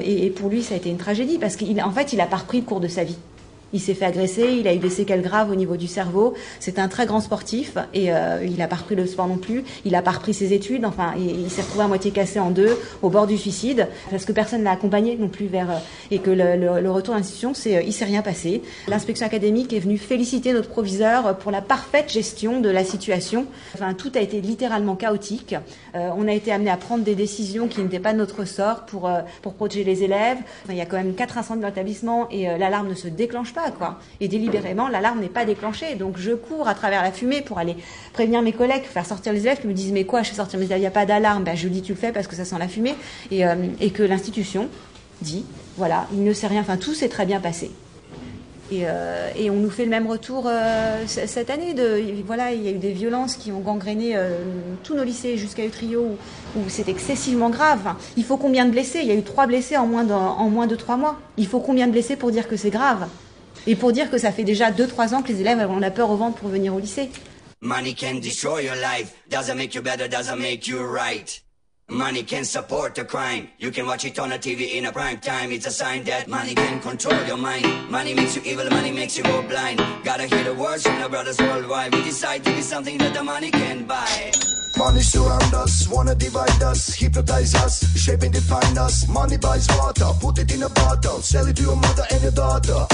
et, 0.05 0.31
pour 0.31 0.49
lui, 0.49 0.62
ça 0.62 0.75
a 0.75 0.77
été 0.77 0.91
une 0.91 0.99
tragédie 0.99 1.39
parce 1.39 1.57
qu'en 1.57 1.91
fait, 1.91 2.12
il 2.12 2.21
a 2.21 2.27
pas 2.27 2.37
repris 2.37 2.61
le 2.61 2.65
cours 2.65 2.81
de 2.81 2.89
sa 2.89 3.05
vie. 3.05 3.19
Il 3.73 3.81
s'est 3.81 3.95
fait 3.95 4.05
agresser, 4.05 4.57
il 4.61 4.69
a 4.69 4.75
eu 4.75 4.79
des 4.79 4.91
séquelles 4.91 5.23
graves 5.23 5.51
au 5.51 5.57
niveau 5.57 5.77
du 5.77 5.89
cerveau. 5.89 6.35
C'est 6.61 6.79
un 6.79 6.87
très 6.89 7.05
grand 7.05 7.21
sportif 7.21 7.77
et 7.95 8.13
euh, 8.13 8.45
il 8.45 8.57
n'a 8.57 8.69
pas 8.69 8.77
repris 8.77 8.95
le 8.95 9.07
sport 9.07 9.27
non 9.27 9.39
plus. 9.39 9.65
Il 9.85 9.93
n'a 9.93 10.03
pas 10.03 10.13
repris 10.13 10.35
ses 10.35 10.53
études. 10.53 10.85
Enfin, 10.85 11.15
il, 11.19 11.51
s'est 11.51 11.63
retrouvé 11.63 11.85
à 11.85 11.89
moitié 11.89 12.13
cassé 12.13 12.39
en 12.39 12.51
deux, 12.51 12.79
au 13.03 13.11
bord 13.11 13.27
du 13.27 13.37
suicide, 13.37 13.89
parce 14.11 14.25
que 14.25 14.33
personne 14.33 14.63
l'a 14.63 14.71
accompagné 14.71 15.17
non 15.17 15.29
plus 15.29 15.47
vers 15.47 15.71
euh, 15.71 15.79
et 16.11 16.21
que 16.21 16.31
le, 16.31 16.91
retour 16.91 17.15
d'institution, 17.15 17.55
c'est 17.55 17.77
euh, 17.77 17.83
il 17.83 17.93
s'est 17.93 18.05
rien 18.05 18.23
passé. 18.23 18.63
L'inspection 18.87 19.27
académique 19.27 19.73
est 19.73 19.81
venue 19.81 19.99
féliciter 19.99 20.53
notre 20.53 20.69
proviseur 20.69 21.37
pour 21.39 21.51
la 21.51 21.61
parfaite 21.61 22.11
gestion 22.11 22.61
de 22.61 22.69
la 22.69 22.85
situation. 22.85 23.47
Enfin, 23.75 23.95
tout 23.95 24.13
a 24.15 24.21
été 24.21 24.41
littéralement 24.41 24.95
chaotique. 24.95 25.57
Euh, 25.97 26.11
on 26.17 26.29
a 26.29 26.33
été 26.33 26.53
amené 26.53 26.71
à 26.71 26.77
prendre 26.77 27.03
des 27.03 27.17
décisions 27.17 27.67
qui 27.67 27.81
n'étaient 27.81 27.99
pas 27.99 28.13
de 28.13 28.19
notre 28.19 28.45
sort 28.45 28.87
pour 28.87 29.11
pour 29.43 29.55
protéger 29.55 29.85
les 29.85 30.05
élèves. 30.05 30.39
Enfin, 30.65 30.73
il 30.73 30.77
y 30.77 30.81
a 30.81 30.87
quand 30.87 30.97
même 30.97 31.15
quatre 31.15 31.39
incendies 31.39 31.63
dans 31.63 31.69
l'établissement 31.69 32.29
et 32.31 32.45
l'alarme 32.59 32.89
ne 32.89 32.95
se 32.95 33.09
déclenche 33.09 33.53
Et 34.21 34.29
délibérément, 34.29 34.88
l'alarme 34.88 35.21
n'est 35.21 35.29
pas 35.29 35.45
déclenchée. 35.45 35.95
Donc 35.95 36.19
je 36.19 36.33
cours 36.33 36.69
à 36.69 36.75
travers 36.75 37.03
la 37.03 37.12
fumée 37.12 37.42
pour 37.42 37.59
aller 37.59 37.77
prévenir 38.12 38.42
mes 38.42 38.53
collègues, 38.53 38.85
faire 38.85 39.07
sortir 39.07 39.33
les 39.33 39.40
élèves 39.40 39.61
qui 39.61 39.66
me 39.66 39.73
disent 39.73 39.92
mais 39.92 40.05
quoi, 40.05 40.23
je 40.23 40.31
fais 40.31 40.37
sortir 40.37 40.59
mes 40.59 40.66
élèves, 40.66 40.79
il 40.79 40.83
n'y 40.83 40.87
a 40.87 40.90
pas 40.90 41.07
d'alarme. 41.07 41.45
Ben, 41.45 41.57
je 41.57 41.69
dis 41.69 41.83
tu 41.83 41.92
le 41.92 41.99
fais 41.99 42.12
parce 42.12 42.27
que 42.27 42.37
ça 42.37 42.45
sent 42.45 42.57
la 42.59 42.69
fumée. 42.69 42.95
Et, 43.31 43.47
euh, 43.47 43.55
et 43.81 43.90
que 43.90 44.03
l'institution 44.03 44.69
dit 45.23 45.45
voilà, 45.77 46.07
il 46.12 46.23
ne 46.23 46.33
sait 46.33 46.47
rien, 46.47 46.61
enfin 46.61 46.77
tout 46.77 46.95
s'est 46.95 47.09
très 47.09 47.27
bien 47.27 47.40
passé. 47.40 47.71
Et, 48.73 48.83
euh, 48.85 49.31
on 49.49 49.55
nous 49.55 49.71
fait 49.71 49.85
le 49.85 49.90
même 49.90 50.09
retour 50.09 50.47
euh, 50.47 51.05
cette 51.07 51.51
année. 51.51 51.75
Voilà, 52.27 52.53
il 52.53 52.62
y 52.62 52.69
a 52.69 52.73
eu 52.73 52.79
des 52.79 52.90
violences 52.92 53.37
qui 53.37 53.53
ont 53.53 53.61
gangréné 53.61 54.16
tous 54.83 54.97
nos 54.97 55.05
lycées 55.05 55.37
jusqu'à 55.37 55.64
Utrio 55.64 56.16
où, 56.57 56.61
c'est 56.69 56.88
excessivement 56.88 57.49
grave. 57.49 57.95
Il 58.16 58.25
faut 58.25 58.37
combien 58.37 58.64
de 58.64 58.73
blessés? 58.73 58.99
Il 59.03 59.07
y 59.07 59.12
a 59.12 59.14
eu 59.14 59.23
trois 59.23 59.47
blessés 59.47 59.77
en 59.77 59.87
moins 59.87 60.66
de 60.66 60.75
trois 60.75 60.97
mois. 60.97 61.21
Il 61.37 61.47
faut 61.47 61.61
combien 61.61 61.87
de 61.87 61.92
blessés 61.92 62.16
pour 62.16 62.33
dire 62.33 62.49
que 62.49 62.57
c'est 62.57 62.71
grave? 62.71 63.07
Et 63.67 63.75
pour 63.75 63.93
dire 63.93 64.11
que 64.11 64.19
ça 64.19 64.33
fait 64.33 64.45
déjà 64.45 64.71
deux 64.71 64.87
trois 64.87 65.15
ans 65.15 65.23
que 65.23 65.29
les 65.29 65.41
élèves 65.41 65.59
ont 65.69 65.79
la 65.79 65.91
peur 65.91 66.11
au 66.11 66.17
ventre 66.17 66.39
pour 66.39 66.49
venir 66.49 66.75
au 66.75 66.79
lycée. 66.79 67.11
Money 67.61 67.95
can 67.95 68.21
destroy 68.21 68.65
your 68.65 68.77
life. 68.77 69.15
Doesn't 69.29 69.57
make 69.57 69.75
you 69.75 69.83
better, 69.83 70.09
doesn't 70.09 70.39
make 70.39 70.69
you 70.69 70.79
right. 70.85 71.43
Money 71.89 72.25
can 72.25 72.45
support 72.45 72.99
a 72.99 73.05
crime. 73.05 73.49
You 73.59 73.71
can 73.71 73.87
watch 73.87 74.05
it 74.05 74.19
on 74.19 74.33
a 74.33 74.39
TV 74.39 74.77
in 74.77 74.87
a 74.87 74.93
prime 74.93 75.19
time. 75.19 75.53
It's 75.53 75.67
a 75.67 75.71
sign 75.71 76.05
that 76.05 76.29
money 76.29 76.55
can 76.55 76.81
control 76.81 77.17
your 77.27 77.37
mind. 77.37 77.65
Money 77.91 78.13
makes 78.13 78.37
you 78.37 78.43
evil, 78.45 78.69
money 78.71 78.91
makes 78.91 79.17
you 79.17 79.23
go 79.23 79.43
blind. 79.43 79.81
Gotta 80.05 80.25
hear 80.25 80.45
the 80.45 80.55
words 80.55 80.83
from 80.83 81.01
the 81.01 81.09
brothers 81.09 81.39
worldwide. 81.39 81.95
We 81.95 82.03
decide 82.03 82.45
to 82.45 82.51
be 82.51 82.61
something 82.61 82.99
that 82.99 83.15
the 83.15 83.23
money 83.23 83.51
can 83.51 83.87
buy. 83.87 84.33
Money 84.77 85.01
surround 85.01 85.55
us, 85.55 85.89
wanna 85.89 86.15
divide 86.15 86.63
us, 86.63 86.95
hypnotize 86.95 87.55
us, 87.55 87.83
shape 87.97 88.23
and 88.23 88.33
define 88.33 88.77
us. 88.77 89.09
Money 89.09 89.39
buys 89.39 89.67
water, 89.79 90.11
put 90.21 90.39
it 90.39 90.53
in 90.53 90.65
a 90.65 90.69
bottle, 90.69 91.23
sell 91.23 91.47
it 91.47 91.57
to 91.57 91.63
your 91.63 91.77
mother 91.77 92.05
and 92.11 92.23
your 92.23 92.33
daughter. 92.33 92.87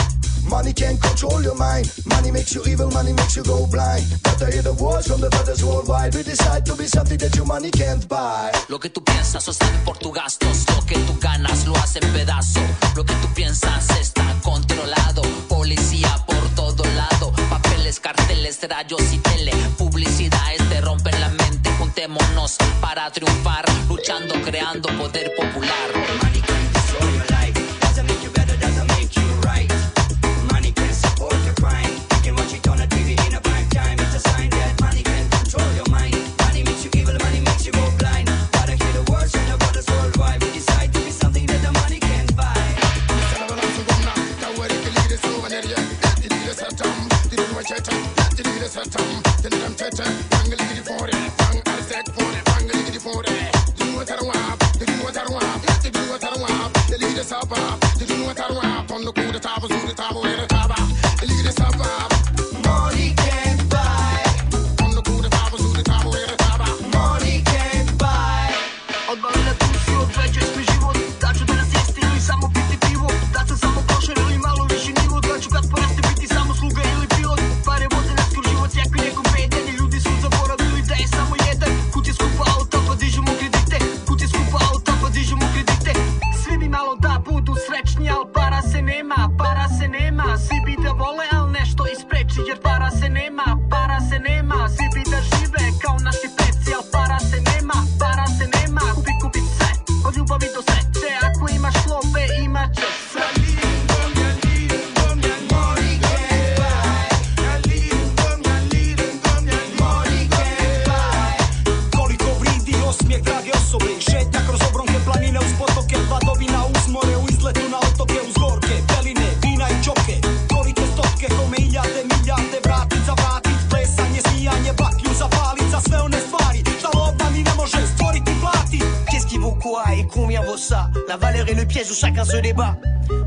Money 0.48 0.72
can 0.72 0.96
control 0.98 1.42
your 1.42 1.54
mind. 1.54 1.90
Money 2.06 2.30
makes 2.30 2.54
you 2.54 2.62
evil, 2.66 2.90
money 2.90 3.12
makes 3.12 3.36
you 3.36 3.42
go 3.44 3.66
blind. 3.66 4.04
Gotta 4.22 4.50
hear 4.50 4.62
the 4.62 4.74
words 4.74 5.06
from 5.08 5.20
the 5.20 5.30
brothers 5.30 5.64
worldwide. 5.64 6.14
We 6.14 6.22
decide 6.22 6.66
to 6.66 6.74
be 6.74 6.86
something 6.86 7.18
that 7.18 7.34
your 7.36 7.46
money 7.46 7.70
can't 7.70 8.06
buy. 8.08 8.50
Lo 8.68 8.78
que 8.78 8.90
tú 8.90 9.02
piensas 9.04 9.44
sale 9.44 9.78
por 9.84 9.98
tus 9.98 10.12
gastos. 10.12 10.66
Lo 10.76 10.84
que 10.84 10.98
tú 10.98 11.16
ganas 11.20 11.66
lo 11.66 11.76
hace 11.76 12.00
pedazo. 12.00 12.60
Lo 12.96 13.04
que 13.04 13.14
tú 13.14 13.28
piensas 13.34 13.88
está 14.00 14.24
controlado. 14.42 15.22
Policía 15.48 16.14
por 16.26 16.48
todo 16.54 16.84
lado. 16.96 17.32
Papeles, 17.48 18.00
carteles, 18.00 18.58
rayos 18.68 19.12
y 19.12 19.18
tele. 19.18 19.52
Publicidades 19.78 20.68
te 20.68 20.80
rompen 20.80 21.18
la 21.20 21.28
mente. 21.28 21.70
Juntémonos 21.78 22.56
para 22.80 23.10
triunfar. 23.10 23.64
Luchando, 23.88 24.34
creando 24.42 24.88
poder 24.98 25.32
popular. 25.36 26.71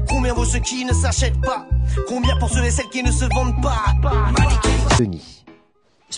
Combien 0.08 0.34
vaut 0.34 0.46
ce 0.46 0.58
qui 0.58 0.86
ne 0.86 0.94
s'achète 0.94 1.40
pas? 1.42 1.68
Combien 2.08 2.38
pour 2.38 2.50
ceux 2.50 2.70
celles 2.70 2.90
qui 2.90 3.04
ne 3.04 3.12
se 3.12 3.26
vendent 3.34 3.62
pas? 3.62 3.84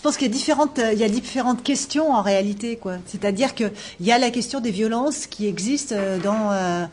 Pense 0.07 0.15
qu'il 0.15 0.27
y 0.27 0.31
a 0.31 0.33
différentes, 0.33 0.79
euh, 0.79 0.93
il 0.93 0.99
y 0.99 1.03
a 1.03 1.09
différentes 1.09 1.63
questions 1.63 2.13
en 2.13 2.21
réalité, 2.21 2.77
quoi. 2.77 2.93
C'est-à-dire 3.07 3.53
que 3.53 3.65
il 3.99 4.05
y 4.05 4.13
a 4.13 4.17
la 4.17 4.29
question 4.29 4.61
des 4.61 4.71
violences 4.71 5.27
qui 5.27 5.47
existent 5.47 5.95
euh, 5.97 6.17
dans 6.17 6.53
euh, 6.53 6.85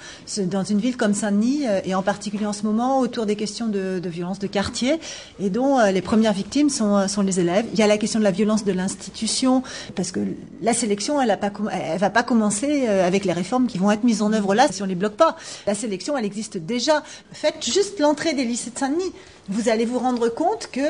dans 0.47 0.65
une 0.65 0.81
ville 0.81 0.97
comme 0.97 1.15
Saint-Denis 1.15 1.63
et 1.85 1.95
en 1.95 2.03
particulier 2.03 2.45
en 2.45 2.53
ce 2.53 2.65
moment 2.65 2.99
autour 2.99 3.25
des 3.25 3.37
questions 3.37 3.69
de, 3.69 4.01
de 4.01 4.09
violences 4.09 4.41
de 4.41 4.49
quartier 4.49 4.99
et 5.39 5.49
dont 5.49 5.79
les 5.93 6.03
premières 6.03 6.33
victimes 6.33 6.71
sont 6.71 7.07
sont 7.07 7.23
les 7.23 7.39
élèves. 7.39 7.67
Il 7.73 7.79
y 7.79 7.83
a 7.83 7.87
la 7.87 7.99
question 7.99 8.19
de 8.19 8.25
la 8.25 8.33
violence 8.33 8.65
de 8.65 8.73
l'institution 8.73 9.63
parce 9.95 10.11
que 10.11 10.21
la 10.61 10.75
sélection, 10.75 11.21
elle 11.21 11.31
a 11.31 11.37
pas, 11.37 11.53
elle 11.71 11.99
va 11.99 12.11
pas 12.11 12.25
commencer 12.25 12.89
avec 12.89 13.25
les 13.25 13.33
réformes 13.33 13.67
qui 13.69 13.79
vont 13.79 13.91
être 13.93 14.03
mises 14.03 14.23
en 14.23 14.33
œuvre 14.33 14.55
là 14.55 14.67
si 14.71 14.83
on 14.83 14.87
les 14.87 14.97
bloque 14.97 15.17
pas. 15.17 15.37
La 15.67 15.75
sélection, 15.75 16.17
elle 16.19 16.25
existe 16.25 16.57
déjà. 16.57 17.05
Faites 17.33 17.65
juste 17.65 18.01
l'entrée 18.01 18.35
des 18.35 18.45
lycées 18.45 18.71
de 18.71 18.79
Saint-Denis 18.79 19.13
vous 19.49 19.69
allez 19.69 19.85
vous 19.85 19.99
rendre 19.99 20.29
compte 20.31 20.71
que 20.73 20.81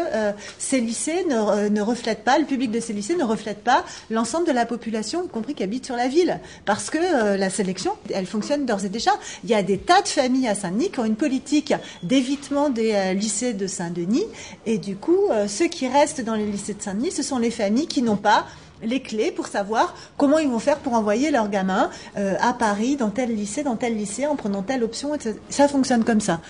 ces 0.59 0.81
lycées 0.81 1.25
ne, 1.25 1.69
ne 1.69 1.83
reflètent 1.83 2.14
pas, 2.23 2.39
le 2.39 2.45
public 2.45 2.71
de 2.71 2.81
ces 2.81 2.93
lycées 2.93 3.17
ne 3.17 3.25
reflète 3.25 3.63
pas 3.63 3.85
l'ensemble 4.11 4.47
de 4.47 4.53
la 4.53 4.67
population, 4.67 5.25
y 5.25 5.29
compris 5.29 5.55
qui 5.55 5.63
habite 5.63 5.87
sur 5.87 5.97
la 5.97 6.09
ville. 6.09 6.41
Parce 6.65 6.91
que 6.91 6.99
euh, 6.99 7.37
la 7.37 7.51
sélection, 7.51 7.93
elle 8.13 8.27
fonctionne 8.27 8.67
d'ores 8.67 8.85
et 8.85 8.89
déjà. 8.89 9.13
Il 9.43 9.51
y 9.51 9.55
a 9.55 9.63
des 9.63 9.79
tas 9.79 10.03
de 10.03 10.09
familles 10.09 10.49
à 10.49 10.55
Saint-Denis 10.55 10.91
qui 10.91 11.01
ont 11.01 11.05
une 11.05 11.17
politique 11.17 11.75
d'évitement 12.03 12.71
des 12.71 12.93
euh, 12.93 13.13
lycées 13.15 13.55
de 13.55 13.67
Saint-Denis. 13.67 14.27
Et 14.67 14.79
du 14.79 14.97
coup, 14.97 15.29
euh, 15.31 15.49
ceux 15.49 15.67
qui 15.67 15.89
restent 15.89 16.23
dans 16.23 16.35
les 16.35 16.47
lycées 16.47 16.75
de 16.75 16.83
Saint-Denis, 16.83 17.13
ce 17.13 17.23
sont 17.23 17.39
les 17.39 17.51
familles 17.51 17.87
qui 17.87 18.03
n'ont 18.03 18.17
pas 18.17 18.47
les 18.83 19.01
clés 19.01 19.31
pour 19.31 19.47
savoir 19.47 19.95
comment 20.19 20.39
ils 20.39 20.49
vont 20.49 20.59
faire 20.59 20.79
pour 20.79 20.93
envoyer 20.93 21.31
leurs 21.31 21.49
gamins 21.49 21.89
à 22.17 22.53
Paris, 22.53 22.97
dans 22.97 23.09
tel 23.09 23.35
lycée, 23.35 23.63
dans 23.63 23.77
tel 23.77 23.97
lycée, 23.97 24.27
en 24.27 24.37
prenant 24.37 24.63
telle 24.63 24.83
option. 24.83 25.13
Ça 25.49 25.69
fonctionne 25.69 26.05
comme 26.05 26.21
ça. 26.21 26.41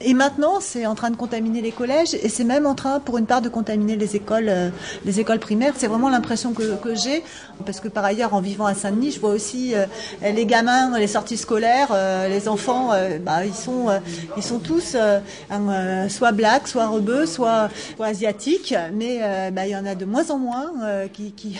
Et 0.00 0.12
maintenant, 0.12 0.60
c'est 0.60 0.86
en 0.86 0.94
train 0.94 1.10
de 1.10 1.16
contaminer 1.16 1.62
les 1.62 1.70
collèges 1.70 2.14
et 2.14 2.28
c'est 2.28 2.44
même 2.44 2.66
en 2.66 2.74
train, 2.74 3.00
pour 3.00 3.16
une 3.16 3.26
part, 3.26 3.40
de 3.40 3.48
contaminer 3.48 3.96
les 3.96 4.16
écoles, 4.16 4.48
euh, 4.48 4.68
les 5.04 5.20
écoles 5.20 5.38
primaires. 5.38 5.72
C'est 5.78 5.86
vraiment 5.86 6.10
l'impression 6.10 6.52
que, 6.52 6.74
que 6.76 6.94
j'ai, 6.94 7.22
parce 7.64 7.80
que 7.80 7.88
par 7.88 8.04
ailleurs, 8.04 8.34
en 8.34 8.40
vivant 8.40 8.66
à 8.66 8.74
Saint-Denis, 8.74 9.12
je 9.12 9.20
vois 9.20 9.30
aussi 9.30 9.74
euh, 9.74 9.86
les 10.22 10.46
gamins, 10.46 10.98
les 10.98 11.06
sorties 11.06 11.36
scolaires, 11.36 11.88
euh, 11.92 12.28
les 12.28 12.48
enfants, 12.48 12.92
euh, 12.92 13.18
bah, 13.18 13.46
ils 13.46 13.54
sont, 13.54 13.88
euh, 13.88 14.00
ils 14.36 14.42
sont 14.42 14.58
tous 14.58 14.94
euh, 14.96 16.08
soit 16.08 16.32
blacks, 16.32 16.66
soit 16.68 16.86
rebeux, 16.88 17.24
soit, 17.24 17.70
soit 17.96 18.06
asiatiques, 18.06 18.74
mais 18.92 19.20
bah, 19.52 19.66
il 19.66 19.70
y 19.70 19.76
en 19.76 19.86
a 19.86 19.94
de 19.94 20.04
moins 20.04 20.30
en 20.30 20.38
moins 20.38 20.72
qui, 21.12 21.32
qui 21.32 21.58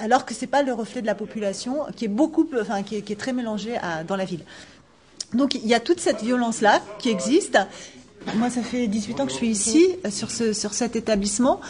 alors 0.00 0.24
que 0.24 0.34
c'est 0.34 0.46
pas 0.46 0.62
le 0.62 0.72
reflet 0.72 1.00
de 1.02 1.06
la 1.06 1.14
population 1.14 1.86
qui 1.96 2.06
est 2.06 2.08
beaucoup, 2.08 2.46
enfin 2.60 2.82
qui 2.82 2.96
est, 2.96 3.02
qui 3.02 3.12
est 3.12 3.16
très 3.16 3.32
mélangée 3.32 3.76
à- 3.76 4.04
dans 4.04 4.16
la 4.16 4.24
ville. 4.24 4.40
Donc 5.34 5.54
il 5.54 5.66
y 5.66 5.74
a 5.74 5.80
toute 5.80 6.00
cette 6.00 6.22
violence-là 6.22 6.82
qui 6.98 7.08
existe. 7.10 7.58
Moi, 8.34 8.50
ça 8.50 8.62
fait 8.62 8.86
18 8.86 9.20
ans 9.20 9.26
que 9.26 9.32
je 9.32 9.36
suis 9.36 9.48
ici, 9.48 9.86
euh, 10.04 10.10
sur, 10.10 10.30
ce, 10.30 10.52
sur 10.52 10.74
cet 10.74 10.94
établissement. 10.94 11.60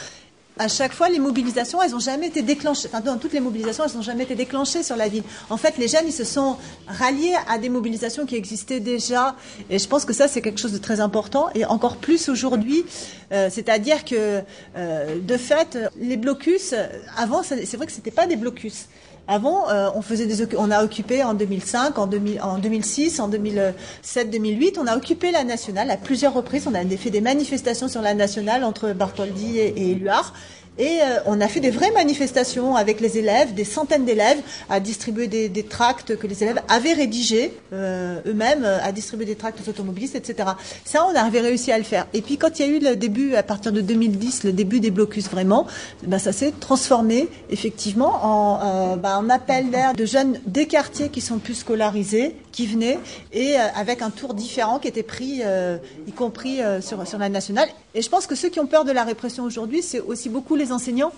À 0.58 0.68
chaque 0.68 0.92
fois, 0.92 1.08
les 1.08 1.20
mobilisations, 1.20 1.80
elles 1.80 1.92
n'ont 1.92 2.00
jamais 2.00 2.26
été 2.26 2.42
déclenchées. 2.42 2.88
Enfin, 2.88 3.00
dans 3.00 3.16
toutes 3.16 3.32
les 3.32 3.40
mobilisations, 3.40 3.84
elles 3.86 3.94
n'ont 3.96 4.02
jamais 4.02 4.24
été 4.24 4.34
déclenchées 4.34 4.82
sur 4.82 4.96
la 4.96 5.08
ville. 5.08 5.22
En 5.48 5.56
fait, 5.56 5.78
les 5.78 5.88
jeunes, 5.88 6.04
ils 6.06 6.12
se 6.12 6.24
sont 6.24 6.56
ralliés 6.86 7.34
à 7.48 7.56
des 7.56 7.68
mobilisations 7.70 8.26
qui 8.26 8.36
existaient 8.36 8.80
déjà. 8.80 9.36
Et 9.70 9.78
je 9.78 9.86
pense 9.88 10.04
que 10.04 10.12
ça, 10.12 10.28
c'est 10.28 10.42
quelque 10.42 10.60
chose 10.60 10.72
de 10.72 10.78
très 10.78 11.00
important. 11.00 11.48
Et 11.54 11.64
encore 11.64 11.96
plus 11.96 12.28
aujourd'hui. 12.28 12.84
Euh, 13.32 13.48
C'est-à-dire 13.50 14.04
que, 14.04 14.42
euh, 14.76 15.18
de 15.22 15.36
fait, 15.36 15.78
les 15.98 16.16
blocus, 16.18 16.74
avant, 17.16 17.42
c'est 17.42 17.76
vrai 17.76 17.86
que 17.86 17.92
c'était 17.92 18.10
pas 18.10 18.26
des 18.26 18.36
blocus. 18.36 18.86
Avant, 19.32 19.70
euh, 19.70 19.90
on 19.94 20.02
faisait 20.02 20.26
des, 20.26 20.56
on 20.56 20.72
a 20.72 20.82
occupé 20.82 21.22
en 21.22 21.34
2005, 21.34 21.98
en, 21.98 22.08
2000 22.08 22.42
en 22.42 22.58
2006, 22.58 23.20
en 23.20 23.28
2007, 23.28 24.28
2008, 24.28 24.76
on 24.76 24.88
a 24.88 24.96
occupé 24.96 25.30
la 25.30 25.44
nationale 25.44 25.88
à 25.92 25.96
plusieurs 25.96 26.34
reprises. 26.34 26.66
On 26.66 26.74
a 26.74 26.84
fait 26.96 27.10
des 27.10 27.20
manifestations 27.20 27.86
sur 27.86 28.02
la 28.02 28.14
nationale 28.14 28.64
entre 28.64 28.92
Bartholdi 28.92 29.60
et, 29.60 29.68
et 29.68 29.90
Éluard. 29.92 30.34
Et 30.78 31.00
euh, 31.02 31.18
on 31.26 31.40
a 31.40 31.48
fait 31.48 31.60
des 31.60 31.70
vraies 31.70 31.90
manifestations 31.90 32.76
avec 32.76 33.00
les 33.00 33.18
élèves, 33.18 33.54
des 33.54 33.64
centaines 33.64 34.04
d'élèves, 34.04 34.40
à 34.68 34.80
distribuer 34.80 35.26
des, 35.26 35.62
tracts 35.64 36.16
que 36.16 36.26
les 36.26 36.42
élèves 36.42 36.60
avaient 36.68 36.94
rédigés 36.94 37.52
euh, 37.72 38.20
eux-mêmes, 38.26 38.64
euh, 38.64 38.78
à 38.82 38.92
distribuer 38.92 39.26
des 39.26 39.34
tracts 39.34 39.58
aux 39.60 39.68
automobilistes, 39.68 40.14
etc. 40.14 40.50
Ça, 40.84 41.06
on 41.06 41.14
avait 41.14 41.40
réussi 41.40 41.70
à 41.70 41.78
le 41.78 41.84
faire. 41.84 42.06
Et 42.14 42.22
puis 42.22 42.38
quand 42.38 42.58
il 42.58 42.66
y 42.66 42.68
a 42.68 42.72
eu 42.72 42.78
le 42.78 42.96
début, 42.96 43.34
à 43.34 43.42
partir 43.42 43.72
de 43.72 43.80
2010, 43.80 44.44
le 44.44 44.52
début 44.52 44.80
des 44.80 44.90
blocus 44.90 45.28
vraiment, 45.28 45.66
ben, 46.04 46.18
ça 46.18 46.32
s'est 46.32 46.52
transformé 46.58 47.28
effectivement 47.50 48.18
en, 48.22 48.96
ben, 48.96 49.18
en 49.18 49.28
appel 49.28 49.70
d'air 49.70 49.92
de 49.92 50.04
jeunes 50.04 50.40
des 50.46 50.66
quartiers 50.66 51.10
qui 51.10 51.20
sont 51.20 51.38
plus 51.38 51.54
scolarisés, 51.54 52.36
qui 52.52 52.66
venaient, 52.66 52.98
et 53.32 53.58
euh, 53.58 53.66
avec 53.74 54.02
un 54.02 54.10
tour 54.10 54.34
différent 54.34 54.78
qui 54.78 54.88
était 54.88 55.02
pris, 55.02 55.40
euh, 55.44 55.78
y 56.06 56.12
compris 56.12 56.62
euh, 56.62 56.80
sur, 56.80 57.06
sur 57.06 57.18
la 57.18 57.28
nationale. 57.28 57.68
Et 57.94 58.02
je 58.02 58.08
pense 58.08 58.26
que 58.26 58.34
ceux 58.34 58.48
qui 58.48 58.60
ont 58.60 58.66
peur 58.66 58.84
de 58.84 58.92
la 58.92 59.04
répression 59.04 59.44
aujourd'hui, 59.44 59.82
c'est 59.82 60.00
aussi 60.00 60.28
beaucoup 60.28 60.56
les 60.56 60.72
enseignants. 60.72 61.12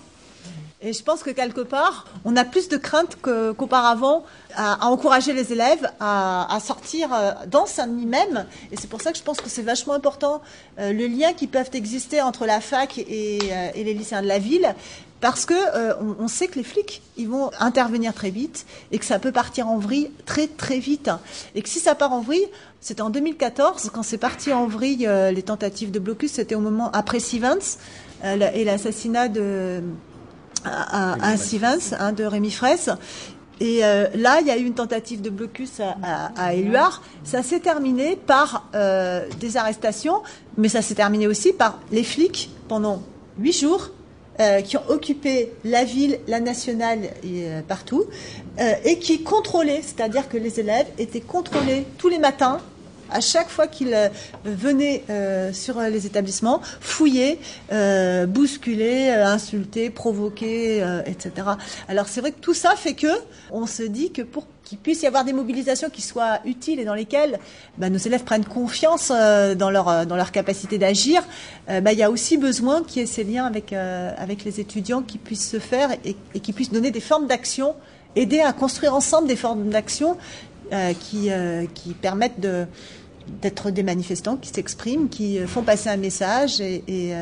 Et 0.85 0.91
je 0.91 1.01
pense 1.01 1.23
que 1.23 1.29
quelque 1.29 1.61
part, 1.61 2.07
on 2.25 2.35
a 2.35 2.43
plus 2.43 2.67
de 2.67 2.75
crainte 2.75 3.17
qu'auparavant 3.21 4.25
à, 4.53 4.85
encourager 4.87 5.31
les 5.31 5.53
élèves 5.53 5.89
à, 6.01 6.57
sortir 6.61 7.09
dans 7.47 7.65
Saint-Denis 7.65 8.05
même. 8.05 8.45
Et 8.69 8.75
c'est 8.75 8.89
pour 8.89 9.01
ça 9.01 9.13
que 9.13 9.17
je 9.17 9.23
pense 9.23 9.39
que 9.39 9.47
c'est 9.47 9.61
vachement 9.61 9.93
important 9.93 10.41
le 10.77 11.07
lien 11.07 11.31
qui 11.31 11.47
peuvent 11.47 11.69
exister 11.71 12.21
entre 12.21 12.45
la 12.45 12.59
fac 12.59 12.97
et 12.97 13.39
les 13.77 13.93
lycéens 13.93 14.23
de 14.23 14.27
la 14.27 14.39
ville. 14.39 14.75
Parce 15.23 15.45
que 15.45 15.53
euh, 15.53 15.93
on, 16.01 16.25
on 16.25 16.27
sait 16.27 16.47
que 16.47 16.55
les 16.55 16.65
flics, 16.65 17.01
ils 17.15 17.29
vont 17.29 17.49
intervenir 17.61 18.13
très 18.13 18.29
vite 18.29 18.65
et 18.91 18.99
que 18.99 19.05
ça 19.05 19.19
peut 19.19 19.31
partir 19.31 19.69
en 19.69 19.77
vrille 19.77 20.11
très 20.25 20.47
très 20.47 20.79
vite. 20.79 21.09
Et 21.55 21.61
que 21.61 21.69
si 21.69 21.79
ça 21.79 21.95
part 21.95 22.11
en 22.11 22.19
vrille, 22.19 22.45
c'était 22.81 23.01
en 23.01 23.09
2014 23.09 23.89
quand 23.93 24.03
c'est 24.03 24.17
parti 24.17 24.51
en 24.51 24.67
vrille 24.67 25.07
euh, 25.07 25.31
les 25.31 25.41
tentatives 25.43 25.91
de 25.91 25.99
blocus, 25.99 26.33
c'était 26.33 26.55
au 26.55 26.59
moment 26.59 26.91
après 26.91 27.21
Stevens 27.21 27.77
euh, 28.25 28.51
et 28.53 28.65
l'assassinat 28.65 29.29
de 29.29 29.81
à, 30.65 31.13
à- 31.13 31.31
à 31.31 31.37
Stevens, 31.37 31.95
hein, 31.97 32.11
de 32.11 32.25
Rémi 32.25 32.51
Fraisse. 32.51 32.89
Et 33.61 33.85
euh, 33.85 34.07
là, 34.15 34.39
il 34.41 34.47
y 34.47 34.51
a 34.51 34.57
eu 34.57 34.65
une 34.65 34.73
tentative 34.73 35.21
de 35.21 35.29
blocus 35.29 35.79
à, 35.79 35.95
à, 36.03 36.47
à 36.47 36.53
Éluard. 36.53 37.01
Ça 37.23 37.43
s'est 37.43 37.61
terminé 37.61 38.17
par 38.17 38.67
euh, 38.75 39.25
des 39.39 39.55
arrestations, 39.55 40.21
mais 40.57 40.67
ça 40.67 40.81
s'est 40.81 40.95
terminé 40.95 41.27
aussi 41.27 41.53
par 41.53 41.79
les 41.93 42.03
flics 42.03 42.49
pendant 42.67 43.01
huit 43.39 43.53
jours 43.57 43.89
euh, 44.39 44.61
qui 44.61 44.77
ont 44.77 44.89
occupé 44.89 45.51
la 45.63 45.83
ville, 45.83 46.19
la 46.27 46.39
nationale 46.39 47.03
et 47.23 47.47
euh, 47.47 47.61
partout, 47.61 48.05
euh, 48.59 48.73
et 48.83 48.97
qui 48.97 49.23
contrôlaient, 49.23 49.81
c'est-à-dire 49.81 50.27
que 50.27 50.37
les 50.37 50.59
élèves 50.59 50.87
étaient 50.97 51.21
contrôlés 51.21 51.85
tous 51.97 52.09
les 52.09 52.19
matins 52.19 52.59
à 53.11 53.21
chaque 53.21 53.49
fois 53.49 53.67
qu'ils 53.67 53.95
venaient 54.43 55.03
sur 55.53 55.79
les 55.81 56.07
établissements, 56.07 56.61
euh, 59.11 59.25
insulter, 59.25 59.89
provoquer, 59.89 60.83
euh, 60.83 61.01
etc. 61.05 61.47
Alors 61.87 62.07
c'est 62.07 62.21
vrai 62.21 62.31
que 62.31 62.39
tout 62.39 62.53
ça 62.53 62.75
fait 62.75 62.93
que 62.93 63.07
on 63.51 63.67
se 63.67 63.83
dit 63.83 64.11
que 64.11 64.21
pour 64.21 64.45
qu'il 64.63 64.77
puisse 64.77 65.01
y 65.01 65.07
avoir 65.07 65.25
des 65.25 65.33
mobilisations 65.33 65.89
qui 65.89 66.01
soient 66.01 66.39
utiles 66.45 66.79
et 66.79 66.85
dans 66.85 66.93
lesquelles 66.93 67.39
bah, 67.77 67.89
nos 67.89 67.97
élèves 67.97 68.23
prennent 68.23 68.45
confiance 68.45 69.11
euh, 69.13 69.55
dans 69.55 69.69
leur 69.69 69.89
euh, 69.89 70.05
dans 70.05 70.15
leur 70.15 70.31
capacité 70.31 70.77
d'agir, 70.77 71.23
euh, 71.69 71.81
bah, 71.81 71.93
il 71.93 71.99
y 71.99 72.03
a 72.03 72.09
aussi 72.09 72.37
besoin 72.37 72.83
qu'il 72.83 73.01
y 73.01 73.03
ait 73.03 73.07
ces 73.07 73.23
liens 73.23 73.45
avec 73.45 73.73
avec 73.73 74.43
les 74.43 74.59
étudiants 74.59 75.01
qui 75.01 75.17
puissent 75.17 75.49
se 75.49 75.59
faire 75.59 75.89
et, 76.05 76.15
qui 76.39 76.53
puissent 76.53 76.71
donner 76.71 76.91
des 76.91 76.99
formes 76.99 77.27
d'action, 77.27 77.75
aider 78.15 78.39
à 78.39 78.53
construire 78.53 78.93
ensemble 78.95 79.27
des 79.27 79.35
formes 79.35 79.69
d'action 79.69 80.17
qui, 80.99 81.29
qui 81.73 81.93
permettent 81.93 82.39
d'être 83.41 83.71
des 83.71 83.83
manifestants 83.83 84.37
qui 84.37 84.49
s'expriment, 84.49 85.07
qui 85.09 85.39
font 85.45 85.63
passer 85.63 85.89
un 85.89 85.97
message 85.97 86.61
et. 86.61 87.13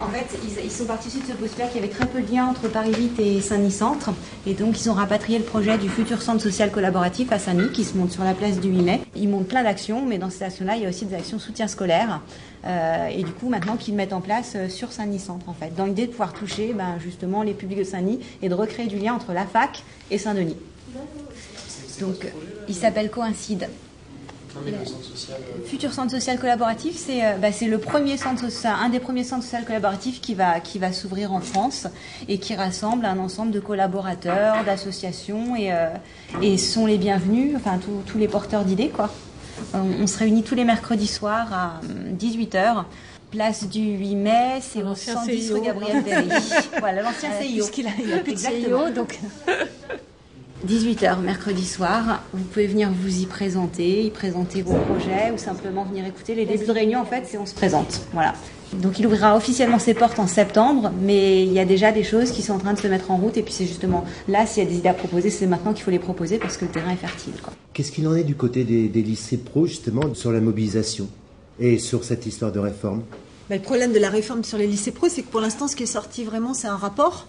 En 0.00 0.08
fait, 0.08 0.38
ils, 0.42 0.64
ils 0.64 0.70
sont 0.70 0.86
partis 0.86 1.08
de 1.08 1.26
ce 1.26 1.32
postulat 1.32 1.66
qu'il 1.66 1.80
y 1.80 1.84
avait 1.84 1.92
très 1.92 2.06
peu 2.06 2.22
de 2.22 2.32
liens 2.32 2.46
entre 2.46 2.68
Paris 2.68 2.94
8 2.96 3.20
et 3.20 3.40
Saint-Denis 3.42 3.70
Centre. 3.70 4.10
Et 4.46 4.54
donc, 4.54 4.80
ils 4.80 4.88
ont 4.88 4.94
rapatrié 4.94 5.38
le 5.38 5.44
projet 5.44 5.76
du 5.76 5.90
futur 5.90 6.22
centre 6.22 6.42
social 6.42 6.70
collaboratif 6.70 7.30
à 7.32 7.38
Saint-Denis, 7.38 7.70
qui 7.70 7.84
se 7.84 7.96
monte 7.98 8.10
sur 8.10 8.24
la 8.24 8.32
place 8.32 8.58
du 8.60 8.70
8 8.70 8.82
mai. 8.82 9.00
Ils 9.14 9.28
montent 9.28 9.48
plein 9.48 9.62
d'actions, 9.62 10.06
mais 10.06 10.16
dans 10.16 10.30
ces 10.30 10.44
actions-là, 10.44 10.76
il 10.76 10.82
y 10.82 10.86
a 10.86 10.88
aussi 10.88 11.04
des 11.04 11.14
actions 11.14 11.38
soutien 11.38 11.68
scolaire. 11.68 12.22
Euh, 12.64 13.08
et 13.08 13.22
du 13.22 13.32
coup, 13.32 13.50
maintenant, 13.50 13.76
qu'ils 13.76 13.94
mettent 13.94 14.14
en 14.14 14.22
place 14.22 14.54
euh, 14.56 14.68
sur 14.70 14.90
Saint-Denis 14.90 15.18
Centre, 15.18 15.48
en 15.50 15.54
fait. 15.54 15.74
Dans 15.76 15.84
l'idée 15.84 16.06
de 16.06 16.12
pouvoir 16.12 16.32
toucher 16.32 16.72
ben, 16.72 16.98
justement 16.98 17.42
les 17.42 17.52
publics 17.52 17.78
de 17.78 17.84
Saint-Denis 17.84 18.20
et 18.40 18.48
de 18.48 18.54
recréer 18.54 18.86
du 18.86 18.98
lien 18.98 19.14
entre 19.14 19.32
la 19.34 19.44
fac 19.44 19.82
et 20.10 20.16
Saint-Denis. 20.16 20.56
Donc, 22.00 22.24
euh, 22.24 22.28
il 22.68 22.74
s'appelle 22.74 23.10
Coïncide. 23.10 23.68
Non, 24.54 24.62
mais 24.64 24.72
le 24.72 24.84
centre 24.84 25.04
social. 25.04 25.36
euh, 25.40 25.64
Futur 25.66 25.92
centre 25.92 26.10
social 26.10 26.38
collaboratif, 26.38 26.96
c'est 26.96 27.24
euh, 27.24 27.36
bah, 27.40 27.52
c'est 27.52 27.66
le 27.66 27.78
premier 27.78 28.16
centre, 28.16 28.40
social- 28.40 28.74
un 28.82 28.88
des 28.88 28.98
premiers 29.00 29.22
centres 29.24 29.44
social 29.44 29.64
collaboratifs 29.64 30.20
qui 30.20 30.34
va 30.34 30.58
qui 30.60 30.78
va 30.78 30.92
s'ouvrir 30.92 31.32
en 31.32 31.40
France 31.40 31.86
et 32.28 32.38
qui 32.38 32.54
rassemble 32.54 33.04
un 33.06 33.18
ensemble 33.18 33.52
de 33.52 33.60
collaborateurs, 33.60 34.64
d'associations 34.64 35.54
et 35.56 35.72
euh, 35.72 35.88
et 36.42 36.58
sont 36.58 36.86
les 36.86 36.98
bienvenus, 36.98 37.54
enfin 37.56 37.78
tous 37.78 38.02
tous 38.06 38.18
les 38.18 38.28
porteurs 38.28 38.64
d'idées 38.64 38.88
quoi. 38.88 39.10
On, 39.74 40.02
on 40.02 40.06
se 40.06 40.18
réunit 40.18 40.42
tous 40.42 40.54
les 40.54 40.64
mercredis 40.64 41.06
soirs 41.06 41.52
à 41.52 41.80
18h. 42.18 42.84
Place 43.30 43.68
du 43.68 43.80
8 43.96 44.16
mai, 44.16 44.58
c'est 44.60 44.82
au 44.82 44.86
L'ancien 44.86 45.14
110 45.14 45.46
CIO. 45.46 45.54
rue 45.54 45.60
Gabriel 45.64 46.02
Derry. 46.02 46.28
voilà, 46.80 47.02
l'ancien 47.02 47.30
Euh, 47.30 47.40
CIO. 47.42 47.64
puisqu'il 47.64 47.86
a- 47.86 47.90
il 48.04 48.12
a 48.12 48.18
plus 48.18 48.32
de. 48.32 48.38
CIO, 48.38 48.90
donc- 48.90 49.20
18h 50.66 51.20
mercredi 51.20 51.64
soir. 51.64 52.22
Vous 52.34 52.44
pouvez 52.44 52.66
venir 52.66 52.90
vous 52.90 53.20
y 53.20 53.26
présenter, 53.26 54.04
y 54.04 54.10
présenter 54.10 54.62
vos 54.62 54.74
projets 54.74 55.30
ou 55.34 55.38
simplement 55.38 55.84
venir 55.84 56.04
écouter. 56.04 56.34
Les 56.34 56.44
débuts 56.44 56.66
de 56.66 56.72
réunion, 56.72 57.00
en 57.00 57.04
fait, 57.04 57.24
c'est 57.26 57.38
on 57.38 57.46
se 57.46 57.54
présente. 57.54 58.02
Voilà. 58.12 58.34
Donc 58.74 58.98
il 58.98 59.06
ouvrira 59.06 59.36
officiellement 59.36 59.78
ses 59.78 59.94
portes 59.94 60.18
en 60.18 60.26
septembre, 60.26 60.92
mais 61.00 61.44
il 61.44 61.52
y 61.52 61.58
a 61.58 61.64
déjà 61.64 61.90
des 61.92 62.04
choses 62.04 62.30
qui 62.30 62.42
sont 62.42 62.52
en 62.52 62.58
train 62.58 62.74
de 62.74 62.78
se 62.78 62.86
mettre 62.86 63.10
en 63.10 63.16
route. 63.16 63.36
Et 63.36 63.42
puis 63.42 63.52
c'est 63.52 63.66
justement 63.66 64.04
là, 64.28 64.46
s'il 64.46 64.62
y 64.62 64.66
a 64.66 64.68
des 64.68 64.76
idées 64.76 64.88
à 64.88 64.94
proposer, 64.94 65.30
c'est 65.30 65.46
maintenant 65.46 65.72
qu'il 65.72 65.82
faut 65.82 65.90
les 65.90 65.98
proposer 65.98 66.38
parce 66.38 66.56
que 66.56 66.66
le 66.66 66.70
terrain 66.70 66.92
est 66.92 66.96
fertile. 66.96 67.32
Qu'est-ce 67.72 67.90
qu'il 67.90 68.06
en 68.06 68.14
est 68.14 68.24
du 68.24 68.36
côté 68.36 68.64
des, 68.64 68.88
des 68.88 69.02
lycées 69.02 69.38
pro, 69.38 69.66
justement, 69.66 70.14
sur 70.14 70.30
la 70.30 70.40
mobilisation 70.40 71.08
et 71.58 71.78
sur 71.78 72.04
cette 72.04 72.26
histoire 72.26 72.52
de 72.52 72.60
réforme? 72.60 73.02
Bah, 73.48 73.56
le 73.56 73.62
problème 73.62 73.92
de 73.92 73.98
la 73.98 74.10
réforme 74.10 74.44
sur 74.44 74.58
les 74.58 74.66
lycées 74.66 74.92
pro, 74.92 75.08
c'est 75.08 75.22
que 75.22 75.28
pour 75.28 75.40
l'instant, 75.40 75.66
ce 75.66 75.74
qui 75.74 75.82
est 75.82 75.86
sorti 75.86 76.22
vraiment, 76.22 76.54
c'est 76.54 76.68
un 76.68 76.76
rapport. 76.76 77.26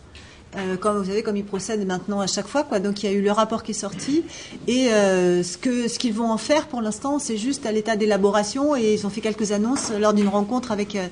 Euh, 0.58 0.76
comme 0.76 0.98
vous 0.98 1.06
savez, 1.06 1.24
comme 1.24 1.38
ils 1.38 1.46
procèdent 1.46 1.88
maintenant 1.88 2.20
à 2.20 2.28
chaque 2.28 2.48
fois, 2.48 2.64
quoi. 2.64 2.80
Donc 2.80 3.04
il 3.04 3.10
y 3.10 3.14
a 3.14 3.16
eu 3.16 3.22
le 3.22 3.32
rapport 3.32 3.64
qui 3.64 3.72
est 3.72 3.74
sorti 3.74 4.26
et 4.68 4.90
euh, 4.90 5.44
ce 5.44 5.58
que 5.58 5.88
ce 5.88 5.98
qu'ils 5.98 6.14
vont 6.14 6.30
en 6.30 6.38
faire 6.38 6.68
pour 6.68 6.82
l'instant, 6.82 7.20
c'est 7.20 7.38
juste 7.38 7.66
à 7.66 7.72
l'état 7.72 7.96
d'élaboration 7.96 8.76
et 8.76 8.94
ils 8.94 9.08
ont 9.08 9.10
fait 9.10 9.22
quelques 9.22 9.54
annonces 9.54 9.94
lors 9.98 10.14
d'une 10.14 10.28
rencontre 10.28 10.74
avec 10.74 10.96
euh, 10.96 11.08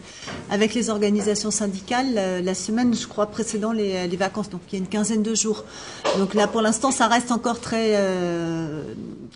avec 0.50 0.74
les 0.74 0.90
organisations 0.90 1.52
syndicales 1.52 2.16
euh, 2.18 2.42
la 2.42 2.54
semaine, 2.54 2.94
je 2.94 3.08
crois, 3.08 3.28
précédant 3.28 3.72
les, 3.72 4.08
les, 4.10 4.18
vacances. 4.18 4.50
Donc 4.50 4.62
il 4.70 4.74
y 4.74 4.76
a 4.76 4.80
une 4.80 4.90
quinzaine 4.90 5.24
de 5.24 5.34
jours. 5.34 5.64
Donc 6.18 6.34
là, 6.34 6.48
pour 6.48 6.62
l'instant, 6.62 6.92
ça 6.92 7.08
reste 7.08 7.32
encore 7.32 7.62
très 7.62 7.94
euh, 7.96 8.84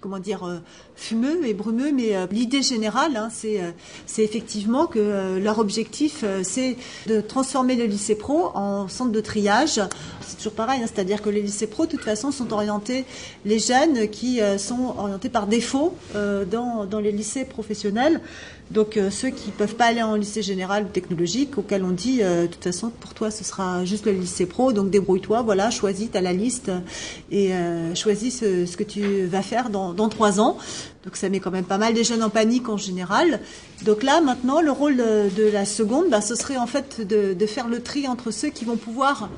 comment 0.02 0.20
dire 0.20 0.62
fumeux 0.96 1.46
et 1.46 1.54
brumeux, 1.54 1.94
mais 1.94 2.14
l'idée 2.30 2.62
générale, 2.62 3.16
hein, 3.16 3.30
c'est 3.32 3.62
c'est 4.06 4.24
effectivement 4.24 4.86
que 4.86 5.40
leur 5.40 5.60
objectif, 5.60 6.26
c'est 6.44 6.76
de 7.08 7.22
transformer 7.22 7.76
le 7.76 7.86
lycée 7.86 8.16
pro 8.16 8.52
en 8.54 8.90
centre 8.90 9.12
de 9.12 9.22
triage 9.22 9.80
c'est 10.34 10.38
toujours 10.38 10.54
pareil, 10.54 10.82
hein, 10.82 10.88
c'est-à-dire 10.92 11.22
que 11.22 11.30
les 11.30 11.42
lycées 11.42 11.68
pro, 11.68 11.86
de 11.86 11.92
toute 11.92 12.02
façon, 12.02 12.32
sont 12.32 12.52
orientés, 12.54 13.06
les 13.46 13.60
jeunes 13.60 14.08
qui 14.10 14.42
euh, 14.42 14.58
sont 14.58 14.96
orientés 14.98 15.30
par 15.30 15.48
défaut 15.48 15.96
euh, 16.16 16.46
dans, 16.46 16.86
dans, 16.86 17.00
les 17.00 17.12
lycées 17.12 17.46
professionnels. 17.46 18.20
Donc 18.72 18.98
euh, 18.98 19.12
ceux 19.12 19.30
qui 19.30 19.50
ne 19.50 19.54
peuvent 19.54 19.76
pas 19.76 19.86
aller 19.86 20.02
en 20.02 20.16
lycée 20.16 20.42
général 20.42 20.86
ou 20.86 20.88
technologique, 20.88 21.58
auxquels 21.58 21.84
on 21.84 21.92
dit, 21.92 22.20
de 22.20 22.48
toute 22.48 22.64
façon, 22.64 22.90
pour 22.90 23.14
toi, 23.14 23.30
ce 23.30 23.44
sera 23.44 23.86
juste 23.86 24.06
le 24.06 24.14
lycée 24.14 24.46
pro, 24.46 24.74
donc 24.74 24.90
débrouille-toi, 24.90 25.42
voilà, 25.44 25.70
choisis, 25.70 26.10
tu 26.12 26.20
la 26.20 26.34
liste 26.34 26.72
et 27.32 27.52
choisis 27.96 28.40
ce, 28.40 28.78
que 28.78 28.84
tu 28.84 29.26
vas 29.26 29.42
faire 29.42 29.70
dans, 29.70 30.10
trois 30.10 30.40
ans. 30.40 30.58
Donc 31.04 31.18
ça 31.18 31.30
met 31.30 31.40
quand 31.40 31.52
même 31.52 31.66
pas 31.66 31.78
mal 31.78 31.94
des 31.94 32.04
jeunes 32.04 32.24
en 32.24 32.30
panique 32.30 32.70
en 32.70 32.78
général. 32.78 33.42
Donc 33.84 34.02
là, 34.02 34.22
maintenant, 34.22 34.62
le 34.62 34.72
rôle 34.72 34.98
de 34.98 35.50
la 35.52 35.66
seconde, 35.66 36.10
bah, 36.10 36.22
ce 36.22 36.36
serait 36.36 36.58
en 36.58 36.68
fait 36.68 37.02
de 37.06 37.46
faire 37.46 37.68
le 37.68 37.84
tri 37.84 38.08
entre 38.08 38.32
ceux 38.32 38.50
qui 38.50 38.66
vont 38.66 38.78
pouvoir 38.78 39.30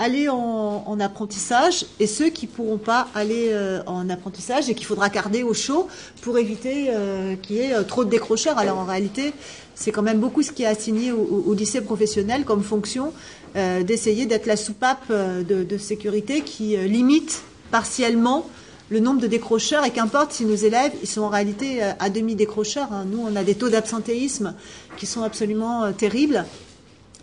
aller 0.00 0.30
en, 0.30 0.82
en, 0.86 0.98
apprentissage 0.98 1.84
et 2.00 2.06
ceux 2.06 2.30
qui 2.30 2.46
pourront 2.46 2.78
pas 2.78 3.08
aller 3.14 3.50
euh, 3.50 3.82
en 3.86 4.08
apprentissage 4.08 4.70
et 4.70 4.74
qu'il 4.74 4.86
faudra 4.86 5.10
garder 5.10 5.42
au 5.42 5.52
chaud 5.52 5.88
pour 6.22 6.38
éviter 6.38 6.86
euh, 6.88 7.36
qu'il 7.36 7.56
y 7.56 7.58
ait 7.58 7.74
euh, 7.74 7.82
trop 7.82 8.04
de 8.04 8.08
décrocheurs. 8.08 8.56
Alors 8.58 8.78
en 8.78 8.86
réalité, 8.86 9.34
c'est 9.74 9.92
quand 9.92 10.02
même 10.02 10.18
beaucoup 10.18 10.42
ce 10.42 10.52
qui 10.52 10.62
est 10.62 10.66
assigné 10.66 11.12
au, 11.12 11.52
lycée 11.54 11.82
professionnel 11.82 12.44
comme 12.44 12.62
fonction 12.62 13.12
d'essayer 13.54 14.26
d'être 14.26 14.46
la 14.46 14.56
soupape 14.56 15.10
de, 15.10 15.64
de, 15.64 15.78
sécurité 15.78 16.42
qui 16.42 16.76
limite 16.76 17.42
partiellement 17.70 18.46
le 18.90 19.00
nombre 19.00 19.20
de 19.20 19.26
décrocheurs 19.26 19.84
et 19.86 19.90
qu'importe 19.90 20.32
si 20.32 20.44
nos 20.44 20.54
élèves 20.54 20.92
ils 21.02 21.08
sont 21.08 21.22
en 21.22 21.30
réalité 21.30 21.80
à 21.98 22.10
demi 22.10 22.34
décrocheurs. 22.34 22.92
Hein. 22.92 23.06
Nous, 23.10 23.24
on 23.26 23.34
a 23.36 23.42
des 23.42 23.54
taux 23.54 23.70
d'absentéisme 23.70 24.54
qui 24.98 25.06
sont 25.06 25.22
absolument 25.22 25.90
terribles. 25.92 26.44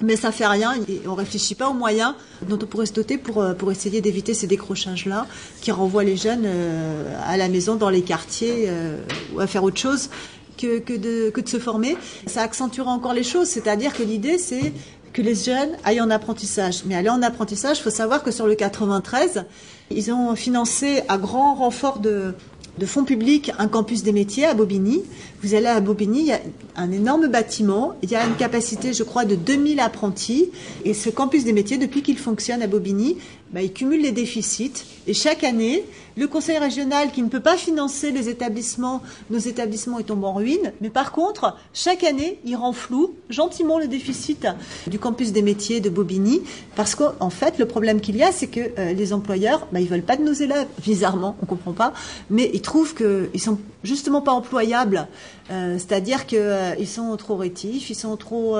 Mais 0.01 0.15
ça 0.15 0.31
fait 0.31 0.45
rien 0.45 0.75
et 0.87 1.01
on 1.07 1.15
réfléchit 1.15 1.55
pas 1.55 1.69
aux 1.69 1.73
moyens 1.73 2.13
dont 2.47 2.59
on 2.61 2.65
pourrait 2.67 2.85
se 2.85 2.93
doter 2.93 3.17
pour, 3.17 3.43
pour 3.57 3.71
essayer 3.71 3.99
d'éviter 3.99 4.35
ces 4.35 4.45
décrochages-là 4.45 5.25
qui 5.61 5.71
renvoient 5.71 6.03
les 6.03 6.17
jeunes 6.17 6.43
euh, 6.45 7.19
à 7.25 7.35
la 7.35 7.47
maison, 7.47 7.75
dans 7.75 7.89
les 7.89 8.03
quartiers 8.03 8.65
euh, 8.67 9.01
ou 9.33 9.39
à 9.39 9.47
faire 9.47 9.63
autre 9.63 9.79
chose 9.79 10.09
que, 10.55 10.77
que, 10.79 10.93
de, 10.93 11.31
que 11.31 11.41
de 11.41 11.49
se 11.49 11.57
former. 11.57 11.97
Ça 12.27 12.43
accentuera 12.43 12.91
encore 12.91 13.13
les 13.13 13.23
choses, 13.23 13.47
c'est-à-dire 13.47 13.93
que 13.93 14.03
l'idée 14.03 14.37
c'est 14.37 14.71
que 15.13 15.23
les 15.23 15.33
jeunes 15.33 15.75
aillent 15.83 16.01
en 16.01 16.11
apprentissage. 16.11 16.83
Mais 16.85 16.93
aller 16.93 17.09
en 17.09 17.23
apprentissage, 17.23 17.79
il 17.79 17.81
faut 17.81 17.89
savoir 17.89 18.21
que 18.21 18.29
sur 18.29 18.45
le 18.45 18.53
93, 18.53 19.45
ils 19.89 20.11
ont 20.11 20.35
financé 20.35 21.01
à 21.07 21.17
grand 21.17 21.55
renfort 21.55 21.97
de, 21.97 22.35
de 22.77 22.85
fonds 22.85 23.03
publics 23.03 23.51
un 23.59 23.67
campus 23.67 24.03
des 24.03 24.11
métiers 24.11 24.45
à 24.45 24.53
Bobigny. 24.53 25.03
Vous 25.43 25.53
allez 25.53 25.67
à 25.67 25.79
Bobigny, 25.79 26.19
il 26.21 26.27
y 26.27 26.31
a 26.31 26.39
un 26.75 26.91
énorme 26.91 27.27
bâtiment, 27.27 27.95
il 28.01 28.11
y 28.11 28.15
a 28.15 28.25
une 28.25 28.35
capacité, 28.35 28.93
je 28.93 29.03
crois, 29.03 29.25
de 29.25 29.35
2000 29.35 29.79
apprentis. 29.79 30.49
Et 30.85 30.93
ce 30.93 31.09
campus 31.09 31.43
des 31.43 31.53
métiers, 31.53 31.77
depuis 31.77 32.01
qu'il 32.01 32.17
fonctionne 32.17 32.61
à 32.61 32.67
Bobigny, 32.67 33.17
bah, 33.51 33.61
il 33.61 33.71
cumule 33.73 34.01
les 34.01 34.11
déficits. 34.11 34.85
Et 35.07 35.13
chaque 35.13 35.43
année, 35.43 35.85
le 36.17 36.27
conseil 36.27 36.57
régional 36.57 37.11
qui 37.11 37.21
ne 37.21 37.29
peut 37.29 37.39
pas 37.39 37.57
financer 37.57 38.11
les 38.11 38.27
établissements, 38.27 39.01
nos 39.29 39.37
établissements, 39.37 39.99
ils 39.99 40.05
tombent 40.05 40.23
en 40.23 40.33
ruine. 40.33 40.73
Mais 40.81 40.89
par 40.89 41.11
contre, 41.11 41.55
chaque 41.73 42.03
année, 42.03 42.39
il 42.43 42.55
rend 42.55 42.73
flou 42.73 43.13
gentiment 43.29 43.77
le 43.77 43.87
déficit 43.87 44.47
du 44.87 44.97
campus 44.97 45.31
des 45.31 45.43
métiers 45.43 45.79
de 45.79 45.89
Bobigny. 45.89 46.41
Parce 46.75 46.95
qu'en 46.95 47.29
fait, 47.29 47.59
le 47.59 47.67
problème 47.67 48.01
qu'il 48.01 48.17
y 48.17 48.23
a, 48.23 48.31
c'est 48.31 48.47
que 48.47 48.59
euh, 48.79 48.93
les 48.93 49.13
employeurs, 49.13 49.67
bah, 49.71 49.79
ils 49.79 49.87
veulent 49.87 50.01
pas 50.01 50.17
de 50.17 50.23
nos 50.23 50.33
élèves. 50.33 50.67
Bizarrement, 50.83 51.37
on 51.43 51.45
comprend 51.45 51.73
pas. 51.73 51.93
Mais 52.31 52.49
ils 52.53 52.61
trouvent 52.61 52.95
qu'ils 52.95 53.39
sont 53.39 53.59
justement 53.83 54.21
pas 54.21 54.31
employables. 54.31 55.07
Euh, 55.51 55.77
C'est-à-dire 55.77 56.25
qu'ils 56.25 56.39
euh, 56.39 56.85
sont 56.85 57.15
trop 57.15 57.35
rétifs, 57.35 57.91
ils 57.91 57.95
sont 57.95 58.17
trop, 58.17 58.57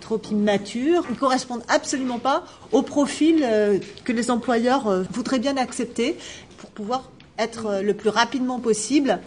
trop 0.00 0.20
immatures, 0.30 1.04
ils 1.10 1.16
correspondent 1.16 1.62
absolument 1.68 2.18
pas 2.18 2.44
au 2.72 2.82
profil 2.82 3.46
que 4.04 4.12
les 4.12 4.30
employeurs 4.30 4.88
euh, 4.88 5.02
voudraient 5.12 5.38
bien 5.38 5.56
accepter 5.56 6.16
pour 6.58 6.70
pouvoir 6.70 7.10
être 7.38 7.80
le 7.82 7.94
plus 7.94 8.10
rapidement 8.10 8.58
possible 8.58 9.18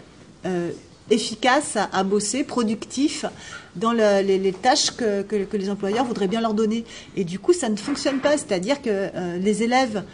efficace 1.10 1.76
à, 1.76 2.04
bosser, 2.04 2.44
productif 2.44 3.24
dans 3.74 3.92
le, 3.92 4.22
les, 4.22 4.52
tâches 4.52 4.92
que, 4.92 5.24
les 5.52 5.70
employeurs 5.70 6.04
voudraient 6.04 6.28
bien 6.28 6.40
leur 6.40 6.54
donner. 6.54 6.84
Et 7.16 7.24
du 7.24 7.40
coup, 7.40 7.52
ça 7.52 7.68
ne 7.68 7.76
fonctionne 7.76 8.20
pas. 8.20 8.36
C'est-à-dire 8.38 8.80
que 8.80 9.10
les 9.40 9.64
élèves 9.64 10.04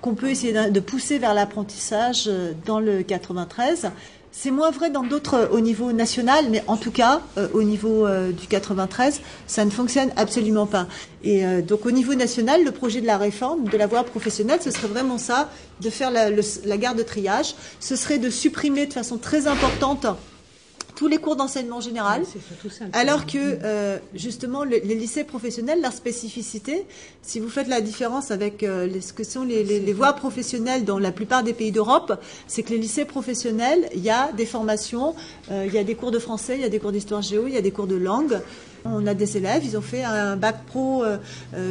qu'on 0.00 0.14
peut 0.14 0.30
essayer 0.30 0.70
de 0.70 0.80
pousser 0.80 1.18
vers 1.18 1.34
l'apprentissage 1.34 2.30
dans 2.64 2.80
le 2.80 3.02
93 3.02 3.90
c'est 4.32 4.50
moins 4.50 4.70
vrai 4.70 4.90
dans 4.90 5.02
d'autres 5.02 5.50
au 5.52 5.60
niveau 5.60 5.92
national, 5.92 6.46
mais 6.50 6.62
en 6.66 6.76
tout 6.76 6.90
cas, 6.90 7.20
euh, 7.36 7.48
au 7.52 7.62
niveau 7.62 8.06
euh, 8.06 8.30
du 8.32 8.46
93, 8.46 9.20
ça 9.46 9.64
ne 9.64 9.70
fonctionne 9.70 10.10
absolument 10.16 10.66
pas. 10.66 10.86
Et 11.24 11.44
euh, 11.44 11.62
donc 11.62 11.84
au 11.84 11.90
niveau 11.90 12.14
national, 12.14 12.64
le 12.64 12.70
projet 12.70 13.00
de 13.00 13.06
la 13.06 13.18
réforme 13.18 13.64
de 13.68 13.76
la 13.76 13.86
voie 13.86 14.04
professionnelle, 14.04 14.60
ce 14.62 14.70
serait 14.70 14.88
vraiment 14.88 15.18
ça, 15.18 15.50
de 15.80 15.90
faire 15.90 16.10
la, 16.10 16.30
le, 16.30 16.42
la 16.64 16.76
garde 16.76 16.98
de 16.98 17.02
triage. 17.02 17.54
Ce 17.80 17.96
serait 17.96 18.18
de 18.18 18.30
supprimer 18.30 18.86
de 18.86 18.92
façon 18.92 19.18
très 19.18 19.46
importante 19.46 20.06
tous 21.00 21.08
les 21.08 21.16
cours 21.16 21.34
d'enseignement 21.34 21.80
général, 21.80 22.24
ça, 22.26 22.84
alors 22.92 23.24
que 23.24 23.38
euh, 23.38 23.98
justement 24.14 24.64
le, 24.64 24.76
les 24.84 24.94
lycées 24.94 25.24
professionnels, 25.24 25.80
leur 25.80 25.94
spécificité, 25.94 26.84
si 27.22 27.40
vous 27.40 27.48
faites 27.48 27.68
la 27.68 27.80
différence 27.80 28.30
avec 28.30 28.62
euh, 28.62 28.86
les, 28.86 29.00
ce 29.00 29.14
que 29.14 29.24
sont 29.24 29.44
les, 29.44 29.64
les, 29.64 29.80
les, 29.80 29.92
voies 29.94 30.12
professionnelles 30.12 30.84
dans 30.84 30.98
la 30.98 31.10
plupart 31.10 31.42
des 31.42 31.54
pays 31.54 31.72
d'Europe, 31.72 32.20
c'est 32.46 32.62
que 32.62 32.68
les 32.68 32.76
lycées 32.76 33.06
professionnels, 33.06 33.88
il 33.94 34.02
y 34.02 34.10
a 34.10 34.30
des 34.32 34.44
formations, 34.44 35.14
euh, 35.50 35.64
il 35.66 35.72
y 35.72 35.78
a 35.78 35.84
des 35.84 35.94
cours 35.94 36.10
de 36.10 36.18
français, 36.18 36.56
il 36.56 36.60
y 36.60 36.66
a 36.66 36.68
des 36.68 36.78
cours 36.78 36.92
d'histoire 36.92 37.22
géo, 37.22 37.46
il 37.46 37.54
y 37.54 37.56
a 37.56 37.62
des 37.62 37.70
cours 37.70 37.86
de 37.86 37.96
langue. 37.96 38.38
On 38.84 39.06
a 39.06 39.14
des 39.14 39.36
élèves, 39.36 39.62
ils 39.64 39.76
ont 39.76 39.82
fait 39.82 40.04
un 40.04 40.36
bac 40.36 40.64
pro 40.66 41.04
euh, 41.04 41.18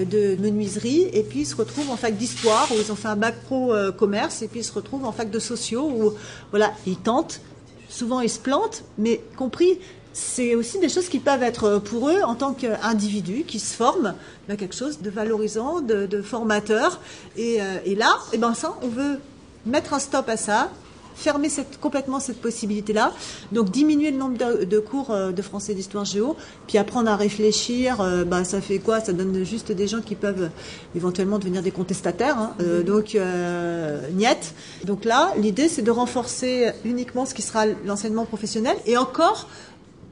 de 0.05 0.35
menuiserie 0.41 1.07
et 1.13 1.23
puis 1.23 1.41
ils 1.41 1.45
se 1.45 1.55
retrouvent 1.55 1.89
en 1.89 1.97
fac 1.97 2.15
d'histoire 2.15 2.67
ou 2.71 2.75
ils 2.79 2.91
ont 2.91 2.95
fait 2.95 3.07
un 3.07 3.15
bac 3.15 3.35
pro 3.45 3.73
euh, 3.73 3.91
commerce 3.91 4.41
et 4.41 4.47
puis 4.47 4.59
ils 4.59 4.63
se 4.63 4.73
retrouvent 4.73 5.05
en 5.05 5.11
fac 5.11 5.29
de 5.29 5.39
sociaux 5.39 5.89
où 5.89 6.13
voilà, 6.51 6.71
ils 6.85 6.97
tentent 6.97 7.41
souvent 7.89 8.21
ils 8.21 8.29
se 8.29 8.39
plantent, 8.39 8.83
mais 8.97 9.21
compris, 9.35 9.79
c'est 10.13 10.55
aussi 10.55 10.79
des 10.79 10.89
choses 10.89 11.07
qui 11.09 11.19
peuvent 11.19 11.43
être 11.43 11.79
pour 11.79 12.09
eux 12.09 12.21
en 12.23 12.35
tant 12.35 12.53
qu'individus 12.53 13.43
qui 13.43 13.59
se 13.59 13.75
forment 13.75 14.15
dans 14.47 14.55
quelque 14.55 14.75
chose 14.75 15.01
de 15.01 15.09
valorisant, 15.09 15.81
de, 15.81 16.21
formateur. 16.21 16.99
Et, 17.37 17.61
euh, 17.61 17.77
et 17.85 17.95
là, 17.95 18.11
et 18.33 18.37
ben 18.37 18.53
ça, 18.53 18.75
on 18.81 18.87
veut 18.87 19.19
mettre 19.65 19.93
un 19.93 19.99
stop 19.99 20.27
à 20.29 20.37
ça, 20.37 20.71
fermer 21.15 21.49
cette, 21.49 21.79
complètement 21.79 22.19
cette 22.19 22.41
possibilité-là. 22.41 23.13
Donc 23.51 23.71
diminuer 23.71 24.11
le 24.11 24.17
nombre 24.17 24.37
de, 24.37 24.63
de 24.65 24.79
cours 24.79 25.11
euh, 25.11 25.31
de 25.31 25.41
français 25.41 25.73
d'histoire 25.73 26.05
géo, 26.05 26.35
puis 26.67 26.77
apprendre 26.77 27.09
à 27.09 27.15
réfléchir. 27.15 28.01
Euh, 28.01 28.23
bah, 28.23 28.43
ça 28.43 28.61
fait 28.61 28.79
quoi? 28.79 28.99
Ça 28.99 29.13
donne 29.13 29.43
juste 29.43 29.71
des 29.71 29.87
gens 29.87 30.01
qui 30.01 30.15
peuvent 30.15 30.49
éventuellement 30.95 31.39
devenir 31.39 31.61
des 31.61 31.71
contestataires. 31.71 32.37
Hein. 32.37 32.53
Euh, 32.61 32.83
donc 32.83 33.15
euh, 33.15 34.09
niet. 34.11 34.53
Donc 34.85 35.05
là, 35.05 35.33
l'idée 35.37 35.67
c'est 35.67 35.81
de 35.81 35.91
renforcer 35.91 36.71
uniquement 36.85 37.25
ce 37.25 37.33
qui 37.33 37.41
sera 37.41 37.65
l'enseignement 37.85 38.25
professionnel 38.25 38.77
et 38.85 38.97
encore. 38.97 39.47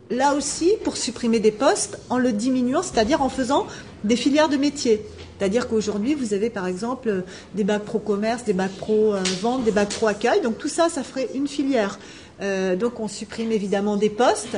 Là 0.09 0.35
aussi, 0.35 0.71
pour 0.83 0.95
supprimer 0.95 1.39
des 1.39 1.51
postes 1.51 1.99
en 2.09 2.17
le 2.17 2.31
diminuant, 2.31 2.81
c'est-à-dire 2.81 3.21
en 3.21 3.29
faisant 3.29 3.67
des 4.03 4.15
filières 4.15 4.49
de 4.49 4.57
métiers. 4.57 5.01
C'est-à-dire 5.37 5.67
qu'aujourd'hui, 5.67 6.15
vous 6.15 6.33
avez 6.33 6.49
par 6.49 6.65
exemple 6.65 7.23
des 7.55 7.63
bacs 7.63 7.83
pro 7.83 7.99
commerce, 7.99 8.43
des 8.43 8.53
bacs 8.53 8.71
pro 8.71 9.13
vente, 9.41 9.63
des 9.65 9.71
bacs 9.71 9.89
pro 9.89 10.07
accueil. 10.07 10.41
Donc 10.41 10.57
tout 10.57 10.69
ça, 10.69 10.89
ça 10.89 11.03
ferait 11.03 11.29
une 11.35 11.47
filière. 11.47 11.99
Euh, 12.41 12.75
donc 12.75 12.99
on 12.99 13.07
supprime 13.07 13.51
évidemment 13.51 13.97
des 13.97 14.09
postes. 14.09 14.57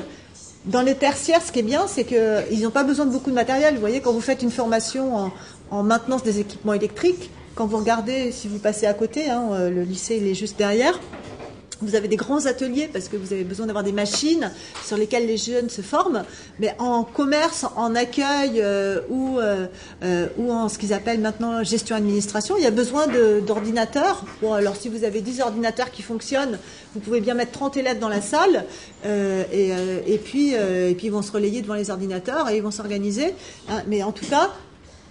Dans 0.66 0.82
les 0.82 0.96
tertiaires, 0.96 1.42
ce 1.42 1.52
qui 1.52 1.60
est 1.60 1.64
bien, 1.64 1.88
c'est 1.88 2.04
qu'ils 2.04 2.62
n'ont 2.62 2.70
pas 2.70 2.84
besoin 2.84 3.06
de 3.06 3.12
beaucoup 3.12 3.30
de 3.30 3.36
matériel. 3.36 3.74
Vous 3.74 3.80
voyez, 3.80 4.02
quand 4.02 4.12
vous 4.12 4.22
faites 4.22 4.42
une 4.42 4.52
formation 4.52 5.16
en, 5.16 5.32
en 5.72 5.84
maintenance 5.84 6.24
des 6.24 6.40
équipements 6.40 6.74
électriques, 6.74 7.32
quand 7.56 7.66
vous 7.66 7.78
regardez, 7.78 8.32
si 8.32 8.48
vous 8.48 8.60
passez 8.60 8.86
à 8.86 8.94
côté, 8.94 9.30
hein, 9.30 9.50
euh, 9.52 9.70
le 9.70 9.84
lycée 9.84 10.18
il 10.22 10.28
est 10.28 10.34
juste 10.34 10.58
derrière. 10.58 11.00
Vous 11.82 11.96
avez 11.96 12.08
des 12.08 12.16
grands 12.16 12.46
ateliers 12.46 12.90
parce 12.92 13.08
que 13.08 13.18
vous 13.18 13.34
avez 13.34 13.44
besoin 13.44 13.66
d'avoir 13.66 13.84
des 13.84 13.92
machines 13.92 14.52
sur 14.86 14.98
lesquelles 14.98 15.28
les 15.28 15.38
jeunes 15.38 15.70
se 15.70 15.82
forment. 15.82 16.24
Mais 16.60 16.76
en 16.78 17.04
commerce, 17.04 17.66
en 17.76 17.96
accueil 17.96 18.62
euh, 18.62 19.02
ou, 19.10 19.40
euh, 19.40 19.68
euh, 20.04 20.28
ou 20.38 20.52
en 20.52 20.68
ce 20.68 20.78
qu'ils 20.78 20.94
appellent 20.94 21.22
maintenant 21.22 21.64
gestion 21.64 21.96
administration, 21.96 22.58
il 22.58 22.64
y 22.64 22.68
a 22.68 22.72
besoin 22.72 23.08
d'ordinateurs. 23.46 24.26
Bon, 24.42 24.54
alors 24.54 24.76
si 24.76 24.90
vous 24.90 25.04
avez 25.04 25.22
10 25.22 25.42
ordinateurs 25.42 25.92
qui 25.92 26.02
fonctionnent, 26.02 26.60
vous 26.94 27.00
pouvez 27.00 27.22
bien 27.22 27.34
mettre 27.34 27.52
30 27.52 27.78
élèves 27.78 28.00
dans 28.00 28.10
la 28.10 28.22
salle 28.22 28.66
euh, 29.06 29.44
et, 29.52 29.72
euh, 29.72 30.02
et, 30.08 30.18
puis, 30.18 30.56
euh, 30.56 30.90
et 30.90 30.96
puis 30.96 31.08
ils 31.08 31.12
vont 31.12 31.22
se 31.22 31.32
relayer 31.32 31.62
devant 31.62 31.76
les 31.76 31.90
ordinateurs 31.90 32.50
et 32.50 32.58
ils 32.58 32.64
vont 32.64 32.72
s'organiser. 32.72 33.34
Hein, 33.70 33.84
mais 33.88 34.04
en 34.04 34.12
tout 34.12 34.26
cas, 34.26 34.52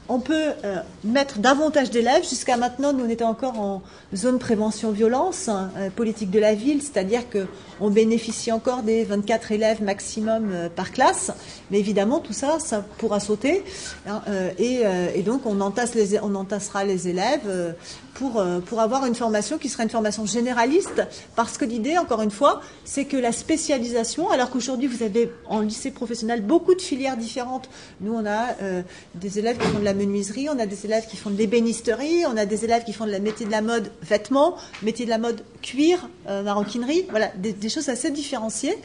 on 0.09 0.21
peut 0.21 0.53
euh, 0.65 0.77
mettre 1.05 1.39
davantage 1.39 1.91
d'élèves. 1.91 2.29
Jusqu'à 2.29 2.57
maintenant, 2.57 2.93
nous 2.93 3.05
on 3.05 3.09
était 3.09 3.25
encore 3.25 3.59
en 3.61 3.83
zone 4.15 4.39
prévention 4.39 4.91
violence, 4.91 5.49
hein, 5.49 5.71
euh, 5.77 5.91
politique 5.91 6.31
de 6.31 6.39
la 6.39 6.55
ville, 6.55 6.81
c'est-à-dire 6.83 7.29
que 7.29 7.47
on 7.81 7.91
bénéficie 7.91 8.51
encore 8.51 8.83
des 8.83 9.05
24 9.05 9.53
élèves 9.53 9.83
maximum 9.83 10.51
euh, 10.53 10.69
par 10.69 10.93
classe. 10.93 11.31
Mais 11.71 11.79
évidemment, 11.79 12.21
tout 12.21 12.33
ça, 12.33 12.59
ça 12.59 12.85
pourra 12.99 13.21
sauter. 13.21 13.63
hein, 14.09 14.23
et, 14.59 15.23
donc, 15.23 15.43
on, 15.45 15.61
entasse 15.61 15.95
les, 15.95 16.19
on 16.21 16.35
entassera 16.35 16.85
les 16.85 17.09
élèves 17.09 17.75
pour, 18.19 18.41
euh, 18.41 18.59
pour 18.59 18.81
avoir 18.81 19.07
une 19.07 19.15
formation 19.15 19.59
qui 19.59 19.69
sera 19.69 19.85
une 19.85 19.91
formation 19.91 20.27
généraliste. 20.27 21.03
Parce 21.37 21.57
que 21.57 21.65
l'idée, 21.65 21.97
encore 21.99 22.21
une 22.21 22.33
fois, 22.33 22.61
c'est 22.85 23.05
que 23.05 23.17
la 23.17 23.31
spécialisation, 23.31 24.29
alors 24.31 24.51
qu'aujourd'hui, 24.51 24.89
vous 24.89 25.05
avez 25.05 25.31
en 25.47 25.61
lycée 25.61 25.93
professionnel 25.93 26.43
beaucoup 26.43 26.75
de 26.75 26.83
filières 26.83 27.17
différentes. 27.17 27.71
Nous, 28.01 28.13
on 28.13 28.27
a 28.27 28.57
euh, 28.63 28.83
des 29.15 29.39
élèves 29.39 29.59
qui 29.59 29.67
font 29.69 29.79
de 29.79 29.85
la 29.85 29.95
menuiserie, 29.95 30.49
on 30.49 30.59
a 30.59 30.67
des 30.67 30.85
élèves 30.85 31.07
qui 31.07 31.17
font 31.17 31.31
de 31.31 31.37
l'ébénisterie, 31.37 32.25
on 32.27 32.37
a 32.37 32.45
des 32.45 32.65
élèves 32.65 32.83
qui 32.83 32.93
font 32.93 33.07
de 33.07 33.13
la 33.13 33.21
métier 33.21 33.47
de 33.47 33.53
la 33.53 33.63
mode 33.63 33.93
vêtements, 34.03 34.57
métier 34.83 35.05
de 35.05 35.11
la 35.11 35.19
mode 35.19 35.45
cuir, 35.63 36.09
euh, 36.29 36.43
maroquinerie, 36.43 37.07
voilà, 37.11 37.31
des, 37.37 37.69
choses 37.69 37.89
assez 37.89 38.11
différenciées. 38.11 38.77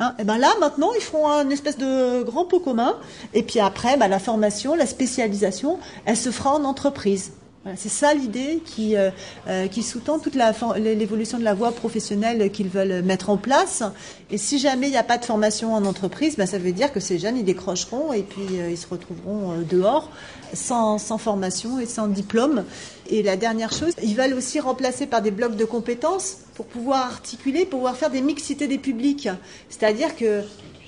Hein. 0.00 0.14
Et 0.18 0.24
ben 0.24 0.36
là, 0.36 0.52
maintenant, 0.60 0.90
ils 0.94 1.02
feront 1.02 1.28
un 1.28 1.48
espèce 1.48 1.78
de 1.78 2.22
grand 2.24 2.44
pot 2.44 2.60
commun. 2.60 2.98
Et 3.32 3.42
puis 3.42 3.60
après, 3.60 3.96
ben, 3.96 4.08
la 4.08 4.18
formation, 4.18 4.74
la 4.74 4.86
spécialisation, 4.86 5.78
elle 6.04 6.16
se 6.16 6.30
fera 6.30 6.52
en 6.54 6.64
entreprise. 6.64 7.32
C'est 7.76 7.88
ça 7.88 8.12
l'idée 8.12 8.60
qui, 8.64 8.96
euh, 8.96 9.10
euh, 9.46 9.68
sous-tend 9.82 10.18
toute 10.18 10.34
l'évolution 10.34 11.38
de 11.38 11.44
la 11.44 11.54
voie 11.54 11.70
professionnelle 11.70 12.50
qu'ils 12.50 12.68
veulent 12.68 13.02
mettre 13.02 13.30
en 13.30 13.36
place. 13.36 13.84
Et 14.32 14.38
si 14.38 14.58
jamais 14.58 14.88
il 14.88 14.90
n'y 14.90 14.96
a 14.96 15.04
pas 15.04 15.16
de 15.16 15.24
formation 15.24 15.72
en 15.72 15.84
entreprise, 15.84 16.36
ben, 16.36 16.46
ça 16.46 16.58
veut 16.58 16.72
dire 16.72 16.92
que 16.92 16.98
ces 16.98 17.20
jeunes, 17.20 17.36
ils 17.36 17.44
décrocheront 17.44 18.12
et 18.12 18.22
puis 18.22 18.58
euh, 18.58 18.70
ils 18.70 18.76
se 18.76 18.88
retrouveront 18.88 19.62
dehors 19.68 20.10
sans, 20.52 20.98
sans 20.98 21.18
formation 21.18 21.78
et 21.78 21.86
sans 21.86 22.08
diplôme. 22.08 22.64
Et 23.08 23.22
la 23.22 23.36
dernière 23.36 23.72
chose, 23.72 23.92
ils 24.02 24.16
veulent 24.16 24.34
aussi 24.34 24.58
remplacer 24.58 25.06
par 25.06 25.22
des 25.22 25.30
blocs 25.30 25.56
de 25.56 25.64
compétences 25.64 26.38
pour 26.54 26.66
pouvoir 26.66 27.06
articuler, 27.06 27.64
pouvoir 27.64 27.96
faire 27.96 28.10
des 28.10 28.22
mixités 28.22 28.66
des 28.66 28.78
publics. 28.78 29.28
C'est-à-dire 29.68 30.16
que 30.16 30.42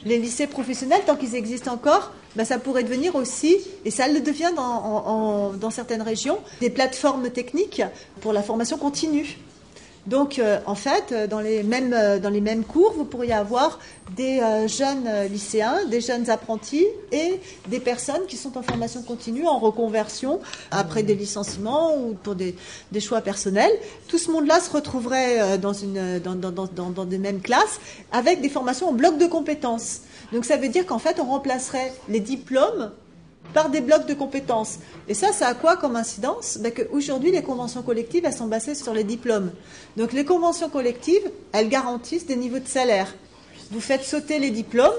les 0.04 0.18
lycées 0.18 0.46
professionnels, 0.46 1.02
tant 1.06 1.16
qu'ils 1.16 1.34
existent 1.34 1.72
encore, 1.72 2.12
ben, 2.36 2.44
ça 2.44 2.58
pourrait 2.58 2.82
devenir 2.82 3.14
aussi, 3.14 3.56
et 3.84 3.90
ça 3.90 4.08
le 4.08 4.20
devient 4.20 4.50
dans, 4.56 5.70
certaines 5.70 6.02
régions, 6.02 6.38
des 6.60 6.70
plateformes 6.70 7.30
techniques 7.30 7.82
pour 8.20 8.32
la 8.32 8.42
formation 8.42 8.76
continue. 8.76 9.38
Donc, 10.06 10.38
euh, 10.38 10.58
en 10.66 10.74
fait, 10.74 11.12
euh, 11.12 11.26
dans 11.26 11.40
les, 11.40 11.62
mêmes, 11.62 11.94
euh, 11.94 12.18
dans 12.18 12.28
les 12.28 12.42
mêmes 12.42 12.62
cours, 12.64 12.92
vous 12.94 13.06
pourriez 13.06 13.32
avoir 13.32 13.78
des 14.16 14.40
euh, 14.40 14.68
jeunes 14.68 15.06
euh, 15.06 15.28
lycéens, 15.28 15.86
des 15.86 16.02
jeunes 16.02 16.28
apprentis 16.28 16.84
et 17.10 17.40
des 17.68 17.80
personnes 17.80 18.26
qui 18.28 18.36
sont 18.36 18.58
en 18.58 18.62
formation 18.62 19.02
continue, 19.02 19.46
en 19.46 19.58
reconversion, 19.58 20.40
après 20.70 21.02
des 21.02 21.14
licenciements 21.14 21.96
ou 21.96 22.14
pour 22.22 22.34
des, 22.34 22.54
des 22.92 23.00
choix 23.00 23.22
personnels. 23.22 23.72
Tout 24.08 24.18
ce 24.18 24.30
monde-là 24.30 24.60
se 24.60 24.70
retrouverait 24.70 25.40
euh, 25.40 25.56
dans, 25.56 25.72
une, 25.72 26.18
dans, 26.18 26.34
dans, 26.34 26.50
dans, 26.50 26.66
dans, 26.66 26.90
dans 26.90 27.04
des 27.06 27.18
mêmes 27.18 27.40
classes 27.40 27.80
avec 28.12 28.42
des 28.42 28.50
formations 28.50 28.90
en 28.90 28.92
bloc 28.92 29.16
de 29.16 29.26
compétences. 29.26 30.00
Donc, 30.32 30.44
ça 30.44 30.58
veut 30.58 30.68
dire 30.68 30.84
qu'en 30.84 30.98
fait, 30.98 31.18
on 31.18 31.24
remplacerait 31.24 31.94
les 32.10 32.20
diplômes 32.20 32.90
par 33.52 33.70
des 33.70 33.80
blocs 33.80 34.06
de 34.06 34.14
compétences. 34.14 34.78
Et 35.08 35.14
ça, 35.14 35.32
ça 35.32 35.48
a 35.48 35.54
quoi 35.54 35.76
comme 35.76 35.96
incidence? 35.96 36.58
Ben 36.60 36.72
Aujourd'hui, 36.92 37.30
les 37.30 37.42
conventions 37.42 37.82
collectives, 37.82 38.24
elles 38.24 38.32
sont 38.32 38.46
basées 38.46 38.74
sur 38.74 38.94
les 38.94 39.04
diplômes. 39.04 39.52
Donc 39.96 40.12
les 40.12 40.24
conventions 40.24 40.68
collectives, 40.68 41.30
elles 41.52 41.68
garantissent 41.68 42.26
des 42.26 42.36
niveaux 42.36 42.58
de 42.58 42.68
salaire. 42.68 43.14
Vous 43.70 43.80
faites 43.80 44.04
sauter 44.04 44.38
les 44.38 44.50
diplômes, 44.50 44.92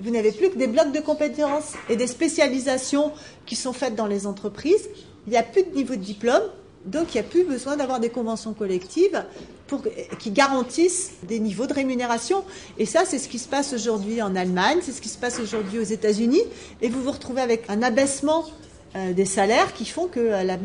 vous 0.00 0.10
n'avez 0.10 0.32
plus 0.32 0.50
que 0.50 0.58
des 0.58 0.66
blocs 0.66 0.92
de 0.92 1.00
compétences 1.00 1.72
et 1.88 1.96
des 1.96 2.06
spécialisations 2.06 3.12
qui 3.46 3.56
sont 3.56 3.72
faites 3.72 3.94
dans 3.94 4.06
les 4.06 4.26
entreprises. 4.26 4.88
Il 5.26 5.30
n'y 5.30 5.38
a 5.38 5.42
plus 5.42 5.62
de 5.62 5.74
niveau 5.74 5.94
de 5.94 6.00
diplôme, 6.00 6.42
donc 6.84 7.14
il 7.14 7.20
n'y 7.20 7.26
a 7.26 7.28
plus 7.28 7.44
besoin 7.44 7.76
d'avoir 7.76 8.00
des 8.00 8.10
conventions 8.10 8.52
collectives 8.52 9.24
pour, 9.66 9.82
qui 10.18 10.30
garantissent 10.30 11.12
des 11.22 11.38
niveaux 11.38 11.66
de 11.66 11.74
rémunération. 11.74 12.44
Et 12.78 12.86
ça, 12.86 13.04
c'est 13.04 13.18
ce 13.18 13.28
qui 13.28 13.38
se 13.38 13.48
passe 13.48 13.72
aujourd'hui 13.72 14.22
en 14.22 14.36
Allemagne, 14.36 14.78
c'est 14.82 14.92
ce 14.92 15.00
qui 15.00 15.08
se 15.08 15.18
passe 15.18 15.40
aujourd'hui 15.40 15.78
aux 15.78 15.84
États-Unis. 15.84 16.42
Et 16.82 16.88
vous 16.88 17.02
vous 17.02 17.12
retrouvez 17.12 17.40
avec 17.40 17.64
un 17.68 17.82
abaissement 17.82 18.44
euh, 18.94 19.12
des 19.12 19.24
salaires 19.24 19.72
qui 19.74 19.84
font 19.84 20.06
que 20.06 20.20
euh, 20.20 20.42
la 20.44 20.58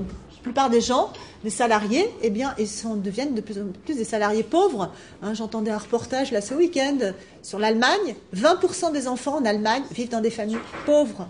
plupart 0.44 0.70
des 0.70 0.82
gens, 0.82 1.12
des 1.44 1.50
salariés, 1.50 2.10
eh 2.22 2.30
bien, 2.30 2.56
ils 2.58 2.68
deviennent 3.02 3.36
de 3.36 3.42
plus 3.42 3.60
en 3.60 3.66
plus 3.86 3.96
des 3.96 4.04
salariés 4.04 4.44
pauvres. 4.44 4.92
Hein, 5.22 5.34
J'entendais 5.34 5.72
un 5.72 5.78
reportage 5.78 6.32
là 6.32 6.42
ce 6.42 6.54
week-end 6.54 6.98
sur 7.44 7.60
l'Allemagne. 7.60 8.16
20% 8.36 8.92
des 8.92 9.08
enfants 9.08 9.38
en 9.38 9.46
Allemagne 9.46 9.84
vivent 9.92 10.10
dans 10.10 10.22
des 10.22 10.30
familles 10.30 10.58
pauvres. 10.86 11.28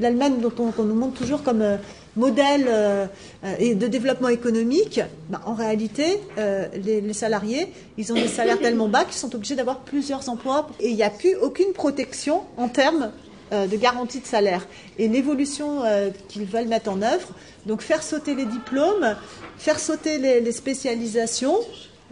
L'Allemagne, 0.00 0.40
dont 0.40 0.52
on, 0.58 0.82
nous 0.82 0.94
montre 0.94 1.18
toujours 1.18 1.42
comme 1.42 1.62
euh, 1.62 1.76
modèle 2.16 2.66
euh, 2.68 3.06
euh, 3.44 3.54
et 3.58 3.74
de 3.74 3.86
développement 3.86 4.28
économique, 4.28 5.00
bah, 5.28 5.40
en 5.46 5.54
réalité, 5.54 6.20
euh, 6.38 6.66
les, 6.82 7.00
les 7.00 7.12
salariés, 7.12 7.72
ils 7.98 8.12
ont 8.12 8.16
des 8.16 8.28
salaires 8.28 8.58
tellement 8.62 8.88
bas 8.88 9.04
qu'ils 9.04 9.14
sont 9.14 9.34
obligés 9.34 9.54
d'avoir 9.54 9.80
plusieurs 9.80 10.28
emplois 10.28 10.68
et 10.80 10.88
il 10.90 10.96
n'y 10.96 11.02
a 11.02 11.10
plus 11.10 11.36
aucune 11.36 11.72
protection 11.72 12.42
en 12.56 12.68
termes 12.68 13.10
euh, 13.52 13.66
de 13.66 13.76
garantie 13.76 14.20
de 14.20 14.26
salaire. 14.26 14.66
Et 14.98 15.08
l'évolution 15.08 15.84
euh, 15.84 16.08
qu'ils 16.28 16.46
veulent 16.46 16.68
mettre 16.68 16.90
en 16.90 17.02
œuvre, 17.02 17.28
donc 17.66 17.82
faire 17.82 18.02
sauter 18.02 18.34
les 18.34 18.46
diplômes, 18.46 19.14
faire 19.58 19.78
sauter 19.78 20.16
les, 20.16 20.40
les 20.40 20.52
spécialisations, 20.52 21.58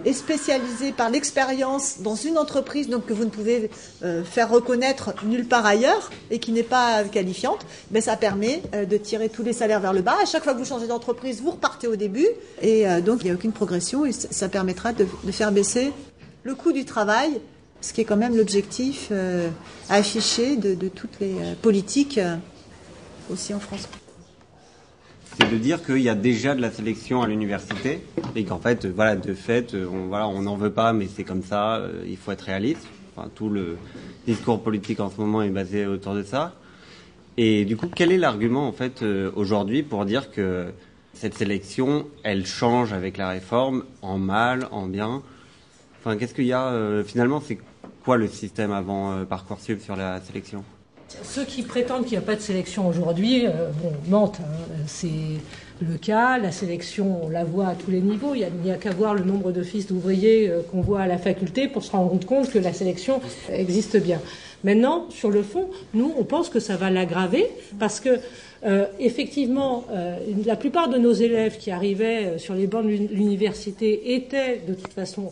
et 0.04 0.12
spécialisé 0.12 0.92
par 0.92 1.10
l'expérience 1.10 2.00
dans 2.00 2.14
une 2.14 2.38
entreprise 2.38 2.88
donc 2.88 3.06
que 3.06 3.12
vous 3.12 3.24
ne 3.24 3.30
pouvez 3.30 3.70
euh, 4.02 4.24
faire 4.24 4.50
reconnaître 4.50 5.14
nulle 5.24 5.46
part 5.46 5.66
ailleurs 5.66 6.10
et 6.30 6.38
qui 6.38 6.52
n'est 6.52 6.62
pas 6.62 7.04
qualifiante, 7.04 7.66
ben 7.90 8.00
ça 8.00 8.16
permet 8.16 8.62
euh, 8.74 8.84
de 8.84 8.96
tirer 8.96 9.28
tous 9.28 9.42
les 9.42 9.52
salaires 9.52 9.80
vers 9.80 9.92
le 9.92 10.02
bas. 10.02 10.16
À 10.22 10.26
chaque 10.26 10.44
fois 10.44 10.54
que 10.54 10.58
vous 10.58 10.64
changez 10.64 10.86
d'entreprise, 10.86 11.40
vous 11.42 11.52
repartez 11.52 11.86
au 11.86 11.96
début 11.96 12.28
et 12.62 12.88
euh, 12.88 13.00
donc 13.00 13.20
il 13.20 13.24
n'y 13.24 13.30
a 13.30 13.34
aucune 13.34 13.52
progression 13.52 14.06
et 14.06 14.12
ça 14.12 14.48
permettra 14.48 14.92
de, 14.92 15.06
faire 15.30 15.52
baisser 15.52 15.92
le 16.42 16.54
coût 16.54 16.72
du 16.72 16.84
travail, 16.84 17.40
ce 17.80 17.92
qui 17.92 18.00
est 18.00 18.04
quand 18.04 18.16
même 18.16 18.36
l'objectif 18.36 19.12
affiché 19.88 20.56
de, 20.56 20.88
toutes 20.88 21.20
les 21.20 21.34
politiques 21.62 22.18
aussi 23.30 23.54
en 23.54 23.60
France. 23.60 23.88
C'est 25.40 25.50
de 25.50 25.56
dire 25.56 25.82
qu'il 25.84 26.02
y 26.02 26.08
a 26.08 26.14
déjà 26.14 26.54
de 26.54 26.60
la 26.60 26.70
sélection 26.70 27.22
à 27.22 27.26
l'université 27.26 28.00
et 28.36 28.44
qu'en 28.44 28.58
fait, 28.58 28.84
euh, 28.84 28.92
voilà, 28.94 29.16
de 29.16 29.32
fait, 29.32 29.74
euh, 29.74 29.86
on 29.90 30.08
voilà, 30.08 30.28
on 30.28 30.42
n'en 30.42 30.56
veut 30.56 30.72
pas, 30.72 30.92
mais 30.92 31.06
c'est 31.06 31.24
comme 31.24 31.42
ça. 31.42 31.76
euh, 31.76 32.04
il 32.06 32.16
faut 32.16 32.32
être 32.32 32.42
réaliste. 32.42 32.86
Enfin, 33.16 33.30
tout 33.34 33.48
le 33.48 33.78
discours 34.26 34.62
politique 34.62 35.00
en 35.00 35.10
ce 35.10 35.18
moment 35.18 35.42
est 35.42 35.50
basé 35.50 35.86
autour 35.86 36.14
de 36.14 36.22
ça. 36.22 36.54
Et 37.38 37.64
du 37.64 37.76
coup, 37.76 37.88
quel 37.94 38.12
est 38.12 38.18
l'argument 38.18 38.68
en 38.68 38.72
fait 38.72 39.02
aujourd'hui 39.34 39.82
pour 39.82 40.04
dire 40.04 40.30
que 40.30 40.72
cette 41.14 41.34
sélection, 41.34 42.06
elle 42.22 42.44
change 42.44 42.92
avec 42.92 43.16
la 43.16 43.30
réforme 43.30 43.84
en 44.02 44.18
mal, 44.18 44.68
en 44.72 44.86
bien? 44.86 45.22
Enfin, 45.98 46.16
qu'est-ce 46.16 46.34
qu'il 46.34 46.44
y 46.44 46.52
a 46.52 47.02
finalement 47.04 47.40
C'est 47.40 47.58
quoi 48.04 48.16
le 48.16 48.28
système 48.28 48.72
avant 48.72 49.24
parcoursup 49.24 49.80
sur 49.80 49.96
la 49.96 50.20
sélection? 50.20 50.64
Ceux 51.24 51.44
qui 51.44 51.62
prétendent 51.62 52.02
qu'il 52.04 52.12
n'y 52.12 52.18
a 52.24 52.26
pas 52.26 52.36
de 52.36 52.40
sélection 52.40 52.86
aujourd'hui, 52.88 53.46
euh, 53.46 53.70
bon, 53.82 53.92
mentent. 54.08 54.40
hein. 54.40 54.74
C'est 54.86 55.08
le 55.80 55.96
cas. 55.96 56.38
La 56.38 56.52
sélection, 56.52 57.24
on 57.24 57.28
la 57.28 57.44
voit 57.44 57.68
à 57.68 57.74
tous 57.74 57.90
les 57.90 58.00
niveaux. 58.00 58.34
Il 58.34 58.46
n'y 58.62 58.70
a, 58.70 58.76
qu'à 58.76 58.90
voir 58.92 59.14
le 59.14 59.24
nombre 59.24 59.50
de 59.52 59.62
fils 59.62 59.86
d'ouvriers 59.86 60.48
euh, 60.48 60.60
qu'on 60.70 60.80
voit 60.80 61.00
à 61.00 61.06
la 61.06 61.18
faculté 61.18 61.68
pour 61.68 61.82
se 61.82 61.90
rendre 61.92 62.24
compte 62.26 62.50
que 62.50 62.58
la 62.58 62.72
sélection 62.72 63.20
existe 63.52 63.96
bien. 64.00 64.20
Maintenant, 64.62 65.06
sur 65.10 65.30
le 65.30 65.42
fond, 65.42 65.68
nous, 65.94 66.12
on 66.18 66.24
pense 66.24 66.48
que 66.48 66.60
ça 66.60 66.76
va 66.76 66.90
l'aggraver 66.90 67.46
parce 67.78 67.98
que 67.98 68.18
euh, 68.66 68.84
effectivement, 68.98 69.84
la 70.44 70.54
plupart 70.54 70.90
de 70.90 70.98
nos 70.98 71.12
élèves 71.12 71.56
qui 71.56 71.70
arrivaient 71.70 72.36
sur 72.38 72.54
les 72.54 72.66
bancs 72.66 72.84
de 72.84 72.88
l'uni- 72.90 73.08
l'université 73.08 74.14
étaient 74.14 74.60
de 74.68 74.74
toute 74.74 74.92
façon 74.92 75.30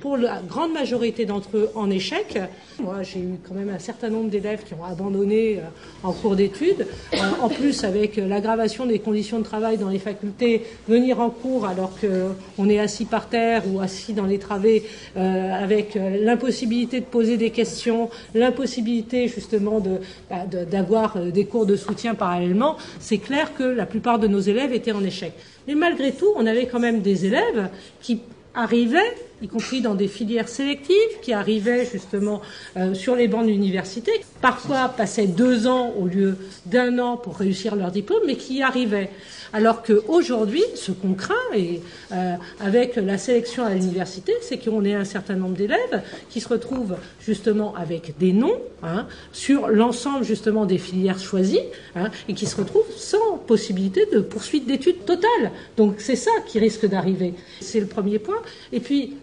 pour 0.00 0.16
la 0.16 0.40
grande 0.40 0.72
majorité 0.72 1.26
d'entre 1.26 1.56
eux 1.56 1.70
en 1.74 1.90
échec. 1.90 2.38
Moi, 2.78 3.02
j'ai 3.02 3.20
eu 3.20 3.38
quand 3.46 3.54
même 3.54 3.68
un 3.68 3.78
certain 3.78 4.08
nombre 4.08 4.30
d'élèves 4.30 4.64
qui 4.64 4.74
ont 4.74 4.84
abandonné 4.84 5.58
euh, 5.58 5.62
en 6.02 6.12
cours 6.12 6.34
d'études. 6.34 6.86
Euh, 7.14 7.18
en 7.42 7.48
plus, 7.48 7.84
avec 7.84 8.16
l'aggravation 8.16 8.86
des 8.86 8.98
conditions 8.98 9.38
de 9.38 9.44
travail 9.44 9.76
dans 9.76 9.90
les 9.90 9.98
facultés, 9.98 10.62
venir 10.88 11.20
en 11.20 11.28
cours 11.30 11.66
alors 11.66 11.92
qu'on 12.00 12.68
est 12.68 12.78
assis 12.78 13.04
par 13.04 13.28
terre 13.28 13.62
ou 13.70 13.80
assis 13.80 14.14
dans 14.14 14.26
les 14.26 14.38
travées, 14.38 14.84
euh, 15.16 15.52
avec 15.52 15.94
l'impossibilité 15.94 17.00
de 17.00 17.04
poser 17.04 17.36
des 17.36 17.50
questions, 17.50 18.08
l'impossibilité 18.34 19.28
justement 19.28 19.82
bah, 20.30 20.46
d'avoir 20.46 21.18
des 21.18 21.44
cours 21.44 21.66
de 21.66 21.76
soutien 21.76 22.14
parallèlement, 22.14 22.76
c'est 22.98 23.18
clair 23.18 23.52
que 23.54 23.64
la 23.64 23.86
plupart 23.86 24.18
de 24.18 24.26
nos 24.26 24.40
élèves 24.40 24.72
étaient 24.72 24.92
en 24.92 25.04
échec. 25.04 25.32
Mais 25.68 25.74
malgré 25.74 26.12
tout, 26.12 26.32
on 26.36 26.46
avait 26.46 26.66
quand 26.66 26.80
même 26.80 27.00
des 27.00 27.26
élèves 27.26 27.68
qui 28.00 28.20
arrivaient, 28.54 29.14
y 29.42 29.48
compris 29.48 29.80
dans 29.80 29.94
des 29.94 30.08
filières 30.08 30.48
sélectives, 30.48 30.96
qui 31.22 31.32
arrivaient 31.32 31.86
justement 31.86 32.40
euh, 32.76 32.94
sur 32.94 33.16
les 33.16 33.28
bancs 33.28 33.46
d'université, 33.46 34.12
parfois 34.40 34.88
passaient 34.88 35.26
deux 35.26 35.66
ans 35.66 35.92
au 35.98 36.06
lieu 36.06 36.36
d'un 36.66 36.98
an 36.98 37.16
pour 37.16 37.36
réussir 37.36 37.76
leur 37.76 37.90
diplôme, 37.90 38.22
mais 38.26 38.36
qui 38.36 38.58
y 38.58 38.62
arrivaient. 38.62 39.10
Alors 39.52 39.82
qu'aujourd'hui, 39.82 40.62
ce 40.76 40.92
qu'on 40.92 41.14
craint, 41.14 41.34
et 41.54 41.80
euh, 42.12 42.34
avec 42.60 42.96
la 42.96 43.18
sélection 43.18 43.64
à 43.64 43.74
l'université, 43.74 44.32
c'est 44.42 44.58
qu'on 44.58 44.84
ait 44.84 44.94
un 44.94 45.04
certain 45.04 45.34
nombre 45.34 45.56
d'élèves 45.56 46.02
qui 46.28 46.40
se 46.40 46.48
retrouvent 46.48 46.96
justement 47.20 47.74
avec 47.74 48.16
des 48.18 48.32
noms 48.32 48.60
hein, 48.82 49.06
sur 49.32 49.68
l'ensemble 49.68 50.24
justement 50.24 50.66
des 50.66 50.78
filières 50.78 51.18
choisies 51.18 51.60
hein, 51.96 52.10
et 52.28 52.34
qui 52.34 52.46
se 52.46 52.56
retrouvent 52.56 52.90
sans 52.96 53.38
possibilité 53.38 54.06
de 54.12 54.20
poursuite 54.20 54.66
d'études 54.66 55.04
totales. 55.04 55.50
Donc 55.76 55.96
c'est 55.98 56.16
ça 56.16 56.30
qui 56.46 56.58
risque 56.58 56.86
d'arriver. 56.86 57.34
C'est 57.60 57.80
le 57.80 57.86
premier 57.86 58.18
point. 58.18 58.40
Et 58.72 58.80
puis, 58.80 59.16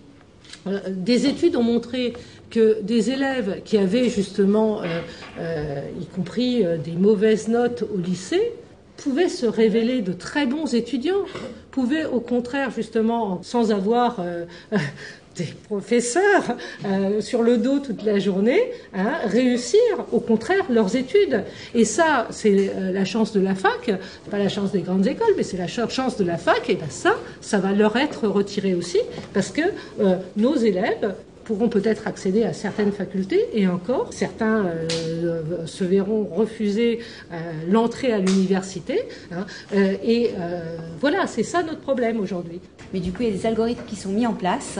des 0.90 1.28
études 1.28 1.56
ont 1.56 1.64
montré 1.64 2.14
que 2.50 2.82
des 2.82 3.12
élèves 3.12 3.62
qui 3.64 3.78
avaient 3.78 4.10
justement, 4.10 4.82
euh, 5.40 5.82
y 6.00 6.06
compris 6.06 6.64
des 6.84 6.94
mauvaises 6.94 7.48
notes 7.48 7.84
au 7.94 7.98
lycée, 7.98 8.54
pouvaient 8.98 9.30
se 9.30 9.46
révéler 9.46 10.02
de 10.02 10.12
très 10.12 10.46
bons 10.46 10.74
étudiants, 10.74 11.24
pouvaient 11.72 12.06
au 12.06 12.20
contraire, 12.20 12.72
justement, 12.72 13.42
sans 13.44 13.72
avoir 13.72 14.20
euh, 14.20 14.46
des 15.38 15.54
professeurs 15.68 16.58
euh, 16.86 17.22
sur 17.22 17.44
le 17.44 17.58
dos 17.58 17.80
toute 17.80 18.04
la 18.04 18.20
journée, 18.20 18.62
hein, 18.94 19.14
réussir 19.26 19.80
au 20.12 20.20
contraire 20.20 20.66
leurs 20.70 20.96
études. 20.96 21.44
Et 21.74 21.86
ça, 21.86 22.28
c'est 22.30 22.72
euh, 22.76 22.92
la 22.92 23.06
chance 23.06 23.34
de 23.34 23.40
la 23.40 23.56
fac, 23.56 23.92
pas 24.32 24.40
la 24.40 24.50
chance 24.50 24.72
des 24.72 24.82
grandes 24.82 25.08
écoles, 25.08 25.34
mais 25.38 25.44
c'est 25.44 25.58
la 25.58 25.68
chance 25.68 26.18
de 26.18 26.24
la 26.24 26.38
fac. 26.38 26.70
Et 26.70 26.76
bien 26.76 26.90
ça, 26.90 27.16
ça 27.42 27.60
va 27.60 27.72
leur 27.72 27.96
être 27.96 28.28
retiré 28.28 28.74
aussi, 28.74 29.00
parce 29.34 29.50
que 29.50 29.62
nos 30.36 30.56
élèves 30.56 31.14
pourront 31.48 31.70
peut-être 31.70 32.08
accéder 32.08 32.44
à 32.44 32.52
certaines 32.52 32.92
facultés 32.92 33.48
et 33.54 33.68
encore, 33.68 34.12
certains 34.12 34.66
euh, 34.66 35.66
se 35.66 35.86
verront 35.86 36.26
refuser 36.26 37.00
euh, 37.32 37.36
l'entrée 37.70 38.12
à 38.12 38.20
l'université. 38.20 39.04
Hein, 39.32 39.46
euh, 39.74 39.96
et 40.04 40.32
voilà, 41.00 41.26
c'est 41.26 41.44
ça 41.44 41.64
notre 41.64 41.80
problème 41.80 42.20
aujourd'hui. 42.20 42.60
Mais 42.94 43.00
du 43.00 43.14
coup, 43.14 43.22
il 43.22 43.30
y 43.30 43.32
a 43.32 43.34
des 43.34 43.46
algorithmes 43.46 43.86
qui 43.88 43.96
sont 43.96 44.10
mis 44.10 44.28
en 44.28 44.34
place. 44.34 44.80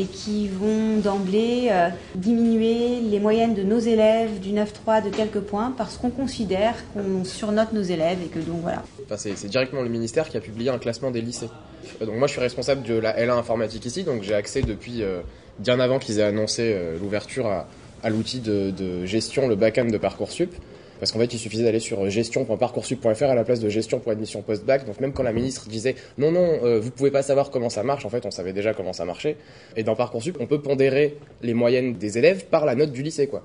et 0.00 0.06
qui 0.06 0.48
vont 0.48 0.98
d'emblée 0.98 1.70
diminuer 2.16 3.00
les 3.00 3.20
moyennes 3.20 3.54
de 3.54 3.62
nos 3.62 3.78
élèves 3.78 4.40
du 4.40 4.50
9-3 4.50 5.04
de 5.04 5.10
quelques 5.10 5.44
points 5.50 5.72
parce 5.78 5.96
qu'on 5.96 6.10
considère 6.10 6.74
qu'on 6.92 7.24
surnote 7.24 7.72
nos 7.72 7.82
élèves 7.82 8.18
et 8.24 8.30
que 8.34 8.40
donc 8.40 8.60
voilà. 8.62 8.82
Enfin, 9.04 9.16
c'est 9.16 9.48
directement 9.48 9.82
le 9.82 9.90
ministère 9.90 10.28
qui 10.28 10.36
a 10.36 10.40
publié 10.40 10.70
un 10.70 10.78
classement 10.78 11.12
des 11.12 11.20
lycées. 11.20 11.50
Donc 12.00 12.16
moi 12.16 12.26
je 12.26 12.32
suis 12.32 12.40
responsable 12.40 12.82
de 12.82 12.94
la 12.94 13.18
L1 13.18 13.38
informatique 13.38 13.84
ici, 13.86 14.04
donc 14.04 14.22
j'ai 14.22 14.34
accès 14.34 14.62
depuis 14.62 15.02
euh, 15.02 15.20
bien 15.58 15.80
avant 15.80 15.98
qu'ils 15.98 16.18
aient 16.18 16.24
annoncé 16.24 16.72
euh, 16.74 16.98
l'ouverture 16.98 17.46
à, 17.46 18.10
l'outil 18.10 18.40
de, 18.40 19.04
gestion, 19.06 19.48
le 19.48 19.54
back-end 19.54 19.86
de 19.86 19.98
Parcoursup. 19.98 20.52
Parce 20.98 21.10
qu'en 21.10 21.18
fait, 21.18 21.34
il 21.34 21.38
suffisait 21.38 21.64
d'aller 21.64 21.80
sur 21.80 22.08
gestion.parcoursup.fr 22.08 23.24
à 23.24 23.34
la 23.34 23.42
place 23.42 23.58
de 23.58 23.68
gestion 23.68 23.98
pour 23.98 24.12
admission 24.12 24.40
post-bac. 24.40 24.86
Donc 24.86 25.00
même 25.00 25.12
quand 25.12 25.24
la 25.24 25.32
ministre 25.32 25.68
disait 25.68 25.96
non, 26.16 26.30
non, 26.30 26.60
euh, 26.62 26.78
vous 26.78 26.92
pouvez 26.92 27.10
pas 27.10 27.22
savoir 27.22 27.50
comment 27.50 27.70
ça 27.70 27.82
marche, 27.82 28.04
en 28.06 28.08
fait, 28.08 28.24
on 28.24 28.30
savait 28.30 28.52
déjà 28.52 28.72
comment 28.72 28.92
ça 28.92 29.04
marchait. 29.04 29.36
Et 29.76 29.82
dans 29.82 29.96
Parcoursup, 29.96 30.36
on 30.38 30.46
peut 30.46 30.60
pondérer 30.60 31.16
les 31.42 31.54
moyennes 31.54 31.94
des 31.94 32.18
élèves 32.18 32.44
par 32.44 32.64
la 32.64 32.76
note 32.76 32.92
du 32.92 33.02
lycée, 33.02 33.26
quoi. 33.26 33.42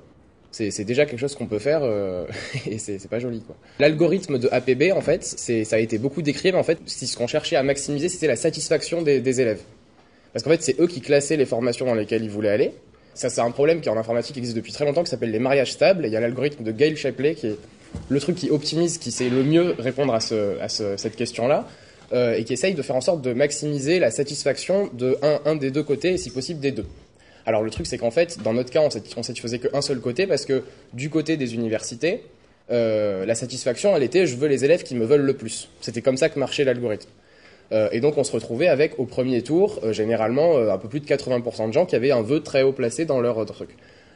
C'est 0.58 0.84
déjà 0.86 1.05
quelque 1.05 1.20
chose 1.20 1.36
qu'on 1.36 1.45
peut 1.45 1.60
faire 1.60 1.82
euh, 1.84 2.26
et 2.66 2.80
c'est 2.80 3.08
pas 3.08 3.20
joli. 3.20 3.43
L'algorithme 3.80 4.39
de 4.39 4.49
APB, 4.51 4.91
en 4.91 5.01
fait, 5.01 5.24
ça 5.24 5.76
a 5.76 5.80
été 5.80 5.97
beaucoup 5.99 6.22
décrit, 6.22 6.51
mais 6.51 6.58
en 6.58 6.64
fait, 6.64 6.80
ce 6.86 7.16
qu'on 7.16 7.28
cherchait 7.28 7.55
à 7.55 7.64
maximiser, 7.64 8.10
c'était 8.10 8.28
la 8.28 8.36
satisfaction 8.36 9.01
des, 9.01 9.41
élèves. 9.41 9.62
Parce 10.34 10.43
qu'en 10.43 10.49
fait, 10.49 10.64
c'est 10.64 10.80
eux 10.80 10.88
qui 10.88 11.01
classaient 11.01 11.38
les 11.38 11.45
formations 11.45 11.86
dans 11.86 11.93
lesquelles 11.93 12.24
ils 12.24 12.30
voulaient 12.30 12.49
aller. 12.49 12.74
Ça, 13.14 13.30
c'est 13.30 13.41
un 13.41 13.51
problème 13.51 13.82
qui 13.82 13.89
en 13.89 13.97
informatique 13.97 14.38
existe 14.38 14.55
depuis 14.55 14.72
très 14.72 14.86
longtemps, 14.86 15.03
qui 15.03 15.10
s'appelle 15.10 15.32
les 15.32 15.39
mariages 15.39 15.72
stables. 15.72 16.05
Et 16.05 16.10
il 16.10 16.14
y 16.14 16.18
a 16.18 16.20
l'algorithme 16.20 16.64
de 16.64 16.72
Gail 16.72 16.95
Shapley, 16.95 17.36
qui 17.36 17.47
est 17.47 17.55
le 18.10 18.20
truc 18.20 18.36
qui 18.36 18.49
optimise, 18.51 18.97
qui 18.97 19.12
sait 19.12 19.30
le 19.30 19.43
mieux 19.43 19.76
répondre 19.78 20.14
à, 20.14 20.20
cette 20.20 21.16
question-là, 21.16 21.68
euh, 22.14 22.36
et 22.36 22.43
qui 22.43 22.53
essaye 22.53 22.74
de 22.74 22.82
faire 22.82 22.95
en 22.95 23.01
sorte 23.01 23.22
de 23.22 23.34
maximiser 23.34 23.99
la 23.99 24.12
satisfaction 24.12 24.89
de 24.93 25.18
un 25.22 25.55
des 25.55 25.72
deux 25.72 25.84
côtés, 25.84 26.14
et 26.14 26.18
si 26.18 26.30
possible 26.30 26.60
des 26.60 26.72
deux. 26.72 26.86
Alors 27.48 27.64
le 27.64 27.72
truc, 27.72 27.88
c'est 27.88 27.98
qu'en 27.98 28.12
fait, 28.12 28.43
dans 28.43 28.54
notre 28.54 28.70
cas, 28.72 28.82
on 28.82 28.89
satisfaisait 29.24 29.60
qu'un 29.60 29.82
seul 29.82 30.02
côté 30.02 30.28
parce 30.28 30.45
que 30.45 30.64
du 30.93 31.10
côté 31.10 31.38
des 31.38 31.56
universités, 31.56 32.24
euh, 32.70 33.26
la 33.26 33.36
satisfaction, 33.36 33.95
elle 33.95 34.04
était 34.04 34.28
je 34.28 34.36
veux 34.36 34.50
les 34.50 34.66
élèves 34.66 34.84
qui 34.84 34.95
me 34.95 35.06
veulent 35.06 35.22
le 35.22 35.34
plus. 35.34 35.70
C'était 35.80 36.02
comme 36.02 36.18
ça 36.18 36.28
que 36.28 36.38
marchait 36.38 36.66
l'algorithme. 36.66 37.10
Euh, 37.72 37.88
et 37.93 38.02
donc 38.02 38.18
on 38.18 38.26
se 38.26 38.34
retrouvait 38.34 38.68
avec 38.68 39.00
au 39.00 39.06
premier 39.06 39.41
tour, 39.43 39.80
euh, 39.84 39.93
généralement, 39.93 40.58
un 40.58 40.78
peu 40.78 40.89
plus 40.89 41.00
de 41.00 41.06
80% 41.06 41.70
de 41.70 41.74
gens 41.74 41.86
qui 41.86 41.95
avaient 41.95 42.12
un 42.12 42.22
vœu 42.22 42.41
très 42.41 42.64
haut 42.64 42.74
placé 42.74 43.06
dans 43.06 43.22
leur 43.22 43.45
truc. 43.45 43.70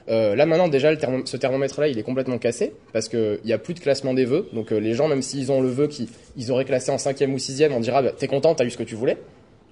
là 0.07 0.45
maintenant 0.45 0.67
déjà 0.67 0.91
ce 1.25 1.37
thermomètre-là 1.37 1.87
il 1.87 1.97
est 1.97 2.03
complètement 2.03 2.37
cassé 2.37 2.73
parce 2.91 3.07
qu'il 3.07 3.39
n'y 3.45 3.53
a 3.53 3.57
plus 3.57 3.73
de 3.73 3.79
classement 3.79 4.13
des 4.13 4.25
vœux 4.25 4.49
donc 4.51 4.71
les 4.71 4.93
gens 4.93 5.07
même 5.07 5.21
s'ils 5.21 5.51
ont 5.51 5.61
le 5.61 5.69
vœu 5.69 5.87
qu'ils 5.87 6.51
auraient 6.51 6.65
classé 6.65 6.91
en 6.91 6.97
cinquième 6.97 7.33
ou 7.33 7.39
sixième 7.39 7.71
on 7.71 7.79
dira 7.79 8.01
bah, 8.01 8.11
t'es 8.17 8.27
content 8.27 8.55
t'as 8.55 8.65
eu 8.65 8.71
ce 8.71 8.77
que 8.77 8.83
tu 8.83 8.95
voulais 8.95 9.17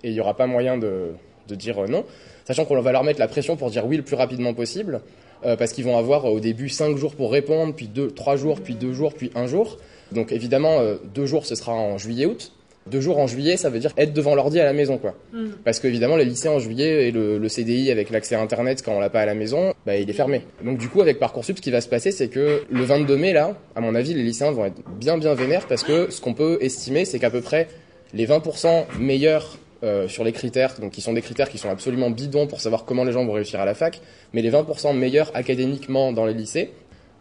et 0.03 0.10
il 0.10 0.14
n'y 0.14 0.22
aura 0.22 0.38
pas 0.38 0.45
moyen 0.45 0.78
de, 0.78 1.12
de 1.49 1.55
dire 1.55 1.84
non 1.89 2.05
sachant 2.49 2.65
qu'on 2.65 2.81
va 2.81 2.91
leur 2.91 3.03
mettre 3.03 3.19
la 3.19 3.27
pression 3.27 3.55
pour 3.55 3.69
dire 3.69 3.85
oui 3.85 3.95
le 3.95 4.01
plus 4.01 4.15
rapidement 4.15 4.55
possible, 4.55 5.01
euh, 5.45 5.55
parce 5.55 5.71
qu'ils 5.71 5.85
vont 5.85 5.99
avoir 5.99 6.25
euh, 6.25 6.31
au 6.31 6.39
début 6.39 6.67
5 6.67 6.97
jours 6.97 7.15
pour 7.15 7.31
répondre, 7.31 7.75
puis 7.75 7.87
2, 7.87 8.09
3 8.09 8.37
jours, 8.37 8.59
puis 8.59 8.73
2 8.73 8.91
jours, 8.91 9.13
puis 9.13 9.29
1 9.35 9.45
jour. 9.45 9.77
Donc 10.11 10.31
évidemment, 10.31 10.81
2 11.13 11.21
euh, 11.21 11.25
jours, 11.27 11.45
ce 11.45 11.53
sera 11.53 11.73
en 11.73 11.99
juillet-août. 11.99 12.51
2 12.87 13.01
jours 13.01 13.19
en 13.19 13.27
juillet, 13.27 13.55
ça 13.55 13.69
veut 13.69 13.77
dire 13.77 13.93
être 13.97 14.13
devant 14.13 14.33
l'ordi 14.33 14.59
à 14.59 14.63
la 14.63 14.73
maison, 14.73 14.97
quoi. 14.97 15.13
Mm. 15.31 15.49
Parce 15.63 15.79
qu'évidemment, 15.79 16.15
les 16.15 16.25
lycées 16.25 16.49
en 16.49 16.57
juillet 16.57 17.09
et 17.09 17.11
le, 17.11 17.47
CDI 17.47 17.91
avec 17.91 18.09
l'accès 18.09 18.33
à 18.33 18.41
Internet 18.41 18.81
quand 18.83 18.93
on 18.93 18.99
l'a 18.99 19.11
pas 19.11 19.21
à 19.21 19.27
la 19.27 19.35
maison, 19.35 19.75
bah, 19.85 19.97
il 19.97 20.09
est 20.09 20.13
fermé. 20.13 20.41
Donc 20.65 20.79
du 20.79 20.89
coup, 20.89 21.01
avec 21.01 21.19
Parcoursup, 21.19 21.57
ce 21.57 21.61
qui 21.61 21.69
va 21.69 21.81
se 21.81 21.87
passer, 21.87 22.09
c'est 22.11 22.29
que 22.29 22.63
le 22.67 22.83
22 22.83 23.15
mai, 23.15 23.31
là, 23.31 23.55
à 23.75 23.81
mon 23.81 23.93
avis, 23.93 24.15
les 24.15 24.23
lycéens 24.23 24.49
vont 24.49 24.65
être 24.65 24.81
bien 24.99 25.19
bien 25.19 25.35
vénères 25.35 25.67
parce 25.67 25.83
que 25.83 26.09
ce 26.09 26.19
qu'on 26.19 26.33
peut 26.33 26.57
estimer, 26.61 27.05
c'est 27.05 27.19
qu'à 27.19 27.29
peu 27.29 27.41
près 27.41 27.67
les 28.15 28.25
20% 28.25 28.85
meilleurs 28.99 29.59
euh, 29.82 30.09
sur 30.09 30.25
les 30.25 30.34
critères, 30.34 30.75
donc 30.80 30.91
qui 30.91 31.01
sont 31.01 31.13
des 31.13 31.21
critères 31.21 31.49
qui 31.49 31.57
sont 31.57 31.69
absolument 31.69 32.09
bidons 32.09 32.47
pour 32.47 32.59
savoir 32.59 32.84
comment 32.84 33.05
les 33.05 33.13
gens 33.13 33.25
vont 33.25 33.32
réussir 33.32 33.61
à 33.61 33.65
la 33.65 33.73
fac, 33.73 34.01
mais 34.34 34.41
les 34.41 34.51
20% 34.51 34.93
meilleurs 34.93 35.32
académiquement 35.36 36.11
dans 36.11 36.25
les 36.25 36.34
lycées 36.34 36.73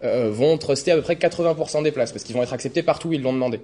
euh, 0.02 0.28
vont 0.30 0.58
truster 0.58 0.90
à 0.90 0.96
peu 0.96 1.02
près 1.02 1.14
80% 1.14 1.84
des 1.84 1.92
places, 1.92 2.10
parce 2.10 2.24
qu'ils 2.24 2.34
vont 2.34 2.42
être 2.42 2.52
acceptés 2.52 2.82
partout 2.82 3.08
où 3.08 3.12
ils 3.12 3.22
l'ont 3.22 3.32
demandé. 3.32 3.60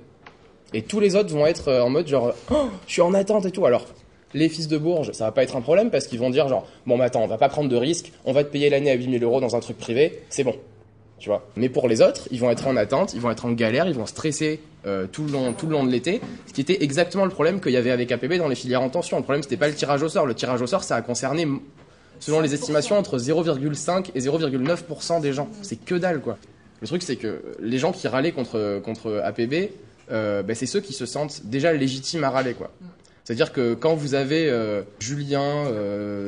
Et 0.72 0.82
tous 0.82 1.00
les 1.00 1.16
autres 1.16 1.32
vont 1.32 1.46
être 1.46 1.68
euh, 1.68 1.82
en 1.82 1.90
mode 1.90 2.06
genre, 2.06 2.34
oh, 2.52 2.68
je 2.86 2.92
suis 2.92 3.02
en 3.02 3.14
attente 3.14 3.46
et 3.46 3.50
tout. 3.50 3.66
Alors, 3.66 3.86
les 4.32 4.48
fils 4.48 4.68
de 4.68 4.78
Bourges, 4.78 5.12
ça 5.12 5.24
va 5.24 5.32
pas 5.32 5.42
être 5.42 5.56
un 5.56 5.60
problème, 5.60 5.90
parce 5.90 6.06
qu'ils 6.06 6.20
vont 6.20 6.30
dire 6.30 6.48
genre, 6.48 6.66
bon, 6.86 6.96
mais 6.96 7.04
attends, 7.04 7.22
on 7.22 7.26
va 7.26 7.38
pas 7.38 7.48
prendre 7.48 7.68
de 7.68 7.76
risques, 7.76 8.12
on 8.24 8.32
va 8.32 8.44
te 8.44 8.48
payer 8.50 8.70
l'année 8.70 8.90
à 8.90 8.94
8000 8.94 9.22
euros 9.24 9.40
dans 9.40 9.56
un 9.56 9.60
truc 9.60 9.76
privé, 9.76 10.22
c'est 10.28 10.44
bon. 10.44 10.54
Mais 11.56 11.68
pour 11.68 11.88
les 11.88 12.02
autres, 12.02 12.28
ils 12.30 12.40
vont 12.40 12.50
être 12.50 12.66
en 12.66 12.76
attente, 12.76 13.14
ils 13.14 13.20
vont 13.20 13.30
être 13.30 13.46
en 13.46 13.52
galère, 13.52 13.86
ils 13.86 13.94
vont 13.94 14.06
stresser 14.06 14.60
euh, 14.86 15.06
tout, 15.10 15.24
le 15.24 15.32
long, 15.32 15.52
tout 15.52 15.66
le 15.66 15.72
long 15.72 15.84
de 15.84 15.90
l'été, 15.90 16.20
ce 16.46 16.52
qui 16.52 16.60
était 16.60 16.82
exactement 16.82 17.24
le 17.24 17.30
problème 17.30 17.60
qu'il 17.60 17.72
y 17.72 17.76
avait 17.76 17.90
avec 17.90 18.12
APB 18.12 18.34
dans 18.34 18.48
les 18.48 18.54
filières 18.54 18.82
en 18.82 18.90
tension. 18.90 19.16
Le 19.16 19.22
problème, 19.22 19.42
c'était 19.42 19.56
pas 19.56 19.68
le 19.68 19.74
tirage 19.74 20.02
au 20.02 20.08
sort. 20.08 20.26
Le 20.26 20.34
tirage 20.34 20.60
au 20.60 20.66
sort, 20.66 20.84
ça 20.84 20.96
a 20.96 21.02
concerné, 21.02 21.46
selon 22.20 22.40
les 22.40 22.52
estimations, 22.52 22.98
entre 22.98 23.18
0,5 23.18 24.10
et 24.14 24.20
0,9% 24.20 25.20
des 25.20 25.32
gens. 25.32 25.48
C'est 25.62 25.82
que 25.82 25.94
dalle, 25.94 26.20
quoi. 26.20 26.36
Le 26.80 26.86
truc, 26.86 27.02
c'est 27.02 27.16
que 27.16 27.42
les 27.60 27.78
gens 27.78 27.92
qui 27.92 28.08
râlaient 28.08 28.32
contre, 28.32 28.80
contre 28.84 29.22
APB, 29.24 29.70
euh, 30.10 30.42
ben, 30.42 30.54
c'est 30.54 30.66
ceux 30.66 30.80
qui 30.80 30.92
se 30.92 31.06
sentent 31.06 31.46
déjà 31.46 31.72
légitimes 31.72 32.24
à 32.24 32.30
râler, 32.30 32.54
quoi. 32.54 32.70
C'est-à-dire 33.24 33.52
que 33.52 33.72
quand 33.72 33.94
vous 33.94 34.12
avez 34.12 34.50
euh, 34.50 34.82
Julien, 35.00 35.64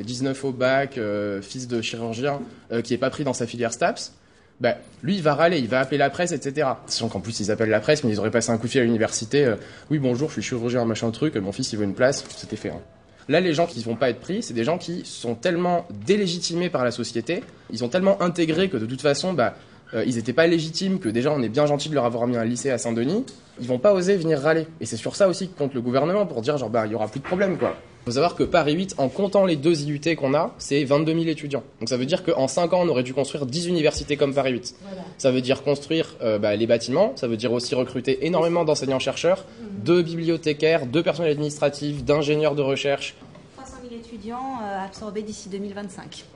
19 0.03 0.45
au 0.47 0.53
bac, 0.53 0.99
fils 1.43 1.68
de 1.68 1.82
chirurgien, 1.82 2.41
qui 2.82 2.95
est 2.95 2.99
pas 2.99 3.11
pris 3.11 3.24
dans 3.24 3.34
sa 3.34 3.47
filière 3.47 3.74
STAPS, 3.74 4.14
bah, 4.61 4.77
lui, 5.03 5.17
il 5.17 5.23
va 5.23 5.35
râler, 5.35 5.59
il 5.59 5.69
va 5.69 5.81
appeler 5.81 5.99
la 5.99 6.11
presse, 6.11 6.33
etc. 6.33 6.69
Sachant 6.87 7.09
qu'en 7.09 7.21
plus, 7.21 7.41
ils 7.41 7.51
appellent 7.51 7.69
la 7.69 7.81
presse, 7.81 8.05
mais 8.05 8.11
ils 8.11 8.19
auraient 8.19 8.31
passé 8.31 8.51
un 8.51 8.59
coup 8.59 8.67
de 8.67 8.73
fil 8.73 8.81
à 8.81 8.85
l'université. 8.85 9.45
Euh, 9.45 9.57
oui, 9.91 9.99
bonjour, 9.99 10.29
je 10.29 10.35
suis 10.35 10.43
chirurgien, 10.43 10.85
machin 10.85 11.11
truc, 11.11 11.37
mon 11.37 11.53
fils, 11.53 11.73
il 11.73 11.79
veut 11.79 11.85
une 11.85 11.95
place, 11.95 12.25
c'était 12.37 12.57
fait. 12.57 12.71
Hein. 12.71 12.81
Là, 13.29 13.41
les 13.41 13.55
gens 13.55 13.67
qui 13.67 13.83
vont 13.83 13.97
pas 13.97 14.09
être 14.09 14.21
pris, 14.21 14.43
c'est 14.43 14.55
des 14.55 14.65
gens 14.65 14.79
qui 14.79 15.03
sont 15.05 15.35
tellement 15.35 15.87
délégitimés 16.07 16.71
par 16.71 16.85
la 16.85 16.91
société, 16.91 17.43
ils 17.71 17.79
sont 17.79 17.89
tellement 17.89 18.23
intégrés 18.23 18.69
que 18.69 18.77
de 18.77 18.87
toute 18.87 19.03
façon, 19.03 19.33
bah, 19.33 19.55
euh, 19.95 20.05
ils 20.07 20.17
n'étaient 20.17 20.33
pas 20.33 20.47
légitimes, 20.47 20.99
que 20.99 21.09
déjà 21.09 21.33
on 21.33 21.43
est 21.43 21.49
bien 21.49 21.67
gentil 21.67 21.89
de 21.89 21.95
leur 21.95 22.05
avoir 22.05 22.27
mis 22.27 22.37
un 22.37 22.45
lycée 22.45 22.71
à 22.71 22.79
Saint-Denis, 22.79 23.25
ils 23.61 23.67
vont 23.67 23.79
pas 23.79 23.93
oser 23.93 24.17
venir 24.17 24.41
râler. 24.41 24.67
Et 24.81 24.87
c'est 24.87 24.97
sur 24.97 25.17
ça 25.17 25.29
aussi 25.29 25.49
que 25.49 25.57
compte 25.57 25.75
le 25.75 25.81
gouvernement 25.81 26.27
pour 26.27 26.41
dire 26.41 26.57
genre 26.57 26.71
bah 26.71 26.87
il 26.87 26.93
y 26.93 26.95
aura 26.95 27.09
plus 27.09 27.21
de 27.21 27.25
problème 27.25 27.57
quoi. 27.59 27.77
Faut 28.07 28.13
savoir 28.13 28.37
que 28.37 28.45
Paris 28.45 28.75
8, 28.75 28.95
en 28.99 29.09
comptant 29.09 29.45
les 29.45 29.57
deux 29.57 29.83
IUT 29.83 30.15
qu'on 30.17 30.33
a, 30.33 30.55
c'est 30.59 30.85
22 30.85 31.13
000 31.13 31.27
étudiants. 31.27 31.65
Donc 31.81 31.89
ça 31.89 31.97
veut 31.97 32.07
dire 32.07 32.23
qu'en 32.23 32.47
5 32.47 32.73
ans, 32.73 32.83
on 32.85 32.89
aurait 32.89 33.03
dû 33.03 33.13
construire 33.13 33.47
10 33.47 33.67
universités 33.67 34.17
comme 34.17 34.33
Paris 34.33 34.53
8. 34.53 34.77
Ça 35.19 35.33
veut 35.33 35.41
dire 35.41 35.65
construire 35.65 36.15
euh, 36.23 36.39
bah, 36.39 36.55
les 36.55 36.69
bâtiments, 36.69 37.13
ça 37.17 37.27
veut 37.27 37.37
dire 37.37 37.53
aussi 37.53 37.75
recruter 37.75 38.25
énormément 38.25 38.65
d'enseignants-chercheurs, 38.65 39.45
de 39.85 40.03
bibliothécaires, 40.03 40.87
de 40.87 41.01
personnel 41.03 41.33
administratif, 41.33 42.05
d'ingénieurs 42.05 42.55
de 42.55 42.63
recherche. 42.63 43.17
300 43.57 43.73
000 43.89 44.01
étudiants 44.01 44.61
euh, 44.63 44.85
absorbés 44.85 45.23
d'ici 45.23 45.49
2025. 45.49 46.27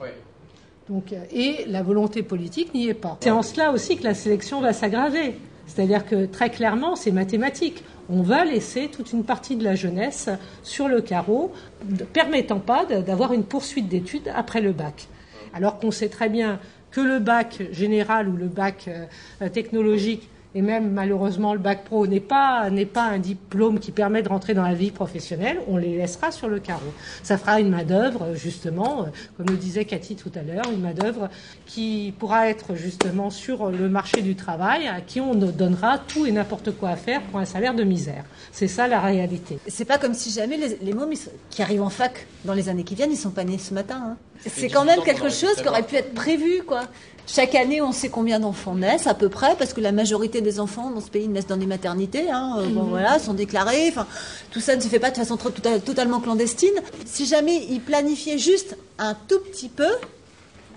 Donc, 0.89 1.13
euh, 1.13 1.23
et 1.31 1.63
la 1.67 1.83
volonté 1.83 2.21
politique 2.21 2.73
n'y 2.73 2.89
est 2.89 2.93
pas. 2.93 3.17
C'est 3.21 3.31
en 3.31 3.43
cela 3.43 3.71
aussi 3.71 3.95
que 3.95 4.03
la 4.03 4.13
sélection 4.13 4.59
va 4.59 4.73
s'aggraver. 4.73 5.35
C'est-à-dire 5.73 6.05
que 6.05 6.25
très 6.25 6.49
clairement, 6.49 6.97
c'est 6.97 7.11
mathématique. 7.11 7.83
On 8.09 8.21
va 8.21 8.43
laisser 8.43 8.89
toute 8.89 9.13
une 9.13 9.23
partie 9.23 9.55
de 9.55 9.63
la 9.63 9.75
jeunesse 9.75 10.29
sur 10.63 10.89
le 10.89 11.01
carreau, 11.01 11.53
ne 11.87 12.03
permettant 12.03 12.59
pas 12.59 12.85
d'avoir 12.85 13.31
une 13.31 13.45
poursuite 13.45 13.87
d'études 13.87 14.29
après 14.35 14.59
le 14.59 14.73
bac. 14.73 15.07
Alors 15.53 15.79
qu'on 15.79 15.91
sait 15.91 16.09
très 16.09 16.27
bien 16.27 16.59
que 16.91 16.99
le 16.99 17.19
bac 17.19 17.63
général 17.71 18.27
ou 18.27 18.35
le 18.35 18.47
bac 18.47 18.89
euh, 18.89 19.47
technologique 19.47 20.29
et 20.53 20.61
même 20.61 20.91
malheureusement 20.91 21.53
le 21.53 21.59
bac 21.59 21.85
pro 21.85 22.07
n'est 22.07 22.19
pas, 22.19 22.69
n'est 22.69 22.85
pas 22.85 23.03
un 23.05 23.19
diplôme 23.19 23.79
qui 23.79 23.91
permet 23.91 24.21
de 24.21 24.29
rentrer 24.29 24.53
dans 24.53 24.63
la 24.63 24.73
vie 24.73 24.91
professionnelle, 24.91 25.59
on 25.67 25.77
les 25.77 25.97
laissera 25.97 26.31
sur 26.31 26.49
le 26.49 26.59
carreau. 26.59 26.93
Ça 27.23 27.37
fera 27.37 27.59
une 27.59 27.69
main-d'œuvre, 27.69 28.33
justement, 28.35 29.03
euh, 29.03 29.05
comme 29.37 29.47
le 29.47 29.55
disait 29.57 29.85
Cathy 29.85 30.15
tout 30.15 30.31
à 30.35 30.41
l'heure, 30.41 30.65
une 30.71 30.81
main-d'œuvre 30.81 31.29
qui 31.65 32.13
pourra 32.19 32.49
être 32.49 32.75
justement 32.75 33.29
sur 33.29 33.69
le 33.69 33.87
marché 33.89 34.21
du 34.21 34.35
travail, 34.35 34.87
à 34.87 35.01
qui 35.01 35.21
on 35.21 35.35
donnera 35.35 35.99
tout 35.99 36.25
et 36.25 36.31
n'importe 36.31 36.71
quoi 36.71 36.89
à 36.89 36.95
faire 36.95 37.21
pour 37.23 37.39
un 37.39 37.45
salaire 37.45 37.73
de 37.73 37.83
misère. 37.83 38.25
C'est 38.51 38.67
ça 38.67 38.87
la 38.87 38.99
réalité. 38.99 39.57
C'est 39.67 39.85
pas 39.85 39.97
comme 39.97 40.13
si 40.13 40.31
jamais 40.31 40.57
les, 40.57 40.77
les 40.81 40.93
mômes 40.93 41.13
qui 41.49 41.61
arrivent 41.61 41.81
en 41.83 41.89
fac 41.89 42.27
dans 42.45 42.53
les 42.53 42.67
années 42.69 42.83
qui 42.83 42.95
viennent, 42.95 43.11
ils 43.11 43.17
sont 43.17 43.31
pas 43.31 43.43
nés 43.43 43.57
ce 43.57 43.73
matin. 43.73 44.01
hein. 44.03 44.17
C'est 44.47 44.69
quand 44.69 44.85
même 44.85 45.01
quelque 45.03 45.29
chose 45.29 45.55
qui 45.61 45.67
aurait 45.67 45.83
pu 45.83 45.95
être 45.95 46.13
prévu, 46.13 46.63
quoi. 46.65 46.81
Chaque 47.27 47.55
année, 47.55 47.81
on 47.81 47.91
sait 47.93 48.09
combien 48.09 48.39
d'enfants 48.39 48.75
naissent 48.75 49.07
à 49.07 49.13
peu 49.13 49.29
près, 49.29 49.55
parce 49.57 49.73
que 49.73 49.79
la 49.79 49.91
majorité 49.91 50.41
des 50.41 50.59
enfants 50.59 50.89
dans 50.89 50.99
ce 51.01 51.09
pays 51.09 51.27
naissent 51.27 51.47
dans 51.47 51.57
des 51.57 51.65
maternités. 51.65 52.29
Hein, 52.29 52.55
euh, 52.59 52.67
bon, 52.69 52.83
Mhm. 52.83 52.89
voilà, 52.89 53.19
sont 53.19 53.33
déclarés. 53.33 53.87
Enfin, 53.89 54.05
tout 54.51 54.59
ça 54.59 54.75
ne 54.75 54.81
se 54.81 54.87
fait 54.87 54.99
pas 54.99 55.11
de 55.11 55.15
façon 55.17 55.37
trop- 55.37 55.49
tota- 55.49 55.79
totalement 55.79 56.19
clandestine. 56.19 56.73
Si 57.05 57.25
jamais 57.25 57.65
ils 57.69 57.79
planifiaient 57.79 58.37
juste 58.39 58.75
un 58.99 59.15
tout 59.27 59.39
petit 59.51 59.69
peu, 59.69 59.87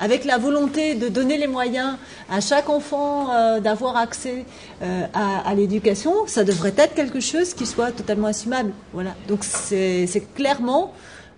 avec 0.00 0.24
la 0.24 0.38
volonté 0.38 0.94
de 0.96 1.08
donner 1.08 1.38
les 1.38 1.46
moyens 1.46 1.96
à 2.28 2.40
chaque 2.40 2.68
enfant 2.68 3.30
euh, 3.32 3.60
d'avoir 3.60 3.96
accès 3.96 4.44
euh, 4.82 5.06
à, 5.14 5.48
à 5.48 5.54
l'éducation, 5.54 6.12
ça 6.26 6.42
devrait 6.44 6.74
être 6.76 6.94
quelque 6.94 7.20
chose 7.20 7.54
qui 7.54 7.64
soit 7.64 7.92
totalement 7.92 8.26
assumable. 8.28 8.72
Voilà. 8.92 9.14
Donc 9.28 9.44
c'est 9.44 10.06
c'est 10.08 10.34
clairement 10.34 10.92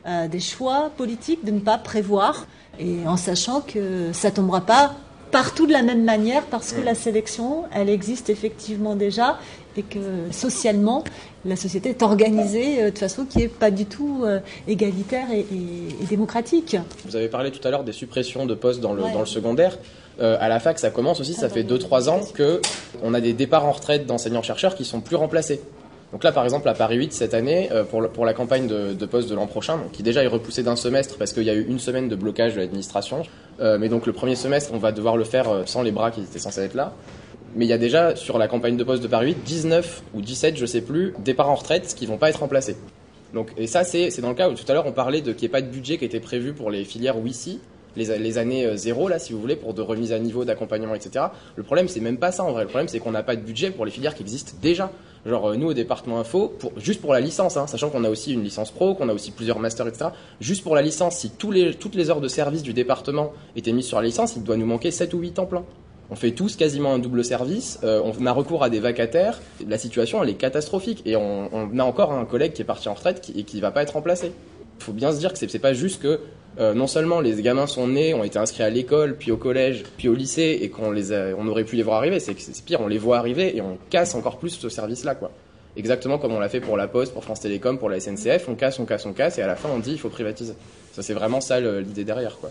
euh, 0.06 0.26
des 0.28 0.40
choix 0.40 0.90
politiques 0.96 1.44
de 1.44 1.50
ne 1.50 1.60
pas 1.60 1.76
prévoir, 1.78 2.46
et 2.80 3.06
en 3.06 3.16
sachant 3.16 3.60
que 3.60 4.10
ça 4.12 4.30
tombera 4.30 4.60
pas 4.60 4.94
partout 5.32 5.66
de 5.66 5.72
la 5.72 5.82
même 5.82 6.04
manière 6.04 6.42
parce 6.44 6.72
que 6.72 6.80
la 6.80 6.94
sélection, 6.94 7.64
elle 7.74 7.88
existe 7.90 8.30
effectivement 8.30 8.94
déjà 8.94 9.38
et 9.76 9.82
que 9.82 9.98
socialement, 10.30 11.04
la 11.44 11.56
société 11.56 11.90
est 11.90 12.02
organisée 12.02 12.82
euh, 12.82 12.90
de 12.90 12.98
façon 12.98 13.24
qui 13.26 13.38
n'est 13.38 13.48
pas 13.48 13.70
du 13.70 13.84
tout 13.84 14.22
euh, 14.24 14.40
égalitaire 14.68 15.26
et, 15.32 15.40
et- 15.40 16.02
et 16.02 16.06
démocratique. 16.08 16.76
Vous 17.04 17.16
avez 17.16 17.28
parlé 17.28 17.50
tout 17.50 17.66
à 17.66 17.70
l'heure 17.70 17.84
des 17.84 17.92
suppressions 17.92 18.46
de 18.46 18.54
postes 18.54 18.80
dans 18.80 18.94
le, 18.94 19.02
Ouais. 19.02 19.12
dans 19.12 19.20
le 19.20 19.26
secondaire. 19.26 19.76
Euh, 20.18 20.38
à 20.40 20.48
la 20.48 20.60
fac, 20.60 20.78
ça 20.78 20.88
commence 20.90 21.20
aussi, 21.20 21.34
ça 21.34 21.50
fait 21.50 21.62
2-3 21.64 22.08
ans 22.08 22.20
que 22.32 22.62
on 23.02 23.12
a 23.12 23.20
des 23.20 23.34
départs 23.34 23.66
en 23.66 23.72
retraite 23.72 24.06
d'enseignants-chercheurs 24.06 24.74
qui 24.74 24.86
sont 24.86 25.00
plus 25.00 25.16
remplacés. 25.16 25.60
Donc 26.12 26.22
là, 26.22 26.32
par 26.32 26.44
exemple, 26.44 26.68
à 26.68 26.74
Paris 26.74 26.96
8, 26.96 27.12
cette 27.12 27.34
année, 27.34 27.68
euh, 27.72 27.84
pour, 27.84 28.08
pour 28.10 28.24
la 28.24 28.32
campagne 28.32 28.66
de, 28.66 28.94
de 28.94 29.06
poste 29.06 29.28
de 29.28 29.34
l'an 29.34 29.46
prochain, 29.46 29.80
qui 29.92 30.02
déjà 30.02 30.22
est 30.22 30.28
repoussée 30.28 30.62
d'un 30.62 30.76
semestre 30.76 31.16
parce 31.18 31.32
qu'il 31.32 31.42
y 31.42 31.50
a 31.50 31.54
eu 31.54 31.66
une 31.68 31.78
semaine 31.78 32.08
de 32.08 32.16
blocage 32.16 32.54
de 32.54 32.60
l'administration, 32.60 33.22
euh, 33.60 33.76
mais 33.78 33.88
donc 33.88 34.06
le 34.06 34.12
premier 34.12 34.36
semestre, 34.36 34.70
on 34.72 34.78
va 34.78 34.92
devoir 34.92 35.16
le 35.16 35.24
faire 35.24 35.48
euh, 35.48 35.62
sans 35.66 35.82
les 35.82 35.90
bras 35.90 36.10
qui 36.10 36.20
étaient 36.20 36.38
censés 36.38 36.62
être 36.62 36.74
là. 36.74 36.92
Mais 37.56 37.64
il 37.64 37.68
y 37.68 37.72
a 37.72 37.78
déjà, 37.78 38.14
sur 38.14 38.38
la 38.38 38.48
campagne 38.48 38.76
de 38.76 38.84
poste 38.84 39.02
de 39.02 39.08
Paris 39.08 39.28
8, 39.28 39.44
19 39.44 40.02
ou 40.14 40.20
17, 40.20 40.56
je 40.56 40.66
sais 40.66 40.80
plus, 40.82 41.14
départs 41.18 41.50
en 41.50 41.54
retraite 41.54 41.94
qui 41.96 42.06
vont 42.06 42.18
pas 42.18 42.28
être 42.28 42.40
remplacés. 42.40 42.76
Donc, 43.34 43.52
et 43.56 43.66
ça, 43.66 43.82
c'est 43.82 44.10
c'est 44.10 44.22
dans 44.22 44.28
le 44.28 44.34
cas 44.34 44.48
où 44.48 44.54
tout 44.54 44.64
à 44.68 44.74
l'heure 44.74 44.86
on 44.86 44.92
parlait 44.92 45.20
de 45.20 45.32
qu'il 45.32 45.42
n'y 45.42 45.46
ait 45.46 45.60
pas 45.60 45.62
de 45.62 45.66
budget 45.66 45.98
qui 45.98 46.04
était 46.04 46.20
prévu 46.20 46.52
pour 46.52 46.70
les 46.70 46.84
filières 46.84 47.18
WICI, 47.18 47.60
les, 47.96 48.38
années 48.38 48.66
euh, 48.66 48.76
zéro, 48.76 49.08
là, 49.08 49.18
si 49.18 49.32
vous 49.32 49.40
voulez, 49.40 49.56
pour 49.56 49.74
de 49.74 49.82
remise 49.82 50.12
à 50.12 50.18
niveau, 50.18 50.44
d'accompagnement, 50.44 50.94
etc. 50.94 51.26
Le 51.56 51.62
problème, 51.62 51.88
c'est 51.88 52.00
même 52.00 52.18
pas 52.18 52.32
ça 52.32 52.44
en 52.44 52.52
vrai. 52.52 52.62
Le 52.62 52.68
problème, 52.68 52.88
c'est 52.88 52.98
qu'on 52.98 53.12
n'a 53.12 53.22
pas 53.22 53.36
de 53.36 53.40
budget 53.40 53.70
pour 53.70 53.84
les 53.84 53.90
filières 53.90 54.14
qui 54.14 54.22
existent 54.22 54.52
déjà. 54.60 54.90
Genre, 55.24 55.50
euh, 55.50 55.56
nous, 55.56 55.68
au 55.68 55.74
département 55.74 56.20
info, 56.20 56.54
juste 56.76 57.00
pour 57.00 57.12
la 57.12 57.20
licence, 57.20 57.56
hein, 57.56 57.66
sachant 57.66 57.90
qu'on 57.90 58.04
a 58.04 58.10
aussi 58.10 58.32
une 58.32 58.44
licence 58.44 58.70
pro, 58.70 58.94
qu'on 58.94 59.08
a 59.08 59.12
aussi 59.12 59.32
plusieurs 59.32 59.58
masters, 59.58 59.88
etc. 59.88 60.10
Juste 60.40 60.62
pour 60.62 60.74
la 60.74 60.82
licence, 60.82 61.16
si 61.16 61.30
toutes 61.30 61.54
les 61.94 62.10
heures 62.10 62.20
de 62.20 62.28
service 62.28 62.62
du 62.62 62.72
département 62.72 63.32
étaient 63.56 63.72
mises 63.72 63.86
sur 63.86 64.00
la 64.00 64.06
licence, 64.06 64.36
il 64.36 64.44
doit 64.44 64.56
nous 64.56 64.66
manquer 64.66 64.90
7 64.90 65.14
ou 65.14 65.18
8 65.18 65.32
temps 65.32 65.46
plein. 65.46 65.64
On 66.08 66.14
fait 66.14 66.30
tous 66.30 66.54
quasiment 66.54 66.94
un 66.94 66.98
double 67.00 67.24
service, 67.24 67.80
euh, 67.82 68.00
on 68.04 68.26
a 68.26 68.32
recours 68.32 68.62
à 68.62 68.70
des 68.70 68.78
vacataires, 68.78 69.40
la 69.66 69.76
situation 69.76 70.22
elle 70.22 70.30
est 70.30 70.34
catastrophique 70.34 71.02
et 71.04 71.16
on, 71.16 71.78
a 71.78 71.82
encore 71.82 72.12
un 72.12 72.24
collègue 72.24 72.52
qui 72.52 72.62
est 72.62 72.66
parti 72.66 72.88
en 72.88 72.94
retraite 72.94 73.32
et 73.34 73.42
qui 73.42 73.60
va 73.60 73.72
pas 73.72 73.82
être 73.82 73.94
remplacé. 73.94 74.32
Il 74.78 74.84
faut 74.84 74.92
bien 74.92 75.10
se 75.10 75.18
dire 75.18 75.32
que 75.32 75.38
c'est 75.38 75.58
pas 75.58 75.72
juste 75.72 76.00
que 76.00 76.20
euh, 76.58 76.74
non 76.74 76.86
seulement 76.86 77.20
les 77.20 77.40
gamins 77.42 77.66
sont 77.66 77.88
nés, 77.88 78.14
ont 78.14 78.24
été 78.24 78.38
inscrits 78.38 78.62
à 78.62 78.70
l'école, 78.70 79.16
puis 79.16 79.30
au 79.30 79.36
collège, 79.36 79.84
puis 79.96 80.08
au 80.08 80.14
lycée 80.14 80.58
et 80.62 80.70
qu'on 80.70 80.90
les 80.90 81.12
on 81.12 81.46
aurait 81.48 81.64
pu 81.64 81.76
les 81.76 81.82
voir 81.82 81.98
arriver, 81.98 82.20
c'est 82.20 82.34
pire, 82.64 82.80
on 82.80 82.88
les 82.88 82.98
voit 82.98 83.18
arriver 83.18 83.56
et 83.56 83.60
on 83.60 83.78
casse 83.90 84.14
encore 84.14 84.38
plus 84.38 84.50
ce 84.50 84.68
service-là 84.68 85.14
quoi. 85.14 85.30
Exactement 85.76 86.18
comme 86.18 86.32
on 86.32 86.40
l'a 86.40 86.48
fait 86.48 86.60
pour 86.60 86.76
la 86.76 86.88
Poste, 86.88 87.12
pour 87.12 87.22
France 87.22 87.40
Télécom, 87.40 87.78
pour 87.78 87.90
la 87.90 88.00
SNCF, 88.00 88.48
on 88.48 88.54
casse, 88.54 88.78
on 88.78 88.86
casse, 88.86 89.04
on 89.04 89.12
casse 89.12 89.38
et 89.38 89.42
à 89.42 89.46
la 89.46 89.56
fin 89.56 89.68
on 89.68 89.78
dit 89.78 89.92
il 89.92 89.98
faut 89.98 90.08
privatiser. 90.08 90.54
Ça 90.92 91.02
c'est 91.02 91.14
vraiment 91.14 91.40
ça 91.40 91.60
l'idée 91.60 92.04
derrière 92.04 92.38
quoi. 92.38 92.50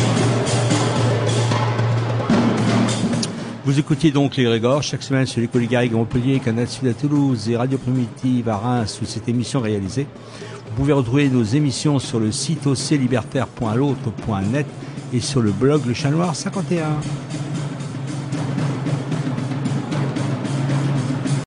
Vous 3.63 3.77
écoutiez 3.77 4.09
donc 4.09 4.37
les 4.37 4.43
Grégor 4.43 4.81
chaque 4.81 5.03
semaine 5.03 5.27
sur 5.27 5.39
l'école 5.39 5.67
Garrigue 5.67 5.93
à 5.93 5.97
Montpellier, 5.97 6.39
Canal 6.39 6.67
Sud 6.67 6.87
à 6.87 6.95
Toulouse 6.95 7.47
et 7.47 7.55
Radio 7.55 7.77
Primitive 7.77 8.49
à 8.49 8.57
Reims 8.57 8.97
sous 8.97 9.05
cette 9.05 9.29
émission 9.29 9.59
réalisée. 9.59 10.07
Vous 10.65 10.75
pouvez 10.75 10.93
retrouver 10.93 11.29
nos 11.29 11.43
émissions 11.43 11.99
sur 11.99 12.19
le 12.19 12.31
site 12.31 12.65
oclibertaire.l'autre.net 12.65 14.65
et 15.13 15.19
sur 15.19 15.41
le 15.41 15.51
blog 15.51 15.85
Le 15.85 15.93
Chat 15.93 16.09
Noir 16.09 16.35
51. 16.35 16.85